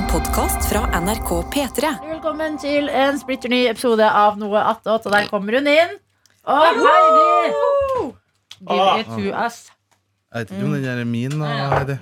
En 0.00 0.06
podkast 0.08 0.64
fra 0.68 1.00
NRK 1.00 1.28
P3. 1.52 1.88
Velkommen 2.08 2.54
til 2.56 2.86
en 2.88 3.18
splitter 3.20 3.52
ny 3.52 3.58
episode 3.68 4.06
av 4.06 4.38
Noe 4.40 4.62
attåt. 4.70 5.04
Og 5.04 5.12
der 5.12 5.26
kommer 5.28 5.58
hun 5.58 5.66
inn. 5.68 5.92
Og 6.48 6.78
Heidi! 6.80 8.06
Give 8.70 8.86
it 9.02 9.10
to 9.12 9.26
us. 9.36 9.58
Jeg 10.32 10.46
vet 10.46 10.54
ikke 10.54 10.64
om 10.64 10.72
den 10.78 10.86
der 10.86 11.02
er 11.02 11.08
min. 11.10 11.36
Da, 11.36 11.48
Heidi. 11.74 11.98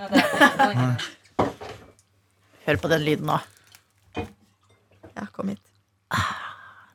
Hør 2.68 2.78
på 2.84 2.92
den 2.94 3.02
lyden 3.08 3.26
nå. 3.32 3.40
Ja, 4.14 5.26
kom 5.34 5.50
hit. 5.50 5.64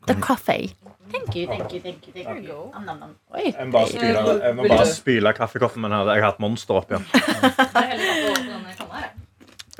The 0.07 0.15
coffee. 0.23 0.71
Thank 1.11 1.35
you, 1.35 1.43
thank 1.51 1.67
you, 1.75 1.83
thank 1.83 2.07
you. 2.07 2.13
Thank 2.15 2.47
you. 2.47 2.71
Nam, 2.73 2.87
nam, 2.87 3.03
nam. 3.03 3.11
Oi. 3.35 3.51
Jeg 3.51 3.67
må 3.67 3.75
bare 3.75 3.91
spyle, 3.91 4.39
jeg 4.39 4.55
må 4.55 4.71
bare 4.71 4.87
spyle 4.87 5.35
kaffekoppen 5.35 5.83
min 5.83 5.91
her. 5.99 6.15
Jeg 6.15 6.23
har 6.23 6.31
hatt 6.31 6.39
Monster 6.43 6.79
oppi 6.79 6.95
den. 6.95 7.03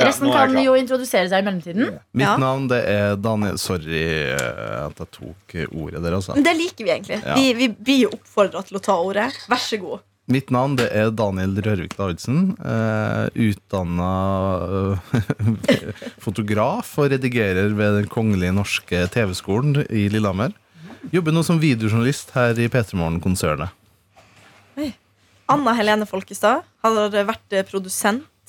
Ja, 0.04 0.12
Resten 0.12 0.32
kan 0.34 0.56
jo 0.60 0.76
introdusere 0.78 1.30
seg 1.32 1.44
i 1.44 1.48
mellomtiden. 1.48 2.00
Mitt 2.14 2.28
Ja. 2.28 2.36
navn 2.42 2.68
det 2.72 2.82
er 2.92 3.16
Daniel. 3.16 3.58
Sorry 3.62 4.02
eh, 4.36 4.86
at 4.86 5.00
jeg 5.00 5.12
tok 5.16 5.56
ordet 5.72 6.04
der, 6.04 6.18
altså. 6.20 6.36
Det 6.36 6.56
liker 6.60 6.84
vi 6.84 6.92
egentlig. 6.92 7.22
Ja. 7.24 7.36
Vi, 7.40 7.54
vi 7.58 7.70
blir 7.72 8.14
oppfordra 8.14 8.64
til 8.68 8.80
å 8.80 8.84
ta 8.84 8.98
ordet. 9.00 9.32
Vær 9.48 9.62
så 9.64 9.80
god. 9.82 10.04
Mitt 10.32 10.52
navn 10.56 10.78
det 10.80 10.86
er 10.96 11.10
Daniel 11.12 11.58
Rørvik 11.60 11.98
Davidsen. 12.00 12.54
Uh, 12.64 13.28
Utdanna 13.36 14.12
fotograf 16.26 16.94
og 17.02 17.12
redigerer 17.12 17.74
ved 17.76 17.98
Den 18.00 18.08
kongelige 18.12 18.56
norske 18.56 19.04
TV-skolen 19.12 19.84
i 19.90 20.08
Lillehammer. 20.14 20.56
Jobber 21.12 21.36
nå 21.36 21.44
som 21.44 21.60
videojournalist 21.60 22.32
her 22.38 22.56
i 22.56 22.70
P3 22.72 22.96
Morgen-konsernet. 22.96 23.76
Anna 25.52 25.74
Helene 25.76 26.08
Folkestad 26.08 26.64
har 26.86 27.12
vært 27.28 27.52
eh, 27.54 27.66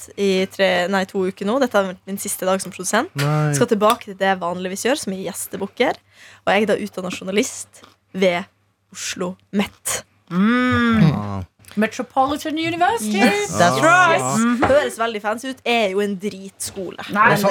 produsent 0.05 0.19
i 0.19 0.47
tre, 0.47 0.89
nei, 0.89 1.05
to 1.07 1.25
uker 1.27 1.47
nå. 1.47 1.59
Dette 1.61 1.79
er 1.79 1.97
min 2.07 2.19
siste 2.19 2.45
dag 2.47 2.61
som 2.61 2.73
produsent. 2.73 3.15
Nei. 3.17 3.55
Skal 3.55 3.69
tilbake 3.69 4.05
til 4.11 4.19
det 4.19 4.27
jeg 4.27 4.41
vanligvis 4.41 4.85
gjør, 4.85 4.97
som 4.99 5.13
er 5.13 5.25
gjestebukker. 5.29 5.99
Og 6.45 6.53
jeg 6.53 6.63
er 6.63 6.67
da 6.67 6.77
utdanna 6.79 7.11
journalist 7.11 7.85
ved 8.13 8.45
Oslo 8.93 9.37
Met. 9.53 10.05
Ah. 10.31 11.43
Metropolitan 11.77 12.55
University. 12.55 13.19
That's 13.19 13.81
right. 13.83 14.21
Yes. 14.21 14.61
Høres 14.63 14.99
veldig 14.99 15.23
fancy 15.23 15.51
ut. 15.51 15.63
Er 15.67 15.91
jo 15.91 16.01
en 16.05 16.15
dritskole. 16.23 17.03
Nei, 17.11 17.33
ikke, 17.35 17.49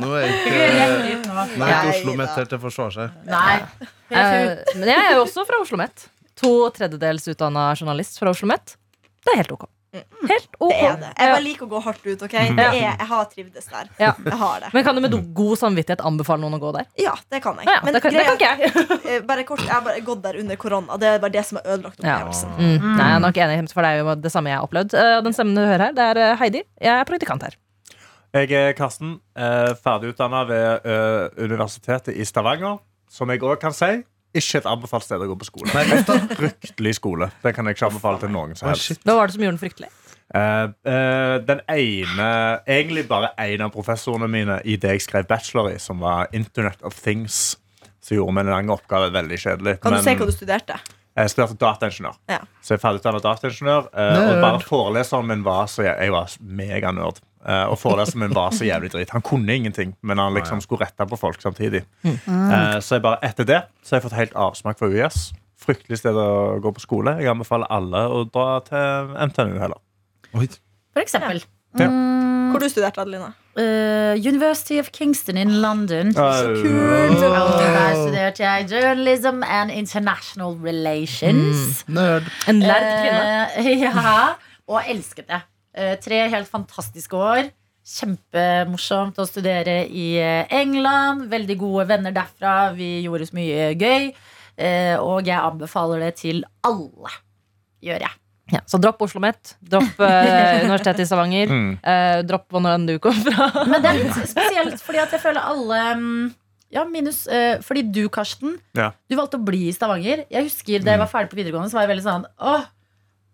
nå. 0.00 0.08
er 0.16 0.32
ikke 0.32 1.58
Nei 1.60 1.74
Oslo. 1.90 2.16
Met 2.16 2.32
her 2.38 2.48
til 2.48 2.56
å 2.56 2.62
forsvare 2.62 2.96
seg. 2.96 3.20
Nei. 3.28 3.58
Eh, 4.14 4.64
men 4.78 4.88
jeg 4.88 4.96
er 4.96 5.14
jo 5.18 5.26
også 5.26 5.44
fra 5.48 5.60
Oslo 5.60 5.80
Met. 5.80 6.08
To 6.40 6.54
tredjedels 6.74 7.28
utdanna 7.34 7.68
journalist 7.76 8.16
fra 8.20 8.32
Oslo 8.32 8.48
Met. 8.48 8.78
Det 9.24 9.34
er 9.34 9.42
helt 9.42 9.52
ok. 9.58 9.68
Helt 9.94 10.56
ok. 10.58 10.70
Det 10.70 10.78
er 10.88 10.96
det. 11.00 11.10
Jeg 11.18 11.30
bare 11.34 11.42
liker 11.44 11.66
å 11.66 11.70
gå 11.70 11.80
hardt 11.84 12.06
ut. 12.06 12.22
ok? 12.26 12.34
Det 12.34 12.64
er, 12.66 12.74
jeg 12.82 13.06
har 13.10 13.24
trivdes 13.32 13.66
der. 13.70 13.90
Ja. 14.00 14.12
Jeg 14.24 14.38
har 14.40 14.60
det. 14.64 14.70
Men 14.74 14.84
kan 14.86 14.94
du 14.98 15.00
med 15.04 15.16
god 15.38 15.58
samvittighet 15.60 16.02
anbefale 16.04 16.40
noen 16.42 16.56
å 16.58 16.60
gå 16.62 16.72
der? 16.76 16.86
Ja, 17.00 17.14
det 17.30 17.40
kan 17.44 17.58
jeg. 17.60 17.68
Ja, 17.70 17.78
Men 17.84 17.94
det, 17.96 18.02
kan, 18.04 18.12
det 18.16 18.24
kan 18.26 18.38
ikke 18.38 18.52
jeg. 18.54 18.86
Eh, 19.14 19.20
bare 19.28 19.44
kort, 19.44 19.60
Jeg 19.64 19.70
har 19.74 19.82
bare 19.84 20.00
gått 20.06 20.22
der 20.24 20.38
under 20.40 20.56
korona. 20.56 20.96
Det 20.98 21.08
er 21.14 21.18
bare 21.22 21.34
det 21.36 21.44
som 21.46 21.58
har 21.60 21.66
ødelagt 21.76 22.00
Ja. 22.02 22.14
opplevelsen. 22.16 22.54
Mm. 22.56 22.86
Nei, 22.96 23.08
jeg 23.08 23.16
er 23.16 23.20
nok 23.26 23.36
enig, 23.46 23.58
for 23.74 23.84
det 23.86 23.90
er 23.90 24.00
jo 24.02 24.14
det 24.24 24.32
samme 24.32 24.50
jeg 24.50 24.58
har 24.58 24.66
opplevd. 24.68 24.94
Eh, 24.98 25.18
Den 25.26 25.36
stemmen 25.36 25.54
du 25.58 25.62
hører 25.64 25.84
her, 25.88 25.92
det 25.98 26.06
er 26.12 26.20
eh, 26.24 26.36
Heidi. 26.40 26.62
Jeg 26.80 26.94
er 27.00 27.04
praktikant 27.10 27.42
her. 27.46 27.58
Jeg 28.34 28.50
er 28.58 28.72
Karsten, 28.74 29.20
eh, 29.38 29.74
ferdigutdanna 29.84 30.40
ved 30.48 30.88
Universitetet 31.38 32.16
i 32.18 32.24
Stavanger. 32.26 32.80
Som 33.14 33.30
jeg 33.30 33.44
òg 33.46 33.60
kan 33.62 33.72
si 33.76 33.92
ikke 34.34 34.60
et 34.60 34.68
anbefalt 34.68 35.06
sted 35.06 35.22
å 35.22 35.28
gå 35.30 35.36
på 35.40 35.46
skole. 35.48 35.84
Fryktelig 36.40 36.96
skole. 36.98 37.30
Det 37.42 37.54
kan 37.56 37.68
jeg 37.68 37.78
ikke 37.78 37.90
anbefale 37.92 38.22
til 38.22 38.32
noen 38.34 38.56
som 38.58 38.70
helst. 38.70 39.02
Hva 39.06 39.18
var 39.18 39.30
det 39.30 39.36
som 39.36 39.44
gjorde 39.44 39.56
den 39.56 39.62
fryktelig? 39.62 39.90
Uh, 40.34 40.72
uh, 40.88 41.36
den 41.44 41.60
ene 41.68 42.28
Egentlig 42.64 43.04
bare 43.06 43.28
en 43.38 43.66
av 43.66 43.74
professorene 43.74 44.26
mine 44.32 44.56
i 44.64 44.78
det 44.80 44.94
jeg 44.96 45.04
skrev 45.04 45.28
bachelor 45.30 45.68
i, 45.70 45.76
som 45.78 46.00
var 46.02 46.32
Internet 46.34 46.80
of 46.82 46.96
Things, 46.96 47.58
Så 48.02 48.16
gjorde 48.16 48.34
meg 48.34 48.48
en 48.48 48.54
lang 48.56 48.72
oppgave 48.72 49.12
veldig 49.14 49.38
kjedelig. 49.38 49.78
Kan 49.82 49.94
du 49.94 50.00
Men 50.00 50.06
se 50.06 50.16
hva 50.18 50.28
du 50.28 50.34
studerte? 50.34 50.80
jeg 51.14 51.30
studerte 51.30 51.54
dataingeniør. 51.60 52.16
Ja. 52.26 52.40
Så 52.58 52.74
jeg 52.74 52.80
er 52.80 52.82
ferdigutdannet 52.82 53.22
dataingeniør. 53.22 53.86
Uh, 53.94 54.16
og 54.24 54.40
bare 54.42 54.62
foreleseren 54.64 55.28
min 55.30 55.44
var 55.46 55.68
så 55.70 55.84
Jeg, 55.86 55.94
jeg 56.02 56.12
var 56.12 56.34
meganerd. 56.40 57.20
Uh, 57.44 57.68
og 57.68 57.76
foreleseren 57.76 58.22
min 58.24 58.34
var 58.34 58.54
så 58.56 58.64
jævlig 58.64 58.92
drit. 58.94 59.10
Han 59.12 59.22
kunne 59.24 59.52
ingenting, 59.52 59.92
men 60.02 60.18
han 60.18 60.32
liksom 60.34 60.62
skulle 60.64 60.86
rette 60.86 61.06
på 61.06 61.18
folk 61.20 61.42
samtidig. 61.42 61.82
Eh, 62.04 62.80
så 62.80 62.96
jeg 62.96 63.04
bare, 63.04 63.20
etter 63.26 63.44
det 63.44 63.60
så 63.82 63.94
har 63.94 64.00
jeg 64.00 64.06
fått 64.06 64.16
helt 64.16 64.36
avsmak 64.46 64.80
for 64.80 64.88
UiS. 64.88 65.34
Fryktelig 65.60 66.00
sted 66.00 66.16
å 66.16 66.56
gå 66.64 66.72
på 66.72 66.80
skole. 66.80 67.18
Jeg 67.20 67.28
anbefaler 67.32 67.68
alle 67.72 68.06
å 68.08 68.24
dra 68.24 68.48
til 68.64 69.12
MTNU 69.28 69.60
heller. 69.60 69.80
Oi. 70.34 70.48
For 70.96 71.04
eksempel. 71.04 71.44
Ja. 71.78 71.88
Hvor 72.54 72.62
du 72.62 72.68
studerte 72.70 73.02
Adelina? 73.02 73.32
Uh, 73.54 74.14
University 74.18 74.78
of 74.78 74.90
Kingston 74.92 75.36
in 75.36 75.60
London. 75.62 76.12
Så 76.14 76.22
kult. 76.62 77.22
Oh. 77.22 77.60
der 77.60 77.94
studerte 77.94 78.42
jeg 78.42 78.66
journalism 78.70 79.42
and 79.42 79.70
international 79.70 80.56
relations. 80.64 81.84
Nerd. 81.88 82.30
En 82.48 82.62
lærd 82.62 82.88
kvinne. 83.00 83.48
Uh, 83.58 83.82
ja, 83.86 84.18
og 84.68 84.80
elsket 84.88 85.28
det. 85.28 85.44
Eh, 85.74 85.96
tre 86.02 86.22
helt 86.30 86.50
fantastiske 86.50 87.18
år. 87.18 87.50
Kjempemorsomt 87.84 89.18
å 89.20 89.26
studere 89.28 89.82
i 89.90 90.14
eh, 90.22 90.46
England. 90.54 91.26
Veldig 91.32 91.56
gode 91.60 91.88
venner 91.90 92.14
derfra. 92.14 92.72
Vi 92.76 93.02
gjorde 93.04 93.28
så 93.28 93.36
mye 93.36 93.72
gøy. 93.74 94.12
Eh, 94.54 94.94
og 95.02 95.26
jeg 95.26 95.40
anbefaler 95.40 96.06
det 96.06 96.12
til 96.22 96.44
alle. 96.64 97.10
Gjør 97.84 98.06
jeg. 98.06 98.20
Ja, 98.52 98.60
så 98.68 98.76
dropp 98.80 99.00
Oslo 99.00 99.18
OsloMet. 99.18 99.54
Dropp 99.64 100.00
eh, 100.04 100.62
Universitetet 100.66 101.02
i 101.04 101.08
Stavanger. 101.08 101.50
Mm. 101.52 101.68
Eh, 101.80 102.22
dropp 102.28 102.46
hvor 102.52 102.64
du 102.86 102.94
kom 103.02 103.20
fra. 103.26 103.50
Men 103.66 103.82
det 103.82 103.90
er 103.90 104.00
litt 104.02 104.18
spesielt, 104.30 104.80
fordi 104.84 105.00
at 105.02 105.16
jeg 105.16 105.22
føler 105.24 105.44
alle 105.52 105.82
mm, 105.98 106.24
Ja, 106.74 106.84
minus 106.84 107.24
eh, 107.26 107.60
Fordi 107.64 107.84
du, 107.88 108.08
Karsten, 108.12 108.58
Ja. 108.76 108.92
du 109.08 109.16
valgte 109.16 109.40
å 109.40 109.44
bli 109.44 109.66
i 109.68 109.74
Stavanger. 109.74 110.24
Jeg 110.30 110.48
husker 110.48 110.84
Da 110.84 110.94
jeg 110.94 111.02
var 111.02 111.10
ferdig 111.12 111.32
på 111.32 111.40
videregående, 111.40 111.72
så 111.72 111.80
var 111.80 111.86
jeg 111.86 111.94
veldig 111.94 112.06
sånn 112.06 112.26
Åh, 112.38 112.66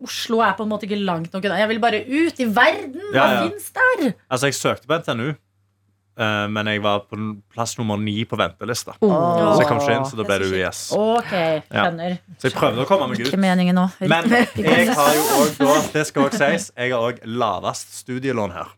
Oslo 0.04 0.40
er 0.44 0.56
på 0.56 0.64
en 0.64 0.72
måte 0.72 0.88
ikke 0.88 1.00
langt 1.04 1.32
nok 1.34 1.44
unna. 1.44 1.60
Jeg 1.60 1.68
vil 1.74 1.80
bare 1.82 2.00
ut 2.06 2.40
i 2.40 2.48
verden. 2.48 3.06
Hva 3.12 3.14
Ja, 3.16 3.28
ja. 3.34 3.46
fins 3.48 3.70
der? 3.76 4.12
Altså, 4.30 4.50
jeg 4.50 4.58
søkte 4.58 4.88
på 4.90 5.00
NTNU, 5.02 5.32
Uh, 6.20 6.44
men 6.52 6.66
jeg 6.68 6.82
var 6.84 7.06
på 7.08 7.16
plass 7.54 7.78
nummer 7.78 7.96
ni 7.96 8.26
på 8.28 8.36
ventelista. 8.36 8.92
Oh. 9.00 9.54
Så 9.54 9.62
jeg 9.62 9.68
kom 9.70 9.78
ikke 9.80 9.94
inn, 9.94 10.08
så 10.10 10.18
da 10.18 10.26
ble 10.28 10.36
det 10.42 10.48
UiS. 10.50 10.80
Okay, 10.92 11.62
ja. 11.72 11.84
Så 12.36 12.50
jeg 12.50 12.56
prøvde 12.58 12.82
å 12.84 12.88
komme 12.90 13.06
meg 13.08 13.22
ut. 13.24 13.36
Men 13.40 13.62
jeg 13.62 14.90
har 14.90 15.14
jo 15.16 15.46
da, 15.56 15.78
det 15.94 16.04
skal 16.10 16.26
også 16.26 16.42
sies, 16.42 16.66
jeg 16.76 16.92
har 16.92 17.06
òg 17.06 17.22
lavest 17.24 17.94
studielån 18.02 18.52
her. 18.52 18.74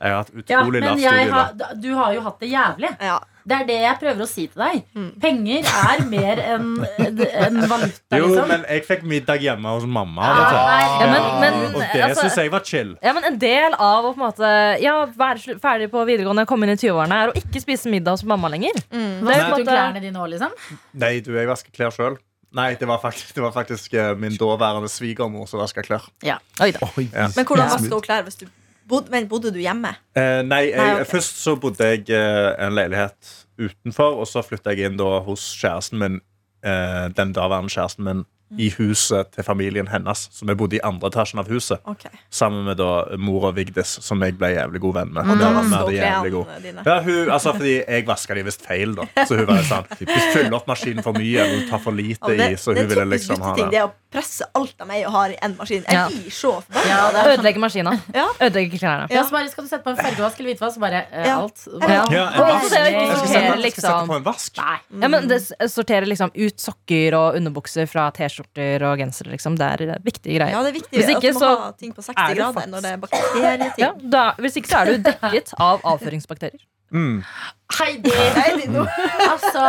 Jeg 0.00 0.12
har 0.14 0.22
hatt 0.22 0.30
utrolig 0.32 0.80
ja, 0.80 0.86
lavt 0.86 1.00
studielån. 1.02 1.34
har, 1.34 1.74
du 1.82 1.90
har 1.94 2.14
jo 2.16 2.20
hatt 2.24 2.38
det 2.40 2.48
jævlig. 2.54 2.90
Ja. 3.04 3.18
Det 3.50 3.56
er 3.56 3.64
det 3.66 3.76
jeg 3.80 3.96
prøver 4.00 4.20
å 4.22 4.26
si 4.28 4.42
til 4.52 4.60
deg. 4.62 4.82
Mm. 4.94 5.06
Penger 5.20 5.68
er 5.80 6.02
mer 6.08 6.40
enn 6.44 6.66
en 7.00 7.56
valuta, 7.68 8.18
Jo, 8.20 8.26
liksom. 8.28 8.48
men 8.52 8.64
jeg 8.68 8.84
fikk 8.86 9.02
middag 9.08 9.40
hjemme 9.44 9.72
hos 9.74 9.86
mamma. 9.88 10.28
Ja, 10.28 10.62
nei, 10.68 10.82
Ja, 11.00 11.08
men, 11.10 11.26
men 11.40 11.74
Og 11.74 11.80
det 11.80 12.02
altså, 12.04 12.26
syns 12.28 12.36
jeg 12.42 12.52
var 12.52 12.64
chill. 12.68 12.94
ja, 13.02 13.14
men 13.16 13.24
en 13.30 13.38
del 13.40 13.74
av 13.76 14.04
å 14.04 14.12
på 14.12 14.20
en 14.20 14.26
måte 14.26 14.52
Ja, 14.84 14.94
være 15.16 15.56
ferdig 15.60 15.90
på 15.92 16.04
videregående, 16.08 16.44
komme 16.48 16.68
inn 16.68 16.74
i 16.76 16.80
20-årene, 16.80 17.20
er 17.24 17.32
å 17.32 17.36
ikke 17.40 17.64
spise 17.64 17.90
middag 17.92 18.18
hos 18.20 18.24
mamma 18.28 18.52
lenger. 18.52 18.76
Mm. 18.92 19.00
Det 19.00 19.00
er 19.02 19.24
på 19.24 19.32
en 19.32 19.34
Vasket 19.40 19.64
du 19.64 19.72
klærne 19.72 20.04
dine 20.04 20.20
òg, 20.20 20.30
liksom? 20.36 20.54
Nei, 21.00 21.14
du, 21.24 21.32
jeg 21.36 21.48
vasker 21.50 21.74
klær 21.80 21.96
sjøl. 21.96 22.20
Nei, 22.56 22.72
det 22.76 22.86
var 22.90 22.98
faktisk, 22.98 23.32
det 23.36 23.42
var 23.44 23.52
faktisk 23.54 23.92
eh, 23.94 24.12
min 24.18 24.34
daværende 24.38 24.88
svigermor 24.90 25.46
som 25.46 25.60
vaska 25.62 25.84
klær. 25.86 26.08
Oi 26.60 26.72
da. 26.76 26.88
Oi, 26.98 27.08
Ja. 27.14 27.28
Men 27.36 27.46
hvordan 27.48 27.70
vasker 27.72 27.94
hun 27.94 28.02
klær 28.04 28.24
hvis 28.26 28.40
du 28.42 28.46
bodde, 28.90 29.12
men 29.14 29.28
bodde 29.30 29.52
du 29.54 29.60
hjemme? 29.62 29.94
Eh, 30.18 30.40
nei, 30.46 30.64
jeg, 30.70 30.80
Nei, 30.80 30.90
okay. 30.98 31.08
Først 31.14 31.40
så 31.44 31.54
bodde 31.60 31.86
jeg 31.92 32.04
eh, 32.10 32.50
en 32.66 32.74
leilighet 32.76 33.32
utenfor, 33.60 34.18
og 34.22 34.28
så 34.28 34.42
flytta 34.46 34.74
jeg 34.74 34.90
inn 34.90 35.00
da 35.00 35.20
hos 35.26 35.46
kjæresten 35.60 36.00
min, 36.02 36.20
eh, 36.66 37.06
den 37.16 37.32
daværende 37.36 37.72
kjæresten 37.72 38.06
min, 38.10 38.26
i 38.58 38.66
huset 38.74 39.28
til 39.30 39.44
familien 39.46 39.86
hennes. 39.86 40.24
Så 40.34 40.46
vi 40.48 40.56
bodde 40.58 40.74
i 40.74 40.80
andre 40.82 41.06
etasjen 41.12 41.38
av 41.38 41.46
huset, 41.52 41.78
okay. 41.86 42.10
sammen 42.34 42.64
med 42.66 42.80
da 42.80 42.88
mor 43.22 43.44
og 43.46 43.54
Vigdis, 43.54 43.92
som 44.02 44.22
jeg 44.26 44.34
ble 44.40 44.50
jævlig 44.56 44.80
god 44.82 44.96
venn 44.96 45.12
med. 45.14 45.22
Og 45.30 45.38
da 45.38 45.50
Vi 45.54 45.58
vasker 45.60 45.92
jævlig 45.94 46.32
god- 46.34 46.66
Ja, 46.88 46.96
hun, 47.04 47.30
altså, 47.30 47.52
fordi 47.54 47.74
jeg 47.84 48.06
vaska 48.08 48.34
de 48.34 48.42
visst 48.48 48.66
feil, 48.66 48.96
da. 48.98 49.06
Så 49.22 49.38
hun 49.38 49.46
var 49.46 49.62
sånn 49.70 49.86
Du 50.00 50.10
fyller 50.34 50.56
opp 50.58 50.66
maskinen 50.66 51.06
for 51.06 51.14
mye, 51.14 51.44
eller 51.44 51.68
tar 51.70 51.78
for 51.84 51.94
lite 51.94 52.32
det, 52.34 52.50
i. 52.50 52.58
Så 52.58 52.74
hun 52.74 52.90
ville 52.90 53.06
liksom 53.12 53.40
ha 53.46 53.54
det. 53.54 53.86
Presse 54.10 54.46
alt 54.58 54.80
av 54.82 54.88
meg 54.90 55.04
og 55.06 55.12
har 55.14 55.30
i 55.30 55.36
én 55.38 55.52
maskin. 55.58 55.84
Jeg 55.86 56.10
blir 56.10 56.32
så 56.34 56.50
forbanna. 56.64 56.88
Ja, 56.90 57.02
det. 57.14 57.20
Ødelegger 57.36 57.62
maskina. 57.62 57.92
Ja. 58.14 58.24
Ødelegger 58.42 58.80
klærne. 58.82 59.06
Ja, 59.14 59.22
så 59.24 59.30
bare 59.36 59.48
Skal 59.52 59.64
du 59.64 59.70
sette 59.70 59.84
på 59.86 59.92
en 59.92 60.00
fargevask 60.00 60.40
eller 60.40 60.50
hvitvask? 60.50 60.74
Så 60.74 60.82
bare 60.82 61.02
uh, 61.12 61.26
Ja. 61.28 61.36
alt. 61.40 61.62
Ja. 61.82 62.00
Ja, 62.10 62.24
en 62.34 62.40
vask. 62.40 62.64
ikke 62.64 62.80
Jeg 62.80 62.90
skal 62.90 62.90
sette, 62.90 62.90
jeg 62.96 63.16
skal 63.20 63.30
sette 63.34 63.62
liksom. 63.66 64.08
på 64.10 64.16
en 64.18 64.26
vask. 64.26 64.58
Nei. 64.58 64.78
Ja, 65.04 65.08
men 65.14 65.28
det 65.30 65.38
sorterer 65.70 66.06
liksom 66.10 66.34
ut 66.34 66.60
sokker 66.66 67.16
og 67.20 67.38
underbukser 67.38 67.86
fra 67.90 68.08
T-skjorter 68.18 68.82
og 68.90 68.98
gensere. 69.04 69.30
Liksom. 69.36 69.56
Det 69.60 69.70
er 69.76 69.86
eh, 69.94 70.02
viktige 70.04 70.40
greier. 70.40 70.56
Ja, 70.56 70.64
det 70.66 70.74
er 70.74 70.78
viktig 70.80 70.98
Hvis 70.98 71.06
at 71.08 71.16
ikke, 71.16 71.32
må 71.38 71.44
så 71.44 71.52
ha 71.62 71.70
ting 71.78 71.94
på 71.94 72.02
60 72.02 72.14
er 72.26 72.34
grader 72.40 72.66
når 72.74 72.80
det 72.88 72.92
er 72.96 73.00
bakterieting. 73.06 73.84
Ja, 73.86 73.92
da, 74.16 74.26
hvis 74.42 74.58
ikke 74.58 74.72
så 74.74 74.82
er 74.82 74.90
du 74.90 75.06
dekket 75.06 75.54
av 75.58 75.80
avføringsbakterier. 75.94 76.66
Mm. 76.90 77.20
Heidi, 77.78 78.10
Heidi 78.10 78.66
nå- 78.74 78.88
altså 79.30 79.66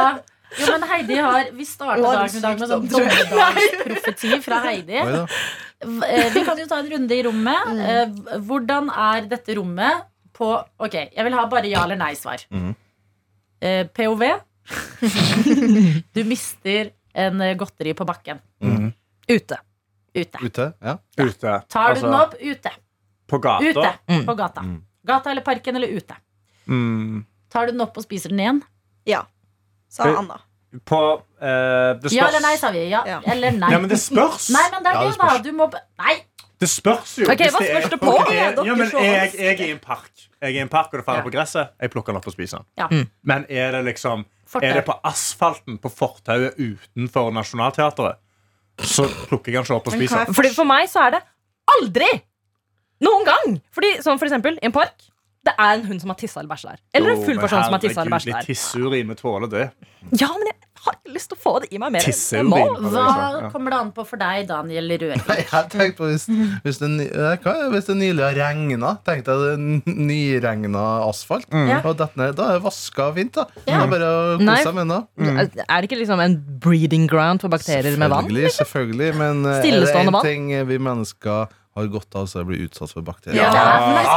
jo, 0.59 0.65
men 0.71 0.83
Heidi 0.89 1.15
har 1.15 1.49
Vi 1.55 1.65
starter 1.65 2.03
dagen 2.03 2.37
i 2.37 2.41
dag 2.43 2.59
med 2.59 2.69
sånn 2.71 2.87
dommedagsprofeti 2.91 4.41
fra 4.43 4.59
Heidi. 4.65 4.97
Eh, 5.01 6.27
Vi 6.35 6.43
kan 6.45 6.59
jo 6.59 6.67
ta 6.69 6.77
en 6.81 6.89
runde 6.91 7.15
i 7.17 7.23
rommet. 7.25 7.71
Eh, 7.89 8.39
Hvordan 8.45 8.89
er 8.93 9.27
dette 9.31 9.55
rommet 9.57 10.03
på 10.37 10.51
Ok, 10.79 10.93
jeg 11.15 11.23
vil 11.25 11.33
ha 11.37 11.45
bare 11.49 11.69
ja 11.71 11.83
eller 11.85 11.99
nei-svar. 11.99 12.43
Mhm. 12.51 12.75
Eh, 13.61 13.83
POV. 13.93 14.23
du 16.13 16.23
mister 16.25 16.91
en 17.13 17.41
godteri 17.57 17.93
på 17.97 18.05
bakken. 18.07 18.39
Mhm. 18.63 18.93
Ute. 19.31 19.57
Ute. 20.15 20.39
Ute? 20.43 20.73
Ja. 20.83 20.97
Ute. 21.17 21.51
Tar 21.69 21.93
du 21.95 22.01
Altså, 22.01 22.05
den 22.07 22.15
opp 22.19 22.33
ute? 22.39 22.71
På 23.31 23.37
gata. 23.39 23.63
Ute. 23.63 23.91
Mm. 24.11 24.25
På 24.27 24.33
gata. 24.35 24.61
Mm. 24.61 24.81
Gata 25.07 25.31
eller 25.31 25.41
parken 25.45 25.75
eller 25.79 25.87
ute? 25.87 26.15
Mm. 26.67 27.21
Tar 27.49 27.65
du 27.65 27.71
den 27.71 27.81
opp 27.85 27.95
og 27.97 28.03
spiser 28.03 28.29
den 28.33 28.39
igjen? 28.43 28.59
Ja, 29.07 29.21
sa 29.91 30.07
Anna. 30.07 30.39
På 30.87 30.97
uh, 31.19 31.19
Det 31.99 32.07
spørs. 32.07 32.15
Ja 32.15 32.27
eller 32.29 32.43
nei, 32.45 32.53
sa 32.59 32.69
vi. 32.71 32.85
Ja, 32.87 33.01
Ja. 33.05 33.17
eller 33.33 33.51
nei. 33.59 33.71
Ja, 33.73 33.79
men 33.83 33.89
det 33.91 33.97
spørs. 33.99 34.49
Nei, 34.55 34.63
men 34.71 34.85
det 34.85 34.91
er 34.93 35.01
Ja, 35.01 35.09
det, 35.09 35.17
da. 35.19 35.37
Du 35.43 35.51
må 35.57 35.67
Nei! 35.99 36.13
Det 36.61 36.69
spørs 36.69 37.17
jo. 37.17 37.25
Ok, 37.25 37.41
hvis 37.41 37.55
hva 37.55 37.59
det 37.59 37.69
er- 37.71 37.81
spørs 37.81 37.89
det 37.91 37.99
på? 37.99 38.11
Ok, 38.21 38.31
Ja, 38.31 38.75
men 38.77 38.91
jeg, 38.93 39.31
jeg 39.35 39.59
er 39.59 39.65
i 39.65 39.71
en 39.73 39.79
park 39.83 40.11
Jeg 40.41 40.51
er 40.53 40.59
i 40.59 40.61
en 40.61 40.69
park 40.69 40.93
og 40.93 40.99
det 41.01 41.05
faller 41.05 41.23
Ja. 41.23 41.27
på 41.27 41.33
gresset. 41.33 41.69
Jeg 41.81 41.91
plukker 41.91 42.13
den 42.13 42.17
opp 42.21 42.27
og 42.29 42.33
spiser 42.33 42.57
den. 42.61 42.65
Ja. 42.77 42.87
Mm. 42.91 43.09
Men 43.23 43.45
er 43.49 43.71
det 43.71 43.83
liksom 43.85 44.25
Fortau. 44.47 44.67
Er 44.67 44.73
det 44.79 44.85
på 44.85 44.95
asfalten 45.03 45.77
på 45.79 45.89
fortauet 45.89 46.55
utenfor 46.59 47.31
Nationaltheatret, 47.31 48.15
så 48.79 49.05
plukker 49.27 49.51
jeg 49.51 49.55
den 49.55 49.63
ikke 49.63 49.75
opp 49.75 49.87
og 49.87 49.93
spiser 49.93 50.17
er 50.21 50.25
den. 50.25 50.53
For 50.55 50.63
meg 50.67 50.89
så 50.91 51.05
er 51.07 51.11
det 51.11 51.21
aldri 51.71 52.09
noen 53.01 53.25
gang! 53.25 53.61
Fordi, 53.71 54.01
som 54.03 54.19
for 54.19 54.27
eksempel 54.27 54.57
i 54.61 54.65
en 54.67 54.71
park. 54.75 55.07
Det 55.41 55.53
er 55.57 55.71
en 55.79 55.85
hund 55.89 56.01
som 56.03 56.11
har 56.13 56.17
tissa 56.21 56.39
eller 56.39 56.51
bæsja 56.53 56.69
der. 56.75 56.81
Eller 56.93 57.15
en 57.15 57.23
full 57.25 57.39
person 57.41 57.63
som 57.65 57.73
har 57.73 57.81
tissa 57.81 58.01
eller 58.03 58.13
bæsja 58.13 58.33
der. 58.35 58.45
tisseurin, 58.45 59.07
vi 59.09 59.15
tåler 59.17 59.49
det. 59.49 59.71
Ja, 60.19 60.27
men 60.37 60.45
jeg 60.51 60.53
har 60.85 60.93
ikke 60.99 61.13
lyst 61.15 61.29
til 61.31 61.37
å 61.37 61.41
få 61.41 61.53
det 61.61 61.69
i 61.73 61.79
meg 61.81 61.91
mer. 61.95 62.05
enn 62.05 62.49
det 62.51 62.61
er 62.61 62.89
Hva 62.93 63.05
ja. 63.41 63.49
kommer 63.53 63.73
det 63.73 63.79
an 63.79 63.89
på 63.93 64.05
for 64.05 64.21
deg, 64.21 64.47
Daniel 64.49 64.89
Rørvik? 65.01 65.27
Jeg 65.41 65.67
tenkte 65.73 65.97
på 65.97 66.09
hvis, 66.11 66.25
hvis, 66.65 66.77
det, 66.81 66.89
ny- 66.93 67.07
eh, 67.09 67.35
hva, 67.41 67.53
hvis 67.73 67.89
det 67.89 67.95
nylig 67.97 68.23
har 68.25 68.37
regna, 68.37 68.91
tenkte 69.05 69.33
jeg 69.33 69.57
det 69.57 69.95
nyregna 69.97 70.83
asfalt. 71.07 71.47
mm. 71.53 71.71
Og 71.85 71.97
dette 72.01 72.21
ned, 72.21 72.35
da 72.37 72.49
er 72.51 72.59
det 72.59 72.65
vaska 72.67 73.09
fint. 73.17 73.33
da 73.37 73.45
Det 73.55 73.73
Ja. 73.73 73.81
er 73.83 73.87
bare 73.95 74.09
å 74.11 74.37
kose 74.41 74.63
seg 74.67 74.77
med 74.77 74.93
det. 74.93 75.65
Er 75.69 75.81
det 75.81 75.89
ikke 75.89 76.01
liksom 76.03 76.19
en 76.21 76.37
breeding 76.61 77.07
ground 77.09 77.41
for 77.41 77.49
bakterier 77.49 77.97
med 77.97 78.09
vann? 78.13 78.25
Selvfølgelig, 78.29 78.53
selvfølgelig. 78.61 79.09
Men 79.17 79.45
eh, 79.45 79.57
er 79.57 79.61
det 79.61 79.65
Stillestående 79.65 80.13
én 80.13 80.21
ting 80.29 80.67
vi 80.69 80.77
mennesker 80.77 81.47
har 81.77 81.87
godt 81.93 82.15
av, 82.19 82.27
så 82.27 82.41
å 82.43 82.47
bli 82.49 82.59
utsatt 82.65 82.91
for 82.91 83.05
bakterier. 83.07 83.39
Ja. 83.39 83.53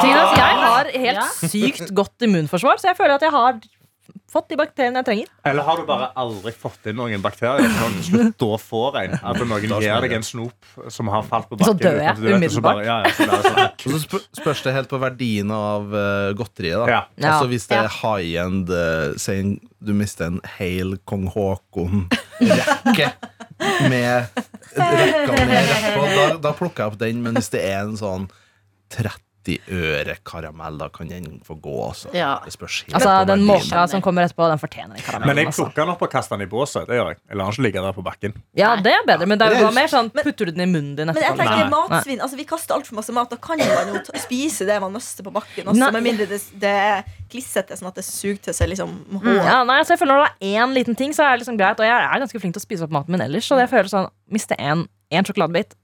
Jeg 0.04 0.58
har 0.64 0.90
helt 1.06 1.50
sykt 1.52 1.94
godt 1.94 2.26
immunforsvar, 2.26 2.80
så 2.82 2.90
jeg 2.92 2.98
føler 2.98 3.14
at 3.20 3.26
jeg 3.28 3.34
har 3.34 3.60
fått 4.34 4.48
de 4.50 4.56
bakteriene 4.58 4.98
jeg 5.00 5.06
trenger. 5.06 5.28
Eller 5.46 5.62
har 5.64 5.78
du 5.78 5.84
bare 5.86 6.08
aldri 6.18 6.50
fått 6.58 6.88
inn 6.90 6.96
noen 6.98 7.22
bakterier? 7.22 7.62
Du 7.94 8.00
slutt 8.04 8.34
da 8.42 8.56
får 8.60 8.98
en 9.00 9.14
At 9.20 9.38
noen 9.46 9.62
gir 9.80 10.02
deg 10.04 10.14
en 10.18 10.26
snop 10.26 10.72
som 10.92 11.08
har 11.12 11.22
falt 11.28 11.46
på 11.52 11.58
Så 11.62 11.72
dør 11.78 12.00
jeg 12.02 12.18
umiddelbart. 12.34 12.82
Ja, 12.84 12.96
ja, 13.06 13.12
så 13.14 13.28
sånn, 13.46 13.70
så 13.94 14.00
spør- 14.02 14.26
spørs 14.40 14.64
det 14.66 14.74
helt 14.74 14.90
på 14.90 14.98
verdien 15.02 15.54
av 15.54 15.86
uh, 15.94 16.32
godteriet. 16.36 16.82
da 16.82 16.90
Ja. 16.90 17.00
Altså 17.30 17.46
Hvis 17.54 17.68
det 17.70 17.78
er 17.78 17.88
high-end, 18.00 18.74
uh, 18.74 19.14
si 19.16 19.38
en- 19.38 19.60
du 19.84 19.92
mister 19.94 20.26
en 20.32 20.40
hel 20.58 20.96
kong 21.06 21.26
Haakon-rekke 21.34 23.12
med 23.90 24.40
rekka 24.76 25.46
med 25.46 25.70
på, 25.94 26.06
da, 26.08 26.24
da 26.48 26.54
plukker 26.56 26.84
jeg 26.84 26.92
opp 26.92 26.98
den. 27.02 27.22
Men 27.24 27.38
hvis 27.38 27.52
det 27.54 27.62
er 27.68 27.84
en 27.84 27.98
sånn 28.00 28.28
30 28.94 29.20
øre 29.68 30.14
karamell, 30.24 30.78
da 30.80 30.88
kan 30.88 31.08
den 31.08 31.40
få 31.44 31.54
gå. 31.60 31.74
Altså. 31.88 32.08
Ja. 32.16 32.40
Det 32.44 32.52
spørs 32.54 32.78
helt 32.86 32.94
Altså, 32.96 33.12
på 33.20 33.26
Den 33.30 33.42
måka 33.46 33.84
som 33.92 34.02
kommer 34.04 34.24
etterpå, 34.24 34.46
den 34.50 34.58
fortjener 34.62 34.96
en 34.96 35.26
Men 35.26 35.36
jeg 35.36 35.46
Altså. 35.50 35.64
plukker 35.64 35.82
den 35.84 35.92
opp 35.94 36.02
og 36.02 36.10
kaster 36.10 36.36
den 36.38 36.46
i 36.46 36.50
båset. 36.50 36.86
Det 36.88 36.96
gjør 36.96 37.10
jeg. 37.12 37.18
Jeg 37.28 37.36
lar 37.36 37.44
den 37.44 37.52
ikke 37.52 37.62
ligge 37.66 37.82
der 37.84 37.92
på 37.92 38.04
bakken. 38.06 38.34
Ja, 38.56 38.74
det 38.76 38.92
er 38.92 39.04
bedre, 39.06 39.26
men 39.26 39.38
det 39.38 39.48
er 39.52 39.60
jo 39.60 39.70
mer 39.76 39.86
sånn 39.92 40.10
putter 40.10 40.46
du 40.46 40.52
den 40.52 40.64
i 40.64 40.70
munnen 40.70 40.96
din 40.96 41.06
Men 41.12 41.16
jeg 41.22 41.36
tenker 41.36 41.68
Nei. 41.68 41.70
matsvinn 41.70 42.20
Altså 42.24 42.36
Vi 42.36 42.44
kaster 42.44 42.74
altfor 42.74 42.94
masse 42.96 43.12
mat. 43.12 43.28
Da 43.30 43.36
kan 43.36 43.58
man 43.58 43.94
jo 43.94 44.00
spise 44.18 44.66
det 44.66 44.80
man 44.80 44.92
nøster 44.92 45.22
på 45.22 45.32
bakken. 45.34 45.68
Også, 45.68 45.92
med 45.92 46.02
mindre 46.02 46.26
det, 46.26 46.40
det 46.58 46.72
er 46.72 47.04
klissete, 47.30 47.76
sånn 47.76 47.88
at 47.88 47.94
det 48.00 48.04
suger 48.04 48.40
til 48.48 48.54
seg 48.54 48.68
liksom 48.72 48.90
hår. 49.20 49.28
Mm, 49.28 49.44
Ja, 49.44 49.62
nei, 49.64 49.80
så 49.84 49.94
jeg 49.94 50.00
føler 50.00 50.14
Når 50.14 50.24
det 50.24 50.32
er 50.54 50.64
én 50.64 50.74
liten 50.74 50.96
ting, 50.96 51.12
så 51.12 51.24
er 51.26 51.36
det 51.36 51.44
liksom 51.44 51.58
greit. 51.58 51.78
Og 51.80 51.84
jeg 51.86 51.92
er 51.92 52.20
ganske 52.22 52.40
flink 52.40 52.54
til 52.54 52.62
å 52.62 52.66
spise 52.66 52.84
opp 52.84 52.90
maten 52.94 53.12
min 53.12 53.20
ellers. 53.20 53.44
Så 53.48 53.58
jeg 53.58 53.68
føler 53.68 53.90
sånn, 53.90 54.08
Miste 54.30 54.56
én 54.56 54.86
sjokoladebit 55.12 55.74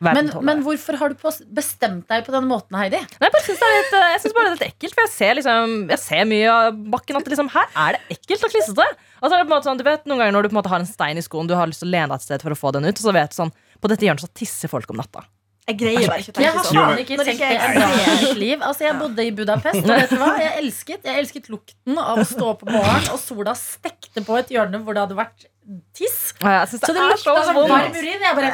Men, 0.00 0.30
men 0.48 0.62
hvorfor 0.64 0.96
har 0.96 1.12
du 1.12 1.24
bestemt 1.52 2.06
deg 2.08 2.22
på 2.24 2.32
denne 2.32 2.48
måten, 2.48 2.76
Heidi? 2.78 2.96
Nei, 2.96 3.26
jeg 3.26 3.34
bare 3.34 3.44
synes 3.44 3.60
det 3.60 3.70
litt, 3.74 3.96
eh, 3.98 4.12
jeg 4.14 4.32
bare 4.36 4.46
det 4.46 4.50
er 4.50 4.54
litt 4.54 4.68
ekkelt, 4.70 4.94
for 4.96 5.04
jeg 5.04 5.12
ser, 5.12 5.34
liksom, 5.36 5.74
jeg 5.92 6.00
ser 6.00 6.22
mye 6.30 6.54
av 6.54 6.78
bakken 6.94 7.18
at 7.18 7.26
det 7.26 7.34
liksom, 7.34 7.50
her 7.52 7.74
er 7.84 7.98
det 7.98 8.16
ekkelt 8.16 8.46
og 8.48 8.54
klissete. 8.54 8.86
Altså, 9.20 9.34
det 9.34 9.42
på 9.42 9.50
en 9.50 9.52
måte 9.52 9.68
sånn, 9.68 9.82
du 9.82 9.84
vet, 9.84 10.06
Noen 10.08 10.22
ganger 10.22 10.36
når 10.38 10.46
du 10.46 10.48
på 10.48 10.56
en 10.56 10.60
måte 10.62 10.72
har 10.72 10.80
en 10.80 10.88
stein 10.88 11.20
i 11.20 11.26
skoen, 11.26 11.50
du 11.50 11.52
har 11.58 11.68
lyst 11.68 11.84
til 11.84 11.90
å 11.90 11.92
lene 11.92 12.08
deg 12.14 12.16
et 12.22 12.28
sted 12.30 12.46
for 12.46 12.56
å 12.56 12.58
få 12.62 12.72
den 12.78 12.88
ut, 12.88 12.94
og 12.96 13.04
så 13.04 13.12
vet 13.12 13.34
du 13.34 13.36
sånn, 13.42 13.52
på 13.76 13.92
dette 13.92 14.08
hjørnet 14.08 14.24
så 14.24 14.32
tisser 14.40 14.72
folk 14.72 14.88
om 14.94 15.02
natta. 15.02 15.26
Jeg 15.68 15.76
greier 15.78 16.08
bare 16.08 16.22
ikke 16.24 16.32
å 16.32 16.42
Jeg 16.42 16.50
tenke 16.50 16.56
har 16.56 16.64
sånn. 16.66 16.78
Jo, 16.78 16.84
faen 16.88 17.02
ikke 17.04 17.16
tenkt 17.28 17.42
det 17.44 17.84
i 17.84 18.16
mitt 18.24 18.40
liv. 18.40 18.64
Altså, 18.66 18.84
jeg 18.88 18.96
bodde 18.98 19.26
i 19.28 19.30
Budapest, 19.36 19.84
og 19.84 19.92
vet 19.92 20.10
du 20.10 20.18
hva? 20.18 20.30
Jeg 20.40 20.54
elsket, 20.64 21.04
jeg 21.06 21.20
elsket 21.20 21.50
lukten 21.52 22.00
av 22.00 22.22
å 22.22 22.26
stå 22.26 22.48
opp 22.54 22.64
om 22.66 22.72
morgenen, 22.74 23.10
og 23.14 23.20
sola 23.22 23.54
stekte 23.58 24.24
på 24.26 24.38
et 24.40 24.50
hjørne 24.56 24.80
hvor 24.82 24.96
det 24.96 25.04
hadde 25.04 25.18
vært 25.20 25.46
tiss. 25.94 26.32
Ja, 26.42 26.60
jeg 26.62 26.68
synes 26.72 26.82
Så 26.82 26.92
det 26.94 27.02
det 27.02 27.12
er 27.14 27.20
så 27.20 27.34
sånn 27.46 27.54
vondt. 27.56 27.70
varm 27.70 27.92
urin. 27.94 28.24
Jeg 28.26 28.36
bare 28.38 28.50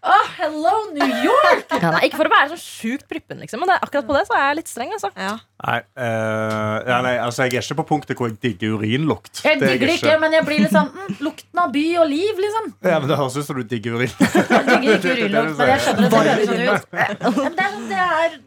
Oh, 0.00 0.26
hello, 0.38 0.74
New 0.96 1.10
York! 1.26 1.66
Ja, 1.76 1.90
nei, 1.92 2.06
ikke 2.08 2.16
for 2.22 2.30
å 2.30 2.32
være 2.32 2.54
så 2.54 2.58
sjukt 2.60 3.04
prippen, 3.10 3.40
liksom, 3.42 3.60
men 3.60 3.68
det 3.68 3.74
er 3.76 3.84
akkurat 3.84 4.06
på 4.08 4.14
det 4.16 4.22
så 4.30 4.36
er 4.38 4.44
jeg 4.48 4.56
litt 4.60 4.70
streng. 4.72 4.94
altså. 4.96 5.10
Ja. 5.20 5.34
Nei, 5.60 5.76
uh, 6.00 6.76
ja, 6.88 6.98
nei, 7.04 7.12
altså 7.20 7.44
Jeg 7.44 7.58
er 7.60 7.66
ikke 7.66 7.76
på 7.82 7.86
punktet 7.90 8.16
hvor 8.16 8.30
jeg 8.30 8.38
digger 8.40 8.78
urinlukt. 8.80 9.42
Jeg 9.44 9.58
er 9.58 9.66
digger 9.66 9.90
det 9.92 9.98
ikke, 10.00 10.16
men 10.22 10.32
jeg 10.38 10.46
blir 10.48 10.62
litt 10.64 10.72
sånn 10.72 10.88
mm, 10.94 11.18
Lukten 11.20 11.60
av 11.60 11.74
by 11.74 11.84
og 12.00 12.08
liv, 12.08 12.40
liksom. 12.46 12.72
Ja, 12.88 12.96
men 13.02 13.08
Det 13.12 13.18
høres 13.20 13.36
ut 13.36 13.44
som 13.50 13.60
du 13.60 13.64
digger 13.74 13.98
urin. 14.00 14.16
Jeg 14.16 14.66
digger 14.72 14.96
ikke 14.96 15.00
Det 15.04 15.12
er 15.12 15.20
det 15.20 15.28
urinlukt, 15.28 15.58
men 15.60 15.72
jeg 15.74 15.80
skjønner 15.84 16.08
det, 16.08 16.10
det 16.10 16.20
høres 16.24 16.48
sånn 16.48 16.56
det, 16.56 17.34
Men 17.36 17.56
det 17.60 17.66
er 17.66 17.72
sånn, 17.76 17.88
det 17.90 18.00
er 18.00 18.38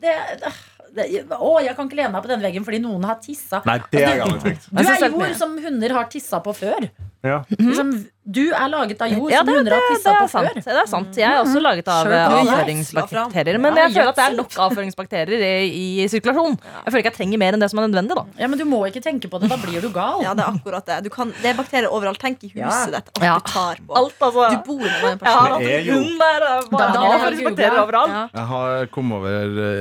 det, 0.42 0.54
det, 0.94 1.08
Å, 1.26 1.52
jeg 1.64 1.76
kan 1.78 1.90
ikke 1.90 2.00
lene 2.00 2.14
meg 2.14 2.26
på 2.26 2.32
den 2.32 2.44
veggen 2.44 2.66
fordi 2.68 2.80
noen 2.84 3.08
har 3.10 3.20
tissa. 3.24 3.62
Nei, 3.68 3.80
det 3.94 4.04
er 4.04 4.20
jeg 4.20 4.26
aldri. 4.28 4.54
Du 4.62 4.78
er 4.78 4.88
det 4.88 4.96
er 4.98 5.16
jord 5.16 5.38
som 5.40 5.56
hunder 5.64 5.96
har 5.98 6.10
tissa 6.12 6.40
på 6.44 6.54
før. 6.58 6.90
Ja. 7.24 7.40
Liksom, 7.50 7.94
du 8.26 8.54
er 8.56 8.70
laget 8.72 9.02
av 9.04 9.10
jord 9.12 9.32
Ja, 9.32 9.38
som 9.40 9.48
det, 9.48 9.56
hunder 9.58 9.74
har 9.76 9.82
tissa 9.92 10.12
på 10.16 10.28
sant. 10.32 10.48
før. 10.48 10.54
det 10.64 10.82
er 10.84 10.88
sant. 10.88 11.16
Jeg 11.20 11.28
er 11.28 11.42
også 11.44 11.60
laget 11.62 11.88
av 11.92 12.08
eh, 12.08 12.14
er 12.14 12.36
avføringsbakterier. 12.40 13.60
Men 13.60 13.76
jeg 13.76 13.92
føler 13.94 14.10
at 14.14 14.16
det 14.20 14.26
er 14.30 14.36
nok 14.38 14.54
avføringsbakterier 14.66 15.44
i, 15.68 16.04
i 16.04 16.08
sirkulasjon. 16.12 16.56
Jeg 16.62 16.88
føler 16.94 17.04
ikke 17.04 17.12
jeg 17.12 17.18
trenger 17.20 17.42
mer 17.42 17.58
enn 17.58 17.64
det 17.66 17.70
som 17.74 17.80
er 17.82 17.88
nødvendig. 17.88 18.16
da 18.16 18.24
Ja, 18.40 18.48
Men 18.48 18.60
du 18.60 18.66
må 18.70 18.80
ikke 18.88 19.02
tenke 19.04 19.28
på 19.32 19.40
det, 19.44 19.50
da 19.52 19.58
blir 19.60 19.82
du 19.84 19.90
gal. 19.94 20.22
ja, 20.24 20.34
det 20.34 20.46
er 20.46 20.54
akkurat 20.56 20.86
det. 20.88 21.00
Du 21.04 21.10
kan, 21.14 21.34
det 21.42 21.52
er 21.52 21.58
bakterier 21.60 21.92
overalt. 21.92 22.20
Tenk 22.24 22.44
i 22.48 22.52
huset 22.54 22.64
Ja. 22.64 22.86
ditt. 23.00 23.12
Alt 23.20 23.24
Ja. 23.28 23.36
du 23.40 23.52
tar 23.52 23.76
på. 23.88 23.96
Alt, 24.00 24.16
altså. 24.20 24.50
Du 24.50 24.58
bor 24.68 24.80
med 24.80 24.88
en 24.88 25.02
Jeg 25.04 25.12
har 25.12 25.18
person. 25.18 25.52
hatt 25.52 25.60
Det 25.60 25.74
er 25.74 25.80
en 25.80 25.86
jo- 25.86 25.94
hund 25.94 26.20
der. 26.20 26.40
Da, 26.40 26.78
da 26.78 27.00
har 27.00 27.20
avføringsbakterier 27.20 27.80
overalt. 27.84 28.10
Ja. 28.10 28.28
Jeg 28.34 28.46
har 28.54 28.86
kom 28.88 29.12
over 29.12 29.30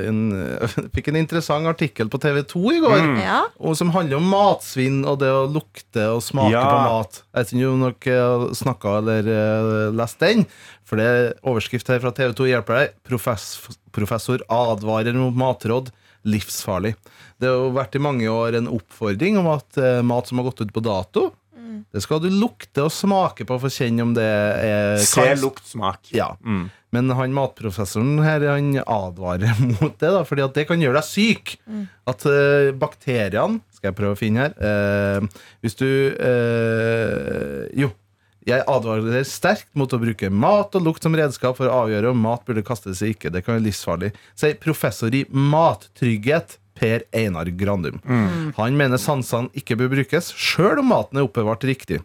en, 0.08 0.20
fikk 0.96 1.08
en 1.08 1.16
interessant 1.16 1.66
artikkel 1.66 2.08
på 2.08 2.18
TV2 2.18 2.72
i 2.76 2.80
går. 2.80 3.22
Ja. 3.22 3.42
Og 3.60 3.76
som 3.76 3.90
handler 3.94 4.16
om 4.16 4.28
matsvinn 4.32 5.04
og 5.06 5.18
det 5.20 5.28
å 5.30 5.46
lukte 5.52 6.08
og 6.16 6.22
smake 6.22 6.50
Ja. 6.52 6.64
på 6.66 6.78
mat. 6.90 7.22
Jeg 7.32 7.44
vet 7.44 7.52
ikke 7.52 7.72
om 7.72 7.80
dere 7.86 8.20
har 8.22 8.31
snakka 8.58 8.98
eller 9.00 9.28
eh, 9.32 9.88
lest 9.96 10.22
den. 10.22 10.46
For 10.88 11.00
det 11.00 11.08
er 11.08 11.28
overskrift 11.48 11.90
her 11.92 12.02
fra 12.02 12.14
TV2 12.16 12.48
hjelper 12.50 12.78
deg. 12.78 12.96
Profess, 13.06 13.50
professor 13.94 14.44
advarer 14.52 15.16
mot 15.18 15.36
matråd. 15.36 15.92
Livsfarlig. 16.28 16.94
Det 17.42 17.50
har 17.50 17.58
jo 17.58 17.72
vært 17.74 17.96
i 17.98 18.02
mange 18.02 18.28
år 18.30 18.58
en 18.60 18.70
oppfordring 18.70 19.40
om 19.40 19.50
at 19.56 19.80
eh, 19.80 20.02
mat 20.06 20.28
som 20.28 20.38
har 20.38 20.50
gått 20.50 20.62
ut 20.66 20.74
på 20.74 20.84
dato, 20.84 21.30
det 21.92 22.02
skal 22.04 22.20
du 22.22 22.28
lukte 22.32 22.84
og 22.86 22.92
smake 22.92 23.46
på 23.48 23.56
for 23.60 23.68
å 23.68 23.72
kjenne 23.72 24.04
om 24.04 24.12
det 24.16 24.24
er 24.24 25.02
Se, 25.04 25.24
lukt, 25.40 25.64
smak. 25.68 26.10
Ja. 26.14 26.32
Mm. 26.44 26.68
Men 26.92 27.12
han 27.16 27.32
matprofessoren 27.36 28.20
her 28.24 28.44
Han 28.50 28.74
advarer 28.80 29.56
mot 29.78 29.96
det, 29.96 30.12
da 30.12 30.22
fordi 30.28 30.44
at 30.44 30.56
det 30.58 30.66
kan 30.68 30.82
gjøre 30.82 31.00
deg 31.00 31.08
syk. 31.08 31.56
At 32.08 32.26
uh, 32.28 32.72
bakteriene 32.76 33.62
Skal 33.72 33.90
jeg 33.92 33.98
prøve 33.98 34.16
å 34.16 34.20
finne 34.20 34.48
her. 34.48 34.56
uh, 34.60 35.48
hvis 35.64 35.78
du 35.80 35.88
uh, 36.16 37.68
Jo. 37.78 37.92
Jeg 38.48 38.64
advarer 38.66 39.22
sterkt 39.28 39.68
mot 39.78 39.92
å 39.94 40.00
bruke 40.02 40.30
mat 40.30 40.74
og 40.74 40.82
lukt 40.88 41.04
som 41.04 41.14
redskap 41.14 41.60
for 41.60 41.70
å 41.70 41.84
avgjøre 41.84 42.10
om 42.10 42.24
mat 42.24 42.42
burde 42.48 42.64
kastes 42.66 43.02
eller 43.02 43.14
ikke. 43.14 43.30
Det 43.30 43.44
kan 43.44 43.56
være 43.56 43.68
livsfarlig. 43.68 44.10
Sier 44.38 44.58
professor 44.58 45.14
i 45.14 45.22
mattrygghet 45.30 46.58
Per 46.74 47.04
Einar 47.14 47.52
Grandum. 47.54 48.00
Han 48.56 48.78
mener 48.78 48.98
sansene 48.98 49.52
ikke 49.54 49.76
bør 49.78 49.92
brukes, 49.92 50.32
sjøl 50.34 50.80
om 50.82 50.90
maten 50.90 51.20
er 51.20 51.28
oppbevart 51.28 51.66
riktig. 51.68 52.00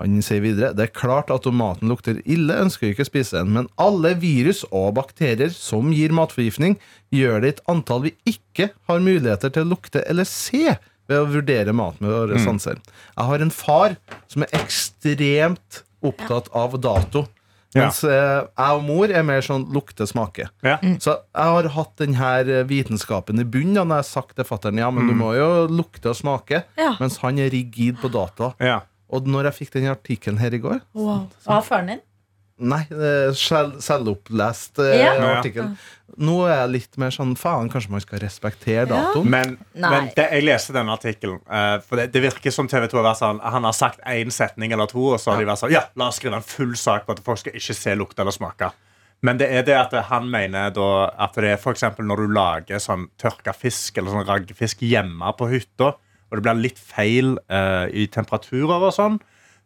Han 0.00 0.16
sier 0.26 0.42
videre 0.42 0.72
det 0.74 0.88
er 0.88 0.94
klart 0.96 1.28
at 1.30 1.44
om 1.46 1.58
maten 1.60 1.90
lukter 1.90 2.16
ille, 2.24 2.56
ønsker 2.64 2.86
vi 2.88 2.94
ikke 2.94 3.04
å 3.04 3.10
spise 3.10 3.38
den, 3.38 3.52
men 3.54 3.68
alle 3.78 4.14
virus 4.18 4.64
og 4.72 4.96
bakterier 4.96 5.52
som 5.54 5.92
gir 5.94 6.14
matforgiftning, 6.16 6.78
gjør 7.14 7.44
det 7.44 7.52
et 7.52 7.62
antall 7.70 8.08
vi 8.08 8.14
ikke 8.26 8.72
har 8.88 9.04
muligheter 9.04 9.52
til 9.54 9.66
å 9.66 9.74
lukte 9.76 10.02
eller 10.08 10.26
se 10.26 10.78
ved 11.10 11.20
å 11.20 11.30
vurdere 11.30 11.74
mat 11.76 12.00
med 12.00 12.12
våre 12.12 12.40
sanser. 12.42 12.80
Jeg 13.14 13.28
har 13.30 13.44
en 13.44 13.54
far 13.54 13.96
som 14.30 14.44
er 14.44 14.54
ekstremt 14.56 15.82
opptatt 16.04 16.50
av 16.56 16.76
dato. 16.80 17.26
Mens 17.74 18.04
ja. 18.06 18.44
jeg 18.46 18.78
og 18.78 18.84
mor 18.86 19.10
er 19.10 19.24
mer 19.26 19.42
sånn 19.42 19.64
lukte-smake. 19.74 20.46
Ja. 20.62 20.76
Så 21.02 21.16
jeg 21.16 21.54
har 21.56 21.68
hatt 21.74 21.94
denne 21.98 22.62
vitenskapen 22.70 23.42
i 23.42 23.46
bunnen 23.46 23.80
når 23.80 23.98
jeg 23.98 24.04
har 24.04 24.10
sagt 24.12 24.36
til 24.38 24.46
fattern 24.46 24.78
ja, 24.78 24.92
men 24.94 25.10
du 25.10 25.16
må 25.18 25.32
jo 25.34 25.48
lukte 25.66 26.12
og 26.12 26.18
smake. 26.20 26.62
Ja. 26.78 26.92
Mens 27.02 27.18
han 27.24 27.40
er 27.42 27.50
rigid 27.54 27.98
på 28.02 28.12
data. 28.14 28.52
Ja. 28.62 28.84
Og 29.14 29.26
når 29.30 29.50
jeg 29.50 29.58
fikk 29.60 29.74
den 29.76 29.90
artikkelen 29.90 30.40
her 30.40 30.54
i 30.56 30.58
går 30.62 30.78
Hva 30.96 31.18
Av 31.44 31.66
faren 31.66 31.92
din? 31.92 32.04
Nei, 32.62 32.84
er 32.94 33.32
selv, 33.34 33.80
selvopplest 33.82 34.78
eh, 34.78 35.00
Ja. 35.00 35.14
artikkel. 35.40 35.72
Nå 36.22 36.36
er 36.46 36.60
jeg 36.60 36.70
litt 36.70 36.98
mer 37.02 37.10
sånn 37.10 37.32
faen, 37.34 37.66
kanskje 37.72 37.90
man 37.90 38.02
skal 38.04 38.20
respektere 38.22 38.84
datoen. 38.86 39.26
Men, 39.26 39.56
men 39.74 40.12
det, 40.14 40.28
jeg 40.30 40.44
leste 40.46 40.76
denne 40.76 40.94
artikkelen. 40.94 41.40
eh, 41.50 41.80
for 41.82 41.98
det, 41.98 42.12
det 42.14 42.22
virker 42.22 42.54
som 42.54 42.68
TV 42.70 42.86
2 42.92 43.00
har 43.00 43.08
vært 43.08 43.22
sånn 43.22 43.40
Han 43.42 43.66
har 43.66 43.74
sagt 43.74 44.00
én 44.06 44.30
setning 44.30 44.72
eller 44.72 44.86
to, 44.86 45.02
og 45.16 45.18
så 45.18 45.32
har 45.32 45.42
de 45.42 45.48
vært 45.50 45.64
sånn 45.64 45.74
Ja, 45.74 45.88
la 45.98 46.12
oss 46.12 46.20
skrive 46.22 46.38
en 46.38 46.46
full 46.46 46.76
sak 46.78 47.08
på 47.08 47.16
at 47.16 47.24
folk 47.26 47.42
skal 47.42 47.58
ikke 47.58 47.74
se, 47.74 47.96
lukte 47.98 48.22
eller 48.22 48.36
smake. 48.36 48.70
Men 49.24 49.38
det 49.40 49.48
er 49.50 49.66
det 49.66 49.74
at 49.80 49.94
han 50.10 50.30
mener 50.30 50.70
da 50.76 50.88
at 51.26 51.34
det 51.40 51.54
er 51.56 51.70
eksempel 51.72 52.06
når 52.06 52.22
du 52.22 52.34
lager 52.36 52.82
sånn 52.82 53.08
tørka 53.18 53.54
fisk 53.56 53.98
eller 53.98 54.12
sånn 54.12 54.28
raggfisk 54.28 54.84
hjemme 54.84 55.32
på 55.38 55.48
hytta, 55.50 55.94
og 56.30 56.36
det 56.36 56.44
blir 56.44 56.60
litt 56.68 56.78
feil 56.78 57.38
uh, 57.50 57.86
i 57.88 58.06
temperaturer 58.12 58.84
og 58.84 58.92
sånn, 58.94 59.18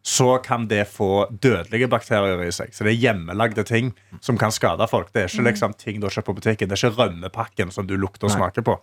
så 0.09 0.37
kan 0.41 0.65
det 0.67 0.87
få 0.89 1.27
dødelige 1.29 1.89
bakterier 1.91 2.41
i 2.41 2.49
seg. 2.55 2.71
Så 2.73 2.85
det 2.85 2.95
er 2.95 3.01
hjemmelagde 3.03 3.61
ting 3.67 3.91
som 4.25 4.39
kan 4.41 4.53
skade 4.53 4.87
folk. 4.89 5.11
Det 5.13 5.21
er 5.21 5.29
ikke 5.29 5.45
liksom 5.51 5.75
ting 5.77 5.99
du 6.01 6.07
har 6.07 6.15
kjøpt 6.15 6.31
på 6.31 6.37
butikken. 6.39 6.69
Det 6.71 6.77
er 6.77 6.89
ikke 6.89 7.03
rømmepakken 7.03 7.73
som 7.75 7.85
du 7.85 7.93
lukter 7.99 8.25
og 8.29 8.33
smaker 8.33 8.65
på. 8.65 8.79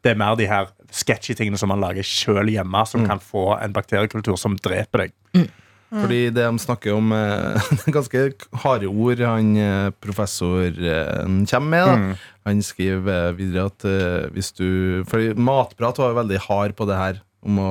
Det 0.00 0.14
er 0.14 0.20
mer 0.20 0.38
de 0.40 0.48
her 0.48 0.70
sketchy 0.88 1.36
tingene 1.36 1.60
som 1.60 1.68
man 1.72 1.82
lager 1.84 2.06
sjøl 2.06 2.48
hjemme, 2.48 2.84
som 2.88 3.04
kan 3.04 3.20
få 3.20 3.50
en 3.58 3.76
bakteriekultur 3.76 4.40
som 4.40 4.56
dreper 4.56 5.04
deg. 5.04 5.50
Fordi 5.90 6.20
det 6.30 6.44
de 6.46 6.62
snakker 6.62 6.94
om 6.94 7.10
eh, 7.12 7.70
er 7.86 7.94
Ganske 7.96 8.26
harde 8.62 8.86
ord 8.86 9.22
han 9.26 9.56
eh, 9.58 9.88
professoren 10.02 11.42
kommer 11.50 11.70
med. 11.74 11.88
Da. 11.90 12.18
Han 12.46 12.62
skriver 12.62 13.10
eh, 13.30 13.34
videre 13.38 13.66
at 13.72 13.86
eh, 13.88 14.28
hvis 14.34 14.52
du 14.54 15.02
Fordi 15.10 15.34
Matprat 15.34 15.98
var 15.98 16.14
jo 16.14 16.20
veldig 16.22 16.40
hard 16.46 16.76
på 16.78 16.86
det 16.88 17.00
her 17.00 17.20
om 17.46 17.62
å 17.62 17.70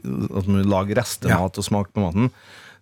at 0.00 0.48
man 0.48 0.66
lager 0.66 0.98
restemat 0.98 1.58
og 1.60 1.66
smake 1.66 1.94
på 1.94 2.02
maten. 2.02 2.30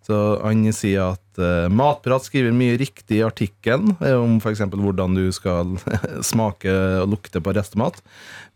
Så 0.08 0.16
han 0.40 0.62
sier 0.72 1.12
at 1.12 1.40
uh, 1.42 1.66
Matprat 1.68 2.24
skriver 2.24 2.54
mye 2.56 2.78
riktig 2.80 3.18
i 3.18 3.24
artikkelen 3.26 3.92
eh, 4.00 4.14
om 4.16 4.38
f.eks. 4.40 4.62
hvordan 4.72 5.18
du 5.18 5.26
skal 5.36 5.74
smake 6.30 6.72
og 7.02 7.12
lukte 7.12 7.42
på 7.44 7.52
restemat. 7.52 8.00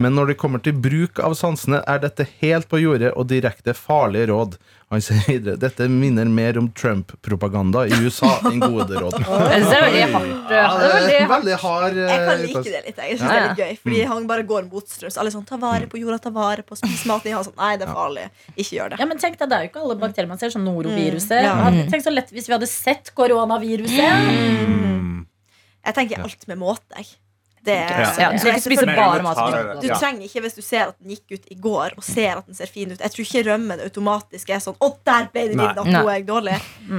Men 0.00 0.16
når 0.16 0.32
det 0.32 0.38
kommer 0.40 0.62
til 0.64 0.78
bruk 0.80 1.20
av 1.20 1.36
sansene, 1.36 1.82
er 1.84 2.00
dette 2.00 2.24
helt 2.40 2.70
på 2.70 2.80
jordet 2.80 3.12
og 3.12 3.28
direkte 3.34 3.76
farlige 3.76 4.30
råd. 4.32 4.56
Han 4.92 5.00
sier 5.00 5.22
videre 5.24 5.56
dette 5.56 5.86
minner 5.88 6.28
mer 6.28 6.58
om 6.60 6.66
Trump-propaganda 6.76 7.86
i 7.88 7.96
USA 8.04 8.28
enn 8.50 8.60
gode 8.60 8.98
råd. 9.02 9.14
Jeg 9.16 9.62
synes 9.62 9.70
det 9.70 9.78
er 9.78 9.84
veldig 9.86 10.02
hardt. 10.12 10.52
Ja, 10.52 10.66
Det 10.76 10.88
er 10.88 10.92
veldig 10.98 11.28
veldig 11.32 11.56
hard 11.62 11.96
Jeg 12.02 12.18
kan 12.26 12.32
eh, 12.34 12.42
like 12.42 12.64
det 12.66 12.82
litt. 12.86 13.00
Jeg 13.00 13.16
synes 13.16 13.24
Ja, 13.24 13.30
det 13.32 13.38
er 13.38 13.46
litt 13.48 13.62
gøy 13.62 13.78
Fordi 13.86 14.02
han 14.12 14.28
bare 14.28 14.44
går 14.52 14.68
motstrøms. 14.68 15.16
Alle 15.22 15.32
sånn, 15.32 15.46
ta 15.48 15.56
vare 15.62 15.88
på 15.88 16.00
jorda, 16.02 16.18
ta 16.26 16.34
vare 16.34 16.66
på 16.66 16.76
spis 16.76 17.06
maten. 17.08 17.32
Han 17.32 17.48
sånn, 17.48 17.56
Nei, 17.56 17.72
det 17.80 17.88
er 17.88 17.94
farlig. 17.96 18.26
Ikke 18.52 18.76
gjør 18.76 18.92
det. 18.92 19.00
Ja, 19.00 19.08
men 19.08 19.22
tenk 19.24 19.40
deg, 19.40 19.48
Det 19.48 19.56
er 19.58 19.64
jo 19.64 19.72
ikke 19.72 19.84
alle 19.86 19.98
bakterier 20.04 20.28
man 20.34 20.42
ser, 20.42 20.52
som 20.52 20.66
noroviruset. 20.68 21.48
Mm. 21.48 21.82
Tenk 21.94 22.04
så 22.04 22.12
lett 22.12 22.28
hvis 22.36 22.50
vi 22.52 22.56
hadde 22.58 22.68
sett 22.68 23.14
koronaviruset. 23.16 23.96
Jeg 25.82 25.96
tenker 25.96 26.20
alt 26.28 26.46
med 26.52 26.60
måte. 26.60 26.92
Jeg. 27.00 27.14
Det 27.64 27.76
er, 27.78 27.90
Ja. 28.02 28.06
Ja, 28.18 28.28
du 28.32 28.38
skal 28.42 28.56
ikke 28.56 28.62
spise 28.64 28.86
bare 28.86 29.22
mat 29.22 29.36
som 29.38 29.80
Du 29.80 29.86
trenger 29.94 30.24
ikke 30.26 30.40
hvis 30.42 30.56
du 30.56 30.62
ser 30.62 30.88
at 30.88 30.96
den 30.98 31.10
gikk 31.14 31.36
ut 31.38 31.44
i 31.50 31.54
går 31.54 31.92
og 31.96 32.02
ser 32.02 32.38
at 32.40 32.46
den 32.46 32.54
ser 32.58 32.66
fin 32.66 32.90
ut. 32.90 32.98
Jeg 32.98 33.10
tror 33.14 33.22
ikke 33.28 33.42
rømmen 33.52 33.80
automatisk 33.84 34.50
er 34.50 34.58
sånn 34.64 34.74
Å, 34.82 34.88
der 35.06 35.28
ble 35.32 35.44
det 35.52 35.56
middag, 35.60 35.86
nå 35.86 36.02
er 36.08 36.16
jeg 36.18 36.26
dårlig. 36.26 36.56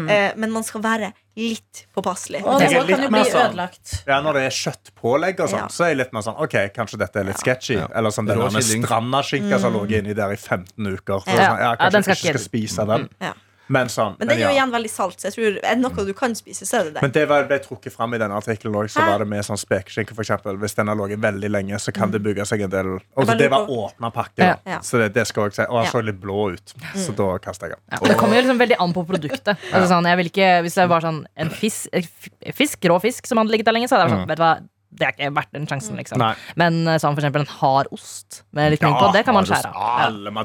Eh, 0.09 0.31
men 0.37 0.51
man 0.55 0.63
skal 0.63 0.81
være 0.81 1.11
litt 1.35 1.85
påpasselig. 1.97 2.43
Og 2.45 2.61
nå 2.61 2.69
litt 2.85 2.95
kan 2.95 3.03
jo 3.03 3.09
bli 3.09 3.23
sånn- 3.25 3.49
ødelagt. 3.49 4.03
Ja, 4.07 4.21
Når 4.21 4.33
det 4.33 4.43
er 4.47 4.55
kjøttpålegg, 4.55 5.39
og 5.41 5.49
sånn, 5.49 5.59
Ja. 5.59 5.67
så 5.67 5.83
er 5.83 5.87
jeg 5.89 5.97
litt 5.97 6.13
mer 6.13 6.21
sånn 6.21 6.39
OK, 6.39 6.55
kanskje 6.75 6.97
dette 6.99 7.15
er 7.19 7.23
litt 7.25 7.37
sketchy. 7.39 7.75
Ja. 7.75 7.87
Eller 7.93 8.09
sånn 8.09 8.27
det 8.27 8.37
er 8.37 8.41
der 8.43 8.51
med 8.51 8.63
stranda 8.63 9.21
skinka 9.23 9.59
som 9.59 9.73
lå 9.73 9.83
inni 9.91 10.13
der 10.15 10.31
i 10.31 10.37
15 10.37 10.87
uker. 10.95 11.19
Så 11.25 11.27
Ja. 11.27 11.49
sånn, 11.49 11.59
ja, 11.59 11.71
Ja, 11.71 11.75
kanskje 11.75 11.91
den 11.91 12.03
skal 12.03 12.15
ikke 12.15 12.39
skal 12.39 12.47
spise 12.47 12.87
den. 12.87 13.09
Ja. 13.19 13.33
Men 13.71 13.89
sånn 13.91 14.17
Men 14.19 14.27
den 14.27 14.37
er 14.37 14.41
ja. 14.41 14.49
jo 14.49 14.57
igjen 14.57 14.73
veldig 14.73 14.91
salt, 14.91 15.19
så 15.21 15.29
jeg 15.29 15.35
tror 15.37 15.57
er 15.61 15.77
det 15.77 15.79
noe 15.79 16.05
du 16.07 16.11
kan 16.17 16.35
spise, 16.35 16.65
så 16.67 16.79
er 16.81 16.89
det 16.89 16.95
det. 16.97 17.03
Men 17.05 17.13
det 17.15 17.23
var, 17.29 17.45
ble 17.47 17.59
trukket 17.63 17.95
fram 17.95 18.15
i 18.15 18.19
denne 18.19 18.35
artikkelen 18.35 18.75
òg, 18.75 18.89
så 18.91 19.03
Hæ? 19.03 19.11
var 19.13 19.23
det 19.23 19.27
med 19.31 19.45
sånn 19.47 19.59
spekeskinke, 19.61 20.17
eksempel. 20.19 20.59
Hvis 20.61 20.75
den 20.79 20.91
har 20.91 20.99
ligget 20.99 21.21
veldig 21.23 21.51
lenge, 21.53 21.79
så 21.79 21.93
kan 21.95 22.11
det 22.11 22.19
bygge 22.25 22.45
seg 22.49 22.65
en 22.67 22.73
del 22.73 22.91
Og 22.97 23.31
det 23.39 23.49
var 23.53 23.69
åpna 23.71 24.11
pakke, 24.13 24.43
Ja. 24.43 24.57
Ja. 24.67 24.81
Så 24.83 24.99
det, 24.99 25.13
det 25.15 25.25
skal 25.29 25.49
jeg 25.49 25.57
si. 25.57 25.67
Og 25.69 25.79
den 25.79 25.91
så 25.91 26.03
litt 26.03 26.19
blå 26.21 26.49
ut, 26.55 26.75
så 26.95 27.15
da 27.15 27.29
kasta 27.43 27.69
jeg 27.69 27.77
den. 27.77 27.83
Ja, 27.95 28.01
det 28.11 28.19
kommer 28.19 28.37
jo 28.37 28.43
liksom 28.43 28.59
veldig 28.61 28.79
an 28.83 28.93
på 28.95 29.05
produktet. 29.07 29.55
Altså 29.71 29.87
sånn, 29.91 30.07
jeg 30.11 30.19
vil 30.19 30.31
ikke, 30.31 30.51
hvis 30.65 30.77
det 30.79 30.89
var 30.91 31.05
sånn 31.05 31.23
en 31.39 31.53
fisk, 31.53 32.11
fisk, 32.55 32.91
rå 32.91 32.99
fisk 33.03 33.27
som 33.29 33.39
hadde 33.41 33.53
ligget 33.53 33.69
der 33.69 33.77
lenge, 33.77 33.89
så 33.89 33.97
hadde 33.97 34.09
jeg 34.09 34.13
vært 34.13 34.23
sånn, 34.23 34.31
vet 34.33 34.41
du 34.41 34.45
hva, 34.45 34.53
det 34.93 35.07
er 35.07 35.15
ikke 35.15 35.29
verdt 35.33 35.55
den 35.55 35.63
sjansen, 35.69 35.97
liksom. 35.97 36.21
Nei. 36.21 36.33
Men 36.59 36.83
eh, 36.85 36.99
sånn 37.01 37.15
for 37.15 37.23
eksempel 37.23 37.45
en 37.45 37.53
hard 37.59 37.89
ost 37.95 38.43
med 38.53 38.75
litt 38.75 38.83
mynt 38.85 38.99
på, 38.99 39.09
det 39.15 39.23
kan 39.25 39.37
man 39.37 39.47
skjære 39.49 39.71
av. 39.73 40.03
Ja. 40.03 40.43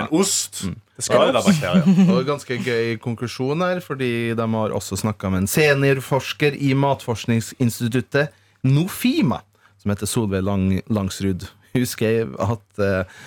En 0.00 0.08
ost. 0.18 0.64
Det 0.94 1.06
skal 1.06 1.18
jo 1.18 1.32
være 1.32 1.42
bakterier. 1.42 1.88
Og 2.14 2.28
ganske 2.28 2.58
gøy 2.62 2.94
konklusjon 3.02 3.64
her, 3.66 3.82
fordi 3.82 4.12
de 4.38 4.46
har 4.54 4.76
også 4.76 4.98
snakka 5.00 5.32
med 5.32 5.44
en 5.44 5.50
seniorforsker 5.50 6.54
i 6.54 6.70
Matforskningsinstituttet, 6.78 8.34
Nofima, 8.64 9.42
som 9.82 9.92
heter 9.92 10.08
Solveig 10.08 10.46
Lang 10.46 10.78
Langsrud. 10.88 11.48
Hun 11.74 11.86
skrev 11.90 12.36
at 12.38 12.82
eh, 12.82 13.22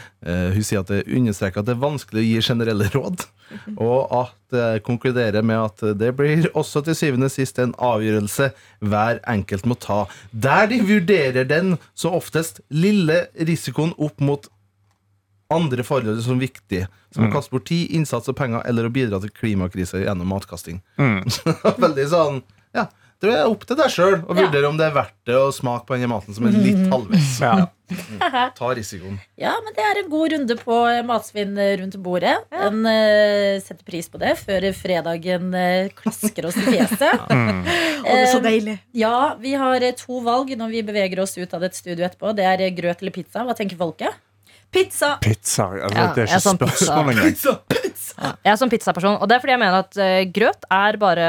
Hun 0.56 0.64
sier 0.64 0.80
at 0.80 0.92
det 0.92 1.04
understreker 1.12 1.62
at 1.62 1.68
det 1.68 1.76
er 1.76 1.84
vanskelig 1.84 2.24
å 2.24 2.28
gi 2.30 2.46
generelle 2.48 2.88
råd. 2.96 3.28
Og 3.90 4.12
at 4.12 4.56
uh, 4.56 4.80
konkluderer 4.84 5.46
med 5.46 5.62
at 5.62 5.84
det 6.00 6.10
blir 6.18 6.50
også 6.58 6.82
til 6.84 6.98
syvende 7.00 7.30
og 7.30 7.32
sist 7.32 7.60
en 7.64 7.72
avgjørelse 7.80 8.50
hver 8.84 9.22
enkelt 9.30 9.68
må 9.70 9.78
ta, 9.80 10.02
der 10.32 10.68
de 10.72 10.82
vurderer 10.84 11.48
den 11.48 11.78
som 11.96 12.18
oftest 12.18 12.60
lille 12.68 13.26
risikoen 13.40 13.96
opp 13.96 14.20
mot 14.20 14.50
andre 15.54 15.84
forhold 15.88 16.20
som 16.26 16.36
er 16.38 16.46
viktige, 16.48 16.88
som 17.16 17.28
å 17.28 17.32
kaste 17.34 17.54
bort 17.56 17.68
tid, 17.70 17.88
innsats 17.96 18.28
og 18.32 18.36
penger, 18.40 18.66
eller 18.68 18.88
å 18.90 18.94
bidra 18.94 19.22
til 19.24 19.32
klimakrise 19.32 20.04
gjennom 20.04 20.28
matkasting. 20.34 20.82
Veldig 21.88 22.08
sånn 22.12 22.42
Ja, 22.76 22.90
det 23.24 23.32
er 23.34 23.48
opp 23.50 23.64
til 23.66 23.78
deg 23.80 23.90
sjøl 23.90 24.20
å 24.30 24.36
vurdere 24.38 24.68
om 24.70 24.76
det 24.78 24.92
er 24.92 24.94
verdt 24.94 25.16
det 25.26 25.34
å 25.40 25.48
smake 25.56 25.88
på 25.88 25.96
denne 25.96 26.10
maten 26.12 26.36
som 26.38 26.46
er 26.46 26.54
litt 26.54 26.84
halvveis. 26.92 27.32
Ja. 27.42 27.64
Ta 28.54 28.68
risikoen. 28.76 29.16
Ja, 29.42 29.54
men 29.64 29.74
det 29.74 29.82
er 29.88 30.02
en 30.04 30.10
god 30.12 30.34
runde 30.36 30.58
på 30.60 30.78
matsvinn 31.08 31.56
rundt 31.80 31.96
bordet. 32.04 32.36
En 32.52 32.84
uh, 32.86 33.58
setter 33.64 33.82
pris 33.88 34.10
på 34.12 34.20
det 34.22 34.36
før 34.42 34.68
fredagen 34.78 35.50
uh, 35.56 35.88
klasker 35.98 36.50
oss 36.52 36.60
i 36.60 36.66
fjeset. 36.68 37.24
Og 37.32 38.12
det 38.12 38.20
er 38.20 38.30
så 38.30 38.38
Eh, 38.38 38.44
deilig. 38.46 38.78
ja, 38.98 39.16
vi 39.42 39.56
har 39.58 39.82
eh, 39.82 39.96
to 39.98 40.20
valg 40.26 40.52
når 40.60 40.76
vi 40.76 40.84
beveger 40.86 41.24
oss 41.24 41.34
ut 41.40 41.54
av 41.58 41.64
dette 41.66 41.80
studio 41.80 42.06
etterpå. 42.06 42.36
Det 42.38 42.46
er 42.46 42.68
eh, 42.68 42.74
grøt 42.76 43.02
eller 43.02 43.16
pizza. 43.16 43.42
Hva 43.48 43.56
tenker 43.58 43.80
folket? 43.80 44.14
Pizza. 44.72 45.18
Pizza. 45.22 45.64
Altså, 45.74 45.98
Ja, 45.98 46.08
det 46.16 46.24
er 46.24 46.28
jeg 46.28 46.36
er 46.36 46.54
ikke 46.54 46.66
pizza 46.66 47.04
pizza. 47.14 47.54
pizza. 47.70 48.14
Ja, 48.22 48.32
Jeg 48.46 48.52
er 48.52 48.58
sånn 48.60 48.70
pizzaperson, 48.74 49.16
og 49.22 49.30
det 49.30 49.36
er 49.38 49.40
fordi 49.44 49.52
jeg 49.56 49.60
mener 49.62 49.78
at 49.84 49.98
uh, 50.02 50.32
grøt 50.34 50.68
er 50.72 50.98
bare 50.98 51.28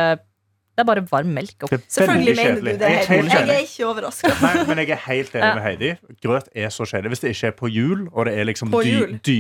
Det 0.79 0.85
er 0.85 0.87
bare 0.87 1.03
varm 1.11 1.27
melk. 1.35 1.65
Er 1.73 1.81
Selvfølgelig 1.91 2.37
mener 2.37 2.55
du 2.61 2.67
det. 2.67 2.81
Jeg 2.81 3.01
er 3.03 3.07
Heidi. 3.09 3.29
Jeg 3.35 3.49
er 3.49 3.65
ikke 3.65 3.87
overraska. 3.89 4.29
Men 4.69 4.79
jeg 4.79 4.91
er 4.95 5.01
helt 5.09 5.33
enig 5.35 5.55
med 5.57 5.63
Heidi. 5.65 5.89
Grøt 6.23 6.49
er 6.55 6.69
så 6.71 6.87
kjedelig. 6.87 7.09
Hvis 7.17 7.21
det 7.25 7.29
ikke 7.35 7.47
er 7.51 7.57
på 7.59 7.67
jul, 7.67 8.05
og 8.13 8.27
det 8.27 8.39
er 8.39 8.45
liksom 8.47 8.71
På 8.71 8.83
dy, 8.87 9.19
dy 9.27 9.39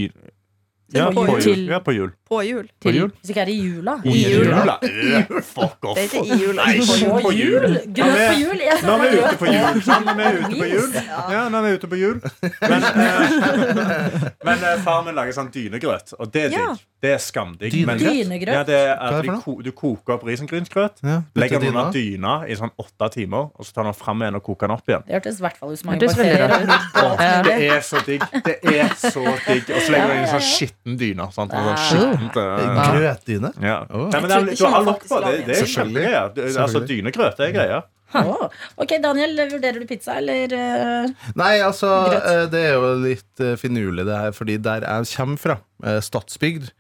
ja, 0.92 1.10
På 1.12 1.24
på 1.26 1.32
jul. 1.36 1.42
Til, 1.42 1.66
Ja, 1.68 1.78
på 1.84 1.92
jul. 1.92 2.10
På 2.28 2.42
jul. 2.42 2.68
På 2.80 2.90
jul. 2.90 3.10
Hvis 3.20 3.30
ikke 3.30 3.40
er 3.40 3.44
det 3.44 3.54
i 3.54 3.64
jula. 3.66 3.94
I 4.04 4.22
jula. 4.32 4.78
jula. 4.80 5.42
Fuck 5.54 5.84
off. 5.84 5.98
Det 5.98 6.04
er 6.04 6.08
ikke 6.08 6.22
i 6.24 6.38
jula. 6.40 6.64
Nei, 6.64 6.78
På 6.80 7.20
på 7.26 7.32
jul. 7.36 7.76
Grøt 7.98 8.20
på 8.22 8.38
jul! 8.40 8.62
Jeg 8.64 8.78
Nå 8.86 8.94
er 8.94 9.02
vi 9.02 9.18
ute 9.18 9.36
på 9.36 9.50
jul. 9.52 9.58
Nå 9.84 9.98
er 9.98 10.32
vi 10.32 10.38
ute 10.38 10.56
på 10.56 10.68
jul. 10.72 10.96
Ja, 11.34 11.42
nå 11.48 11.60
er 11.60 11.66
vi 11.66 11.74
ute 11.76 11.90
på 11.92 12.00
jul. 12.00 12.22
Men, 12.40 12.88
eh, 12.88 13.28
men 14.48 14.64
eh, 14.70 14.80
far 14.86 15.04
min 15.04 15.18
lager 15.18 15.36
sånn 15.36 15.52
dynegrøt, 15.52 16.14
og 16.16 16.32
det 16.32 16.46
er 16.46 16.56
digg. 16.56 16.86
Det 16.98 17.12
er 17.14 17.20
skamdigg. 17.22 17.70
Dynegrøt? 17.70 18.50
Ja, 18.50 18.62
det 18.66 18.74
er 18.74 18.88
er 18.88 18.96
at 18.98 19.22
det 19.22 19.34
du, 19.44 19.60
du 19.62 19.70
koker 19.70 20.16
opp 20.16 20.24
risengrynsgrøt, 20.26 20.98
Ja, 21.06 21.20
legger 21.38 21.60
den 21.62 21.76
under 21.76 21.92
dyna 21.94 22.32
i 22.50 22.56
sånn 22.58 22.72
åtte 22.74 23.08
timer, 23.14 23.52
og 23.54 23.66
så 23.68 23.76
tar 23.76 23.86
den 23.86 23.94
fram 23.94 24.24
igjen 24.24 24.38
og 24.38 24.42
koker 24.48 24.66
den 24.66 24.74
opp 24.74 24.90
igjen. 24.90 25.04
Det 25.06 25.14
hørtes 25.14 25.38
i 25.38 25.44
hvert 25.44 25.60
fall 25.60 25.74
ut 25.76 25.78
som 25.78 25.90
mange 25.92 26.00
Det 26.02 26.08
bakterier. 26.10 27.44
Det 27.46 27.68
er 27.68 27.84
så 27.86 28.02
digg. 28.06 28.24
Det 28.48 28.56
er 28.74 28.90
så 28.98 29.22
digg. 29.46 29.70
Og 29.70 29.78
så 29.84 29.94
legger 29.94 30.10
du 30.10 30.14
inn 30.16 30.24
en 30.24 30.32
sånn 30.32 30.46
skitten 30.48 30.98
dyne. 30.98 31.28
Sånn, 31.36 31.52
sånn 31.54 31.78
skittent, 31.84 32.40
uh, 32.40 32.82
Grøtdyne. 32.96 33.52
ja. 33.62 33.78
Nei, 33.94 34.20
men 34.24 34.34
er, 34.34 34.50
du 34.50 34.64
har 34.66 34.88
lokk 34.90 35.06
på. 35.06 35.22
Det, 35.22 35.36
det 35.46 35.60
er 35.60 35.70
kjempegreier. 35.76 36.34
Altså, 36.64 36.82
dynegrøt 36.88 37.46
er 37.46 37.54
greia. 37.54 37.80
Ok, 38.80 38.94
Daniel, 39.04 39.34
vurderer 39.50 39.82
du 39.82 39.86
pizza, 39.88 40.14
eller 40.16 40.52
uh, 40.56 41.10
Nei, 41.36 41.58
altså, 41.60 41.90
Grøt. 42.08 42.24
eh, 42.30 42.44
det 42.54 42.62
er 42.70 42.76
jo 42.78 42.92
litt 43.02 43.42
eh, 43.44 43.56
finurlig 43.60 44.06
det 44.08 44.16
her, 44.16 44.32
fordi 44.32 44.56
der 44.64 44.86
jeg 44.86 45.10
kommer 45.16 45.36
fra, 45.42 45.58
eh, 45.84 45.98
Stadsbygd 46.04 46.70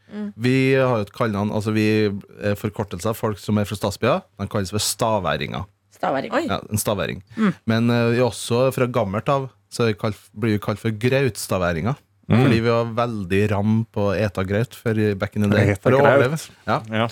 Vi 0.40 0.54
har 0.74 1.02
jo 1.02 1.04
et 1.04 1.12
kallenavn, 1.12 1.52
altså 1.52 1.74
vi 1.76 1.84
er 2.08 2.56
forkortelse 2.56 3.10
av 3.12 3.18
folk 3.18 3.36
som 3.42 3.58
er 3.60 3.68
fra 3.68 3.76
stadsbya. 3.76 4.14
De 4.40 4.46
kalles 4.48 4.72
for 4.72 4.80
staværinger. 4.80 5.66
staværing? 5.92 6.32
Ja, 6.48 6.60
en 6.70 6.80
staværing. 6.80 7.22
Men 7.68 7.90
eh, 7.90 8.06
vi 8.14 8.22
er 8.22 8.28
også 8.30 8.72
fra 8.72 8.86
gammelt 8.88 9.28
av 9.28 9.50
så 9.68 9.84
vi 9.90 9.92
kalt, 10.00 10.16
blir 10.32 10.54
vi 10.56 10.58
kalt 10.64 10.80
for 10.80 10.88
grautstaværinger. 10.96 11.98
Fordi 12.28 12.60
vi 12.60 12.68
var 12.68 12.94
veldig 12.96 13.42
ram 13.54 13.76
på 13.92 14.10
eta 14.12 14.44
graut 14.44 14.74
for 14.76 14.98
back 15.16 15.36
in 15.36 15.46
the 15.46 15.52
day. 15.52 15.76
For 15.80 15.96
å 15.96 16.02
overleve. 16.02 16.36
Ja. 16.68 16.82
Ja. 16.92 17.06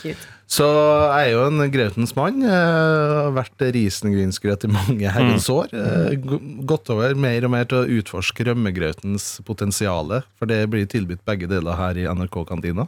Så 0.47 0.67
jeg 0.69 1.33
er 1.33 1.33
jo 1.33 1.41
en 1.49 1.63
grautens 1.75 2.13
mann. 2.15 2.45
Har 2.47 3.33
vært 3.35 3.65
risengrynsgrøt 3.75 4.69
i 4.69 4.71
mange 4.71 5.11
herrens 5.11 5.49
år. 5.51 5.73
Mm. 5.73 6.61
Gått 6.69 6.93
over 6.93 7.17
mer 7.19 7.49
og 7.49 7.55
mer 7.57 7.67
til 7.67 7.81
å 7.81 7.99
utforske 7.99 8.47
rømmegrautens 8.47 9.41
potensial, 9.49 10.21
for 10.39 10.53
det 10.53 10.61
blir 10.71 10.87
tilbudt 10.91 11.25
begge 11.27 11.49
deler 11.51 11.81
her 11.81 11.99
i 11.99 12.07
NRK-kantina. 12.07 12.87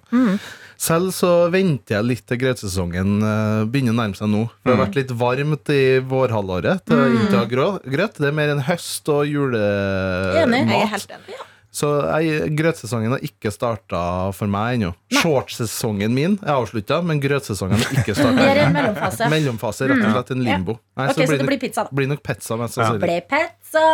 Selv 0.78 1.10
så 1.16 1.32
venter 1.50 1.96
jeg 1.96 2.06
litt 2.06 2.26
til 2.30 2.38
grøtsesongen 2.44 3.18
eh, 3.26 3.64
begynner 3.66 3.96
å 3.96 3.98
nærme 3.98 4.18
seg 4.20 4.30
nå. 4.30 4.44
For 4.60 4.70
det 4.70 4.76
har 4.76 4.84
vært 4.84 4.98
litt 5.00 5.14
varmt 5.18 5.72
i 5.74 5.82
vårhalvåret 6.12 6.84
til 6.86 7.02
å 7.02 7.08
innta 7.16 7.42
grøt. 7.50 8.20
Det 8.20 8.30
er 8.30 8.36
mer 8.36 8.54
en 8.54 8.62
høst- 8.68 9.10
og 9.10 9.26
Enig. 9.26 10.62
Jeg 10.68 10.84
er 10.84 10.92
helt 10.94 11.16
enig. 11.18 11.40
Så 11.78 11.88
jeg, 12.24 12.48
grøtsesongen 12.58 13.12
har 13.14 13.20
ikke 13.22 13.52
starta 13.54 13.98
for 14.34 14.50
meg 14.50 14.78
ennå. 14.78 14.88
Shortsesongen 15.20 16.10
min 16.16 16.32
er 16.42 16.56
avslutta, 16.56 16.96
men 17.06 17.20
grøtsesongen 17.22 17.78
har 17.78 18.00
ikke 18.00 18.14
Vi 18.16 18.22
er 18.24 18.30
en 18.32 18.32
starta. 18.34 18.72
mellomfase. 18.74 19.28
Mellomfase, 19.30 19.88
rett 19.92 20.02
og 20.08 20.14
slett 20.16 20.32
en 20.34 20.42
limbo. 20.48 20.74
Nei, 20.98 21.06
Ok, 21.12 21.20
så 21.20 21.36
det 21.38 21.46
blir 21.46 21.60
pizza, 21.62 21.84
da. 21.86 21.94
blir 22.00 22.08
nok 22.10 22.22
pizza, 22.26 22.56
mest 22.58 22.80
Ja. 22.80 22.88
sannsynlig. 22.88 23.04
Ble 23.04 23.20
pizza! 23.30 23.84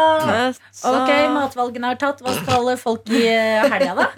Så- 0.72 0.94
Ok, 0.94 1.10
matvalgene 1.34 1.90
er 1.92 2.00
tatt. 2.00 2.22
Hva 2.24 2.32
skal 2.38 2.72
folk 2.80 3.10
i 3.12 3.22
helga, 3.74 3.94
da? 4.00 4.08